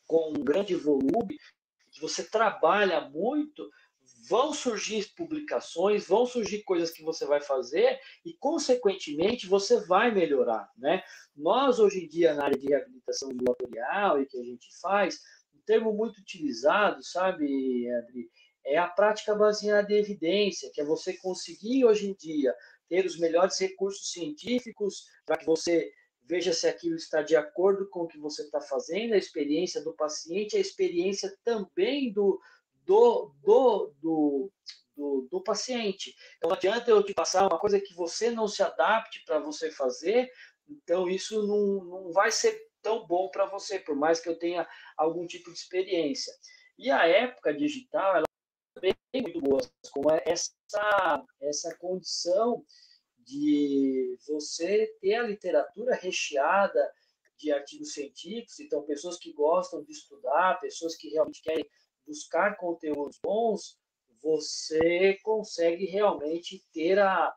com 0.05 0.29
um 0.29 0.43
grande 0.43 0.75
volume, 0.75 1.37
que 1.91 2.01
você 2.01 2.23
trabalha 2.23 3.09
muito, 3.09 3.69
vão 4.29 4.53
surgir 4.53 5.11
publicações, 5.15 6.07
vão 6.07 6.25
surgir 6.25 6.63
coisas 6.63 6.91
que 6.91 7.03
você 7.03 7.25
vai 7.25 7.41
fazer 7.41 7.99
e, 8.25 8.33
consequentemente, 8.37 9.47
você 9.47 9.79
vai 9.81 10.13
melhorar, 10.13 10.69
né? 10.77 11.03
Nós, 11.35 11.79
hoje 11.79 12.05
em 12.05 12.07
dia, 12.07 12.33
na 12.33 12.45
área 12.45 12.57
de 12.57 12.67
reabilitação 12.67 13.31
ambulatorial 13.31 14.21
e 14.21 14.25
que 14.25 14.37
a 14.37 14.43
gente 14.43 14.67
faz, 14.79 15.19
um 15.55 15.61
termo 15.65 15.93
muito 15.93 16.19
utilizado, 16.19 17.03
sabe, 17.03 17.89
Adri, 17.91 18.29
é 18.65 18.77
a 18.77 18.87
prática 18.87 19.33
baseada 19.33 19.91
em 19.91 19.97
evidência, 19.97 20.69
que 20.73 20.81
é 20.81 20.85
você 20.85 21.17
conseguir, 21.17 21.85
hoje 21.85 22.09
em 22.09 22.15
dia, 22.15 22.53
ter 22.87 23.05
os 23.05 23.17
melhores 23.17 23.57
recursos 23.59 24.11
científicos 24.11 25.05
para 25.25 25.37
que 25.37 25.45
você 25.45 25.91
veja 26.23 26.53
se 26.53 26.67
aquilo 26.67 26.95
está 26.95 27.21
de 27.21 27.35
acordo 27.35 27.89
com 27.89 28.01
o 28.01 28.07
que 28.07 28.19
você 28.19 28.43
está 28.43 28.61
fazendo, 28.61 29.13
a 29.13 29.17
experiência 29.17 29.83
do 29.83 29.93
paciente, 29.93 30.55
a 30.55 30.59
experiência 30.59 31.35
também 31.43 32.13
do, 32.13 32.39
do, 32.85 33.33
do, 33.41 33.93
do, 34.01 34.51
do, 34.95 35.27
do 35.31 35.43
paciente. 35.43 36.15
Então, 36.37 36.49
não 36.49 36.57
adianta 36.57 36.89
eu 36.89 37.03
te 37.03 37.13
passar 37.13 37.47
uma 37.47 37.59
coisa 37.59 37.79
que 37.79 37.93
você 37.93 38.31
não 38.31 38.47
se 38.47 38.61
adapte 38.61 39.23
para 39.25 39.39
você 39.39 39.71
fazer, 39.71 40.31
então 40.67 41.09
isso 41.09 41.45
não, 41.45 41.83
não 41.83 42.11
vai 42.11 42.31
ser 42.31 42.69
tão 42.81 43.05
bom 43.05 43.29
para 43.29 43.45
você, 43.45 43.79
por 43.79 43.95
mais 43.95 44.19
que 44.19 44.29
eu 44.29 44.37
tenha 44.37 44.67
algum 44.97 45.25
tipo 45.25 45.51
de 45.51 45.57
experiência. 45.57 46.33
E 46.77 46.89
a 46.89 47.05
época 47.05 47.53
digital, 47.53 48.15
ela 48.15 48.25
é 48.83 49.21
muito 49.21 49.39
boa, 49.41 49.61
como 49.91 50.11
é 50.11 50.23
essa, 50.25 51.23
essa 51.41 51.75
condição 51.77 52.65
de 53.19 54.17
você 54.27 54.87
ter 54.99 55.15
a 55.15 55.23
literatura 55.23 55.95
recheada 55.95 56.91
de 57.37 57.51
artigos 57.51 57.93
científicos, 57.93 58.59
então 58.59 58.83
pessoas 58.83 59.17
que 59.17 59.33
gostam 59.33 59.83
de 59.83 59.91
estudar, 59.91 60.59
pessoas 60.59 60.95
que 60.95 61.09
realmente 61.09 61.41
querem 61.41 61.65
buscar 62.11 62.57
conteúdos 62.57 63.17
bons, 63.23 63.77
você 64.21 65.17
consegue 65.23 65.85
realmente 65.85 66.61
ter 66.73 66.99
a, 66.99 67.33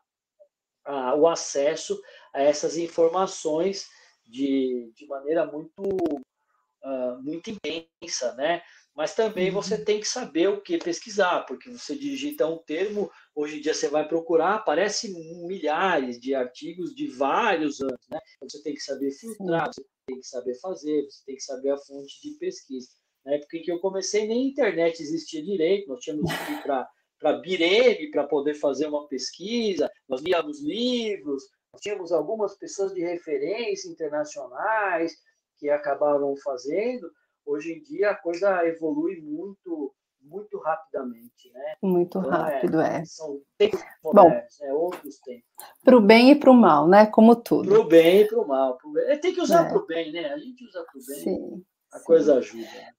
a, 0.83 1.15
o 1.15 1.27
acesso 1.27 1.99
a 2.33 2.41
essas 2.41 2.77
informações 2.77 3.87
de, 4.25 4.91
de 4.93 5.07
maneira 5.07 5.45
muito, 5.45 5.81
uh, 5.81 7.23
muito 7.23 7.49
intensa, 7.49 8.35
né? 8.35 8.61
Mas 8.93 9.15
também 9.15 9.47
uhum. 9.47 9.55
você 9.55 9.77
tem 9.77 9.99
que 9.99 10.07
saber 10.07 10.47
o 10.47 10.61
que 10.61 10.77
pesquisar, 10.77 11.45
porque 11.45 11.69
você 11.69 11.95
digita 11.95 12.47
um 12.47 12.57
termo, 12.57 13.11
hoje 13.33 13.57
em 13.57 13.61
dia 13.61 13.73
você 13.73 13.87
vai 13.89 14.07
procurar, 14.07 14.55
aparece 14.55 15.13
milhares 15.45 16.19
de 16.19 16.35
artigos 16.35 16.93
de 16.93 17.07
vários 17.07 17.81
anos, 17.81 18.07
né? 18.09 18.19
Então 18.35 18.49
você 18.49 18.61
tem 18.61 18.73
que 18.73 18.81
saber 18.81 19.11
filtrar, 19.11 19.67
você 19.67 19.85
tem 20.05 20.19
que 20.19 20.27
saber 20.27 20.59
fazer, 20.59 21.03
você 21.05 21.25
tem 21.25 21.35
que 21.35 21.43
saber 21.43 21.71
a 21.71 21.77
fonte 21.77 22.21
de 22.21 22.37
pesquisa. 22.37 22.89
Na 23.25 23.33
época 23.33 23.57
em 23.57 23.61
que 23.63 23.71
eu 23.71 23.79
comecei, 23.79 24.27
nem 24.27 24.47
internet 24.47 25.01
existia 25.01 25.43
direito, 25.43 25.89
nós 25.89 25.99
tínhamos 25.99 26.31
que 26.31 26.51
ir 26.51 26.61
para 26.61 27.33
Bireme 27.41 28.11
para 28.11 28.25
poder 28.25 28.53
fazer 28.53 28.87
uma 28.87 29.07
pesquisa, 29.07 29.89
nós 30.07 30.21
líamos 30.21 30.61
livros, 30.61 31.43
nós 31.73 31.81
tínhamos 31.81 32.11
algumas 32.11 32.55
pessoas 32.55 32.93
de 32.93 33.01
referência 33.01 33.89
internacionais 33.89 35.13
que 35.57 35.69
acabavam 35.69 36.35
fazendo. 36.37 37.11
Hoje 37.45 37.73
em 37.73 37.81
dia 37.81 38.11
a 38.11 38.15
coisa 38.15 38.65
evolui 38.67 39.19
muito 39.21 39.93
muito 40.21 40.57
rapidamente, 40.57 41.51
né? 41.53 41.75
Muito 41.81 42.17
então, 42.17 42.33
é, 42.33 42.35
rápido, 42.35 42.81
é. 42.81 42.97
é. 43.01 43.05
São 43.05 43.39
tempos 43.57 43.79
modernos, 44.03 44.57
Bom, 44.59 44.65
é, 44.65 44.73
outros 44.73 45.19
tempos. 45.19 45.45
Para 45.83 45.97
o 45.97 46.01
bem 46.01 46.31
e 46.31 46.35
para 46.35 46.49
o 46.49 46.53
mal, 46.53 46.87
né? 46.87 47.05
Como 47.05 47.35
tudo. 47.35 47.69
Para 47.69 47.79
o 47.79 47.87
bem 47.87 48.21
e 48.21 48.27
para 48.27 48.41
o 48.41 48.47
mal. 48.47 48.77
Pro. 48.77 48.91
Tem 49.21 49.33
que 49.33 49.41
usar 49.41 49.67
é. 49.67 49.69
para 49.69 49.77
o 49.77 49.85
bem, 49.85 50.11
né? 50.11 50.33
A 50.33 50.37
gente 50.39 50.65
usa 50.65 50.83
para 50.83 50.99
o 50.99 51.05
bem, 51.05 51.19
sim, 51.19 51.65
a 51.93 51.99
sim. 51.99 52.05
coisa 52.05 52.37
ajuda. 52.37 52.95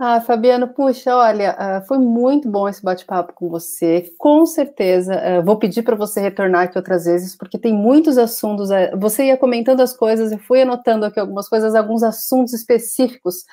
Ah, 0.00 0.20
Fabiano, 0.20 0.68
puxa, 0.68 1.16
olha, 1.16 1.56
ah, 1.58 1.80
foi 1.82 1.98
muito 1.98 2.48
bom 2.48 2.68
esse 2.68 2.80
bate-papo 2.80 3.32
com 3.32 3.48
você. 3.48 4.08
Com 4.16 4.46
certeza, 4.46 5.12
ah, 5.14 5.40
vou 5.40 5.58
pedir 5.58 5.82
para 5.82 5.96
você 5.96 6.20
retornar 6.20 6.62
aqui 6.62 6.78
outras 6.78 7.04
vezes, 7.04 7.34
porque 7.34 7.58
tem 7.58 7.74
muitos 7.74 8.16
assuntos. 8.16 8.70
Eh, 8.70 8.94
você 8.96 9.24
ia 9.26 9.36
comentando 9.36 9.80
as 9.80 9.92
coisas, 9.96 10.30
eu 10.30 10.38
fui 10.38 10.62
anotando 10.62 11.04
aqui 11.04 11.18
algumas 11.18 11.48
coisas, 11.48 11.74
alguns 11.74 12.04
assuntos 12.04 12.52
específicos 12.54 13.44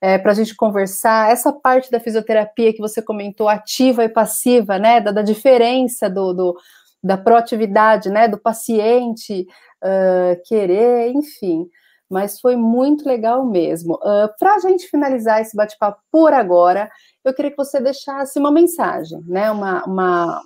é, 0.00 0.14
eh, 0.14 0.18
para 0.18 0.32
a 0.32 0.34
gente 0.34 0.56
conversar. 0.56 1.30
Essa 1.30 1.52
parte 1.52 1.88
da 1.88 2.00
fisioterapia 2.00 2.72
que 2.72 2.80
você 2.80 3.00
comentou, 3.00 3.48
ativa 3.48 4.02
e 4.04 4.08
passiva, 4.08 4.80
né? 4.80 5.00
Da, 5.00 5.12
da 5.12 5.22
diferença 5.22 6.10
do, 6.10 6.32
do, 6.32 6.56
da 7.02 7.16
proatividade, 7.16 8.10
né? 8.10 8.26
Do 8.26 8.38
paciente 8.38 9.46
uh, 9.84 10.42
querer, 10.48 11.12
enfim 11.12 11.70
mas 12.12 12.38
foi 12.38 12.56
muito 12.56 13.08
legal 13.08 13.44
mesmo. 13.46 13.94
Uh, 13.94 14.28
Para 14.38 14.56
a 14.56 14.58
gente 14.58 14.86
finalizar 14.86 15.40
esse 15.40 15.56
bate-papo 15.56 16.02
por 16.10 16.34
agora, 16.34 16.90
eu 17.24 17.32
queria 17.32 17.50
que 17.50 17.56
você 17.56 17.80
deixasse 17.80 18.38
uma 18.38 18.52
mensagem, 18.52 19.20
né? 19.26 19.50
Uma, 19.50 19.82
uma 19.84 20.44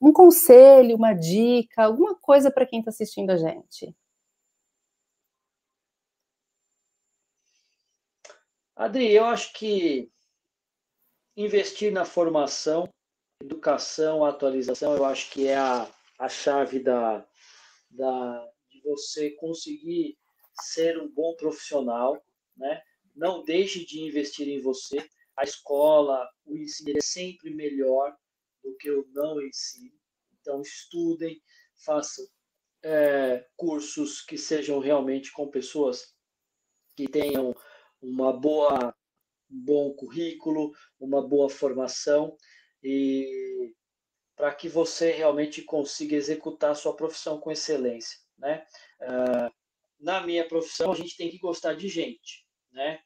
um 0.00 0.12
conselho, 0.12 0.96
uma 0.96 1.14
dica, 1.14 1.84
alguma 1.84 2.16
coisa 2.16 2.50
para 2.50 2.66
quem 2.66 2.80
está 2.80 2.90
assistindo 2.90 3.30
a 3.30 3.36
gente. 3.36 3.94
Adri, 8.76 9.12
eu 9.12 9.24
acho 9.26 9.52
que 9.52 10.10
investir 11.36 11.92
na 11.92 12.04
formação, 12.04 12.88
educação, 13.40 14.24
atualização, 14.24 14.96
eu 14.96 15.04
acho 15.04 15.30
que 15.30 15.46
é 15.46 15.56
a, 15.56 15.88
a 16.18 16.28
chave 16.28 16.80
da, 16.80 17.24
da, 17.88 18.50
de 18.70 18.80
você 18.82 19.30
conseguir 19.30 20.18
ser 20.60 20.98
um 21.00 21.08
bom 21.08 21.34
profissional, 21.36 22.24
né? 22.56 22.82
Não 23.14 23.44
deixe 23.44 23.84
de 23.84 24.00
investir 24.00 24.48
em 24.48 24.60
você. 24.60 24.96
A 25.36 25.44
escola, 25.44 26.28
o 26.44 26.56
ensino 26.56 26.96
é 26.96 27.00
sempre 27.00 27.54
melhor 27.54 28.16
do 28.62 28.76
que 28.76 28.90
o 28.90 29.06
não 29.12 29.40
ensino. 29.40 29.92
Então, 30.40 30.60
estudem, 30.60 31.40
façam 31.84 32.24
é, 32.82 33.46
cursos 33.56 34.20
que 34.20 34.36
sejam 34.36 34.78
realmente 34.78 35.32
com 35.32 35.48
pessoas 35.48 36.14
que 36.96 37.08
tenham 37.08 37.54
uma 38.00 38.32
boa, 38.32 38.94
um 39.50 39.60
bom 39.64 39.94
currículo, 39.94 40.72
uma 41.00 41.26
boa 41.26 41.48
formação 41.48 42.36
e 42.82 43.74
para 44.36 44.54
que 44.54 44.68
você 44.68 45.10
realmente 45.12 45.62
consiga 45.62 46.16
executar 46.16 46.72
a 46.72 46.74
sua 46.74 46.94
profissão 46.94 47.40
com 47.40 47.50
excelência, 47.50 48.18
né? 48.36 48.66
Uh, 49.00 49.63
na 49.98 50.20
minha 50.20 50.46
profissão, 50.46 50.92
a 50.92 50.94
gente 50.94 51.16
tem 51.16 51.30
que 51.30 51.38
gostar 51.38 51.74
de 51.74 51.88
gente, 51.88 52.46
né? 52.72 53.00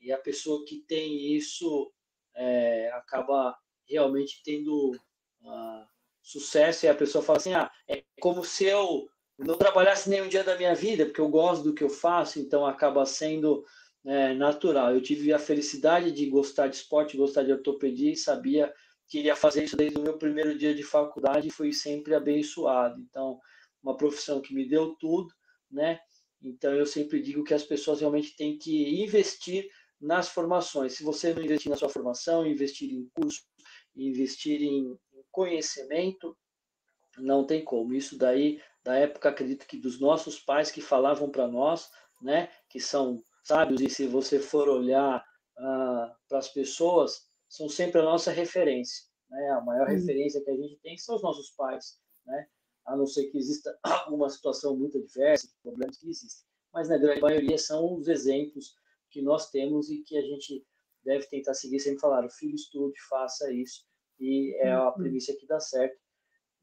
E 0.00 0.12
a 0.12 0.18
pessoa 0.18 0.64
que 0.66 0.80
tem 0.86 1.34
isso 1.34 1.92
é, 2.34 2.90
acaba 2.92 3.56
realmente 3.88 4.42
tendo 4.44 4.92
uh, 5.42 5.86
sucesso 6.22 6.86
e 6.86 6.88
a 6.88 6.94
pessoa 6.94 7.22
fala 7.22 7.38
assim, 7.38 7.54
ah, 7.54 7.70
é 7.88 8.02
como 8.20 8.44
se 8.44 8.64
eu 8.64 9.08
não 9.38 9.56
trabalhasse 9.56 10.08
nenhum 10.08 10.28
dia 10.28 10.44
da 10.44 10.56
minha 10.56 10.74
vida, 10.74 11.06
porque 11.06 11.20
eu 11.20 11.28
gosto 11.28 11.64
do 11.64 11.74
que 11.74 11.82
eu 11.82 11.90
faço, 11.90 12.38
então 12.38 12.66
acaba 12.66 13.04
sendo 13.04 13.64
é, 14.04 14.34
natural. 14.34 14.94
Eu 14.94 15.02
tive 15.02 15.32
a 15.32 15.38
felicidade 15.38 16.12
de 16.12 16.26
gostar 16.26 16.68
de 16.68 16.76
esporte, 16.76 17.16
gostar 17.16 17.42
de 17.42 17.52
ortopedia 17.52 18.12
e 18.12 18.16
sabia 18.16 18.72
que 19.08 19.18
iria 19.18 19.36
fazer 19.36 19.64
isso 19.64 19.76
desde 19.76 19.98
o 19.98 20.02
meu 20.02 20.16
primeiro 20.16 20.56
dia 20.56 20.74
de 20.74 20.82
faculdade 20.82 21.48
e 21.48 21.50
fui 21.50 21.72
sempre 21.72 22.14
abençoado. 22.14 23.00
Então, 23.00 23.38
uma 23.82 23.96
profissão 23.96 24.40
que 24.40 24.54
me 24.54 24.66
deu 24.66 24.94
tudo, 24.94 25.32
né? 25.70 26.00
Então, 26.44 26.74
eu 26.74 26.84
sempre 26.84 27.22
digo 27.22 27.42
que 27.42 27.54
as 27.54 27.62
pessoas 27.62 28.00
realmente 28.00 28.36
têm 28.36 28.58
que 28.58 29.02
investir 29.02 29.66
nas 30.00 30.28
formações. 30.28 30.92
Se 30.92 31.02
você 31.02 31.32
não 31.32 31.42
investir 31.42 31.70
na 31.70 31.76
sua 31.76 31.88
formação, 31.88 32.46
investir 32.46 32.92
em 32.92 33.08
curso, 33.14 33.42
investir 33.96 34.62
em 34.62 34.96
conhecimento, 35.32 36.36
não 37.16 37.46
tem 37.46 37.64
como. 37.64 37.94
Isso 37.94 38.18
daí, 38.18 38.60
da 38.82 38.94
época, 38.96 39.30
acredito 39.30 39.66
que 39.66 39.78
dos 39.78 39.98
nossos 39.98 40.38
pais 40.38 40.70
que 40.70 40.82
falavam 40.82 41.30
para 41.30 41.48
nós, 41.48 41.88
né, 42.20 42.50
que 42.68 42.78
são 42.78 43.24
sábios, 43.42 43.80
e 43.80 43.88
se 43.88 44.06
você 44.06 44.38
for 44.38 44.68
olhar 44.68 45.24
ah, 45.56 46.16
para 46.28 46.38
as 46.38 46.48
pessoas, 46.48 47.26
são 47.48 47.68
sempre 47.68 48.00
a 48.00 48.04
nossa 48.04 48.30
referência. 48.30 49.04
Né? 49.30 49.50
A 49.50 49.60
maior 49.60 49.88
uhum. 49.88 49.94
referência 49.94 50.42
que 50.42 50.50
a 50.50 50.56
gente 50.56 50.78
tem 50.82 50.98
são 50.98 51.16
os 51.16 51.22
nossos 51.22 51.50
pais. 51.50 51.98
Né? 52.26 52.46
A 52.86 52.96
não 52.96 53.06
ser 53.06 53.24
que 53.30 53.38
exista 53.38 53.76
alguma 53.82 54.28
situação 54.28 54.76
muito 54.76 54.98
adversa, 54.98 55.48
problemas 55.62 55.98
que 55.98 56.08
existem. 56.08 56.44
Mas 56.72 56.88
na 56.88 56.98
grande 56.98 57.20
maioria 57.20 57.56
são 57.56 57.94
os 57.94 58.08
exemplos 58.08 58.74
que 59.10 59.22
nós 59.22 59.50
temos 59.50 59.90
e 59.90 60.02
que 60.02 60.16
a 60.16 60.22
gente 60.22 60.64
deve 61.04 61.26
tentar 61.26 61.54
seguir. 61.54 61.78
Sempre 61.80 62.00
falar, 62.00 62.24
o 62.24 62.30
filho 62.30 62.54
estude, 62.54 63.00
faça 63.08 63.52
isso, 63.52 63.84
e 64.18 64.54
é 64.60 64.72
a 64.72 64.88
uhum. 64.88 64.94
premissa 64.94 65.32
que 65.38 65.46
dá 65.46 65.60
certo. 65.60 65.96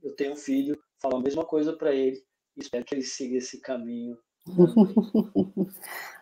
Eu 0.03 0.15
tenho 0.15 0.34
um 0.34 0.38
filho, 0.38 0.78
falo 1.01 1.17
a 1.17 1.22
mesma 1.22 1.45
coisa 1.45 1.74
para 1.74 1.93
ele, 1.93 2.22
espero 2.57 2.84
que 2.84 2.95
ele 2.95 3.03
siga 3.03 3.38
esse 3.38 3.61
caminho. 3.61 4.17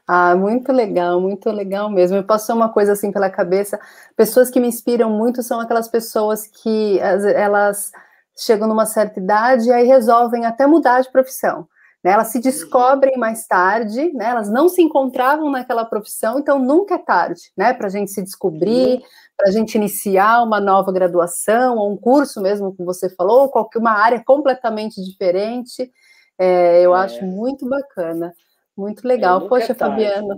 ah, 0.06 0.36
muito 0.36 0.72
legal, 0.74 1.22
muito 1.22 1.50
legal 1.50 1.90
mesmo. 1.90 2.18
Me 2.18 2.24
passou 2.24 2.56
uma 2.56 2.72
coisa 2.72 2.92
assim 2.92 3.12
pela 3.12 3.30
cabeça. 3.30 3.80
Pessoas 4.16 4.50
que 4.50 4.60
me 4.60 4.68
inspiram 4.68 5.10
muito 5.10 5.42
são 5.42 5.60
aquelas 5.60 5.88
pessoas 5.88 6.46
que 6.46 7.00
elas 7.00 7.92
chegam 8.40 8.68
numa 8.68 8.86
certa 8.86 9.20
idade 9.20 9.68
e 9.68 9.72
aí 9.72 9.86
resolvem 9.86 10.46
até 10.46 10.66
mudar 10.66 11.02
de 11.02 11.12
profissão. 11.12 11.68
Né? 12.04 12.12
Elas 12.12 12.28
se 12.28 12.38
uhum. 12.38 12.44
descobrem 12.44 13.18
mais 13.18 13.46
tarde, 13.46 14.12
né? 14.14 14.30
elas 14.30 14.50
não 14.50 14.70
se 14.70 14.82
encontravam 14.82 15.52
naquela 15.52 15.86
profissão, 15.86 16.40
então 16.40 16.58
nunca 16.58 16.96
é 16.96 16.98
tarde 16.98 17.52
né? 17.58 17.74
para 17.74 17.88
a 17.88 17.90
gente 17.90 18.12
se 18.12 18.24
descobrir, 18.24 19.02
para 19.36 19.50
a 19.50 19.52
gente 19.52 19.76
iniciar 19.76 20.44
uma 20.44 20.60
nova 20.60 20.92
graduação, 20.92 21.78
ou 21.78 21.92
um 21.92 21.98
curso 21.98 22.42
mesmo, 22.42 22.74
como 22.76 22.86
você 22.86 23.10
falou, 23.10 23.42
ou 23.42 23.50
qualquer 23.50 23.80
uma 23.80 23.92
área 23.92 24.24
completamente 24.24 25.04
diferente. 25.04 25.92
É, 26.38 26.82
eu 26.82 26.96
é. 26.96 27.00
acho 27.00 27.26
muito 27.26 27.68
bacana, 27.68 28.34
muito 28.76 29.06
legal. 29.06 29.46
É, 29.46 29.50
Poxa, 29.50 29.74
é 29.74 29.76
Fabiana, 29.76 30.38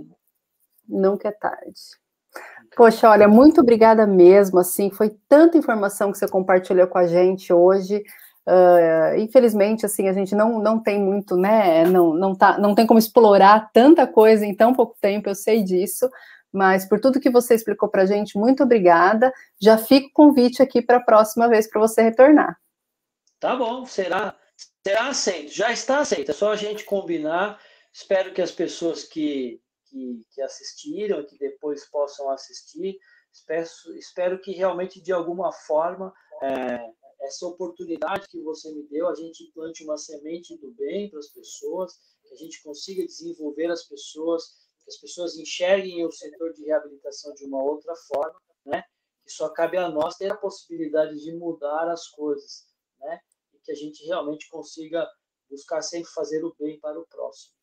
nunca 0.88 1.28
é 1.28 1.32
tarde. 1.32 2.01
Poxa, 2.76 3.10
olha, 3.10 3.28
muito 3.28 3.60
obrigada 3.60 4.06
mesmo, 4.06 4.58
assim, 4.58 4.90
foi 4.90 5.10
tanta 5.28 5.58
informação 5.58 6.10
que 6.10 6.18
você 6.18 6.26
compartilhou 6.26 6.86
com 6.86 6.98
a 6.98 7.06
gente 7.06 7.52
hoje, 7.52 8.02
Uh, 8.44 9.16
infelizmente, 9.18 9.86
assim, 9.86 10.08
a 10.08 10.12
gente 10.12 10.34
não, 10.34 10.58
não 10.58 10.82
tem 10.82 11.00
muito, 11.00 11.36
né, 11.36 11.84
não, 11.84 12.12
não, 12.12 12.34
tá, 12.34 12.58
não 12.58 12.74
tem 12.74 12.84
como 12.84 12.98
explorar 12.98 13.70
tanta 13.72 14.04
coisa 14.04 14.44
em 14.44 14.52
tão 14.52 14.74
pouco 14.74 14.96
tempo, 15.00 15.28
eu 15.28 15.34
sei 15.34 15.62
disso, 15.62 16.10
mas 16.52 16.84
por 16.84 17.00
tudo 17.00 17.20
que 17.20 17.30
você 17.30 17.54
explicou 17.54 17.88
para 17.88 18.02
a 18.02 18.06
gente, 18.06 18.36
muito 18.36 18.62
obrigada. 18.62 19.32
Já 19.60 19.78
fica 19.78 20.08
o 20.08 20.12
convite 20.12 20.62
aqui 20.62 20.82
para 20.82 20.98
a 20.98 21.02
próxima 21.02 21.48
vez 21.48 21.68
para 21.68 21.80
você 21.80 22.02
retornar. 22.02 22.58
Tá 23.40 23.56
bom, 23.56 23.86
será, 23.86 24.34
será 24.86 25.08
aceito, 25.08 25.52
já 25.52 25.72
está 25.72 26.00
aceito, 26.00 26.30
é 26.30 26.34
só 26.34 26.52
a 26.52 26.56
gente 26.56 26.84
combinar. 26.84 27.58
Espero 27.92 28.32
que 28.32 28.42
as 28.42 28.50
pessoas 28.50 29.04
que, 29.04 29.60
que, 29.92 30.26
que 30.30 30.40
assistiram, 30.40 31.24
que 31.26 31.36
depois 31.38 31.88
possam 31.90 32.30
assistir, 32.30 32.98
espero, 33.30 33.68
espero 33.96 34.40
que 34.40 34.52
realmente 34.52 35.00
de 35.00 35.12
alguma 35.12 35.52
forma. 35.52 36.12
É, 36.42 36.90
essa 37.20 37.46
oportunidade 37.46 38.26
que 38.28 38.40
você 38.40 38.72
me 38.72 38.82
deu, 38.88 39.08
a 39.08 39.14
gente 39.14 39.52
plante 39.54 39.84
uma 39.84 39.96
semente 39.96 40.58
do 40.58 40.72
bem 40.72 41.08
para 41.08 41.20
as 41.20 41.28
pessoas, 41.28 41.92
que 42.24 42.34
a 42.34 42.36
gente 42.36 42.60
consiga 42.64 43.06
desenvolver 43.06 43.70
as 43.70 43.84
pessoas, 43.84 44.68
que 44.82 44.90
as 44.90 44.96
pessoas 44.96 45.36
enxerguem 45.36 46.04
o 46.04 46.10
setor 46.10 46.52
de 46.52 46.64
reabilitação 46.64 47.32
de 47.34 47.44
uma 47.44 47.62
outra 47.62 47.94
forma, 48.08 48.40
né? 48.66 48.82
Que 49.24 49.30
só 49.30 49.48
cabe 49.50 49.76
a 49.76 49.88
nós 49.88 50.16
ter 50.16 50.32
a 50.32 50.36
possibilidade 50.36 51.20
de 51.20 51.32
mudar 51.32 51.88
as 51.88 52.08
coisas, 52.08 52.66
né? 52.98 53.20
E 53.54 53.58
que 53.60 53.70
a 53.70 53.76
gente 53.76 54.04
realmente 54.04 54.48
consiga 54.50 55.08
buscar 55.48 55.80
sempre 55.80 56.10
fazer 56.10 56.44
o 56.44 56.52
bem 56.58 56.80
para 56.80 56.98
o 56.98 57.06
próximo. 57.06 57.54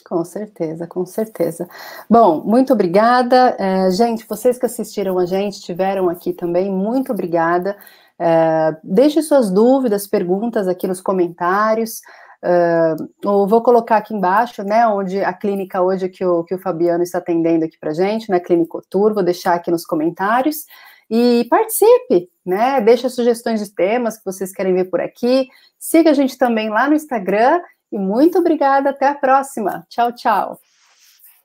Com 0.00 0.24
certeza, 0.24 0.86
com 0.86 1.04
certeza. 1.04 1.68
Bom, 2.08 2.42
muito 2.44 2.72
obrigada. 2.72 3.56
É, 3.58 3.90
gente, 3.90 4.26
vocês 4.28 4.58
que 4.58 4.66
assistiram 4.66 5.18
a 5.18 5.26
gente, 5.26 5.54
estiveram 5.54 6.08
aqui 6.08 6.32
também, 6.32 6.70
muito 6.70 7.12
obrigada. 7.12 7.76
É, 8.18 8.76
deixe 8.82 9.22
suas 9.22 9.50
dúvidas, 9.50 10.06
perguntas 10.06 10.66
aqui 10.66 10.86
nos 10.86 11.00
comentários. 11.00 12.00
Uh, 12.40 13.46
vou 13.48 13.60
colocar 13.62 13.96
aqui 13.96 14.14
embaixo, 14.14 14.62
né, 14.62 14.86
onde 14.86 15.20
a 15.24 15.32
clínica 15.32 15.82
hoje 15.82 16.08
que 16.08 16.24
o, 16.24 16.44
que 16.44 16.54
o 16.54 16.58
Fabiano 16.58 17.02
está 17.02 17.18
atendendo 17.18 17.64
aqui 17.64 17.76
para 17.80 17.92
gente, 17.92 18.30
né, 18.30 18.38
Clínico 18.38 18.80
Tour, 18.88 19.12
vou 19.12 19.24
deixar 19.24 19.54
aqui 19.54 19.72
nos 19.72 19.84
comentários. 19.84 20.64
E 21.10 21.46
participe, 21.50 22.30
né, 22.46 22.80
deixe 22.80 23.08
sugestões 23.08 23.60
de 23.60 23.74
temas 23.74 24.18
que 24.18 24.24
vocês 24.24 24.52
querem 24.52 24.74
ver 24.74 24.84
por 24.84 25.00
aqui. 25.00 25.48
Siga 25.78 26.10
a 26.10 26.14
gente 26.14 26.38
também 26.38 26.68
lá 26.70 26.88
no 26.88 26.94
Instagram. 26.94 27.60
E 27.90 27.98
muito 27.98 28.38
obrigada, 28.38 28.90
até 28.90 29.08
a 29.08 29.14
próxima. 29.14 29.86
Tchau, 29.88 30.12
tchau. 30.12 30.60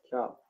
Tchau. 0.10 0.43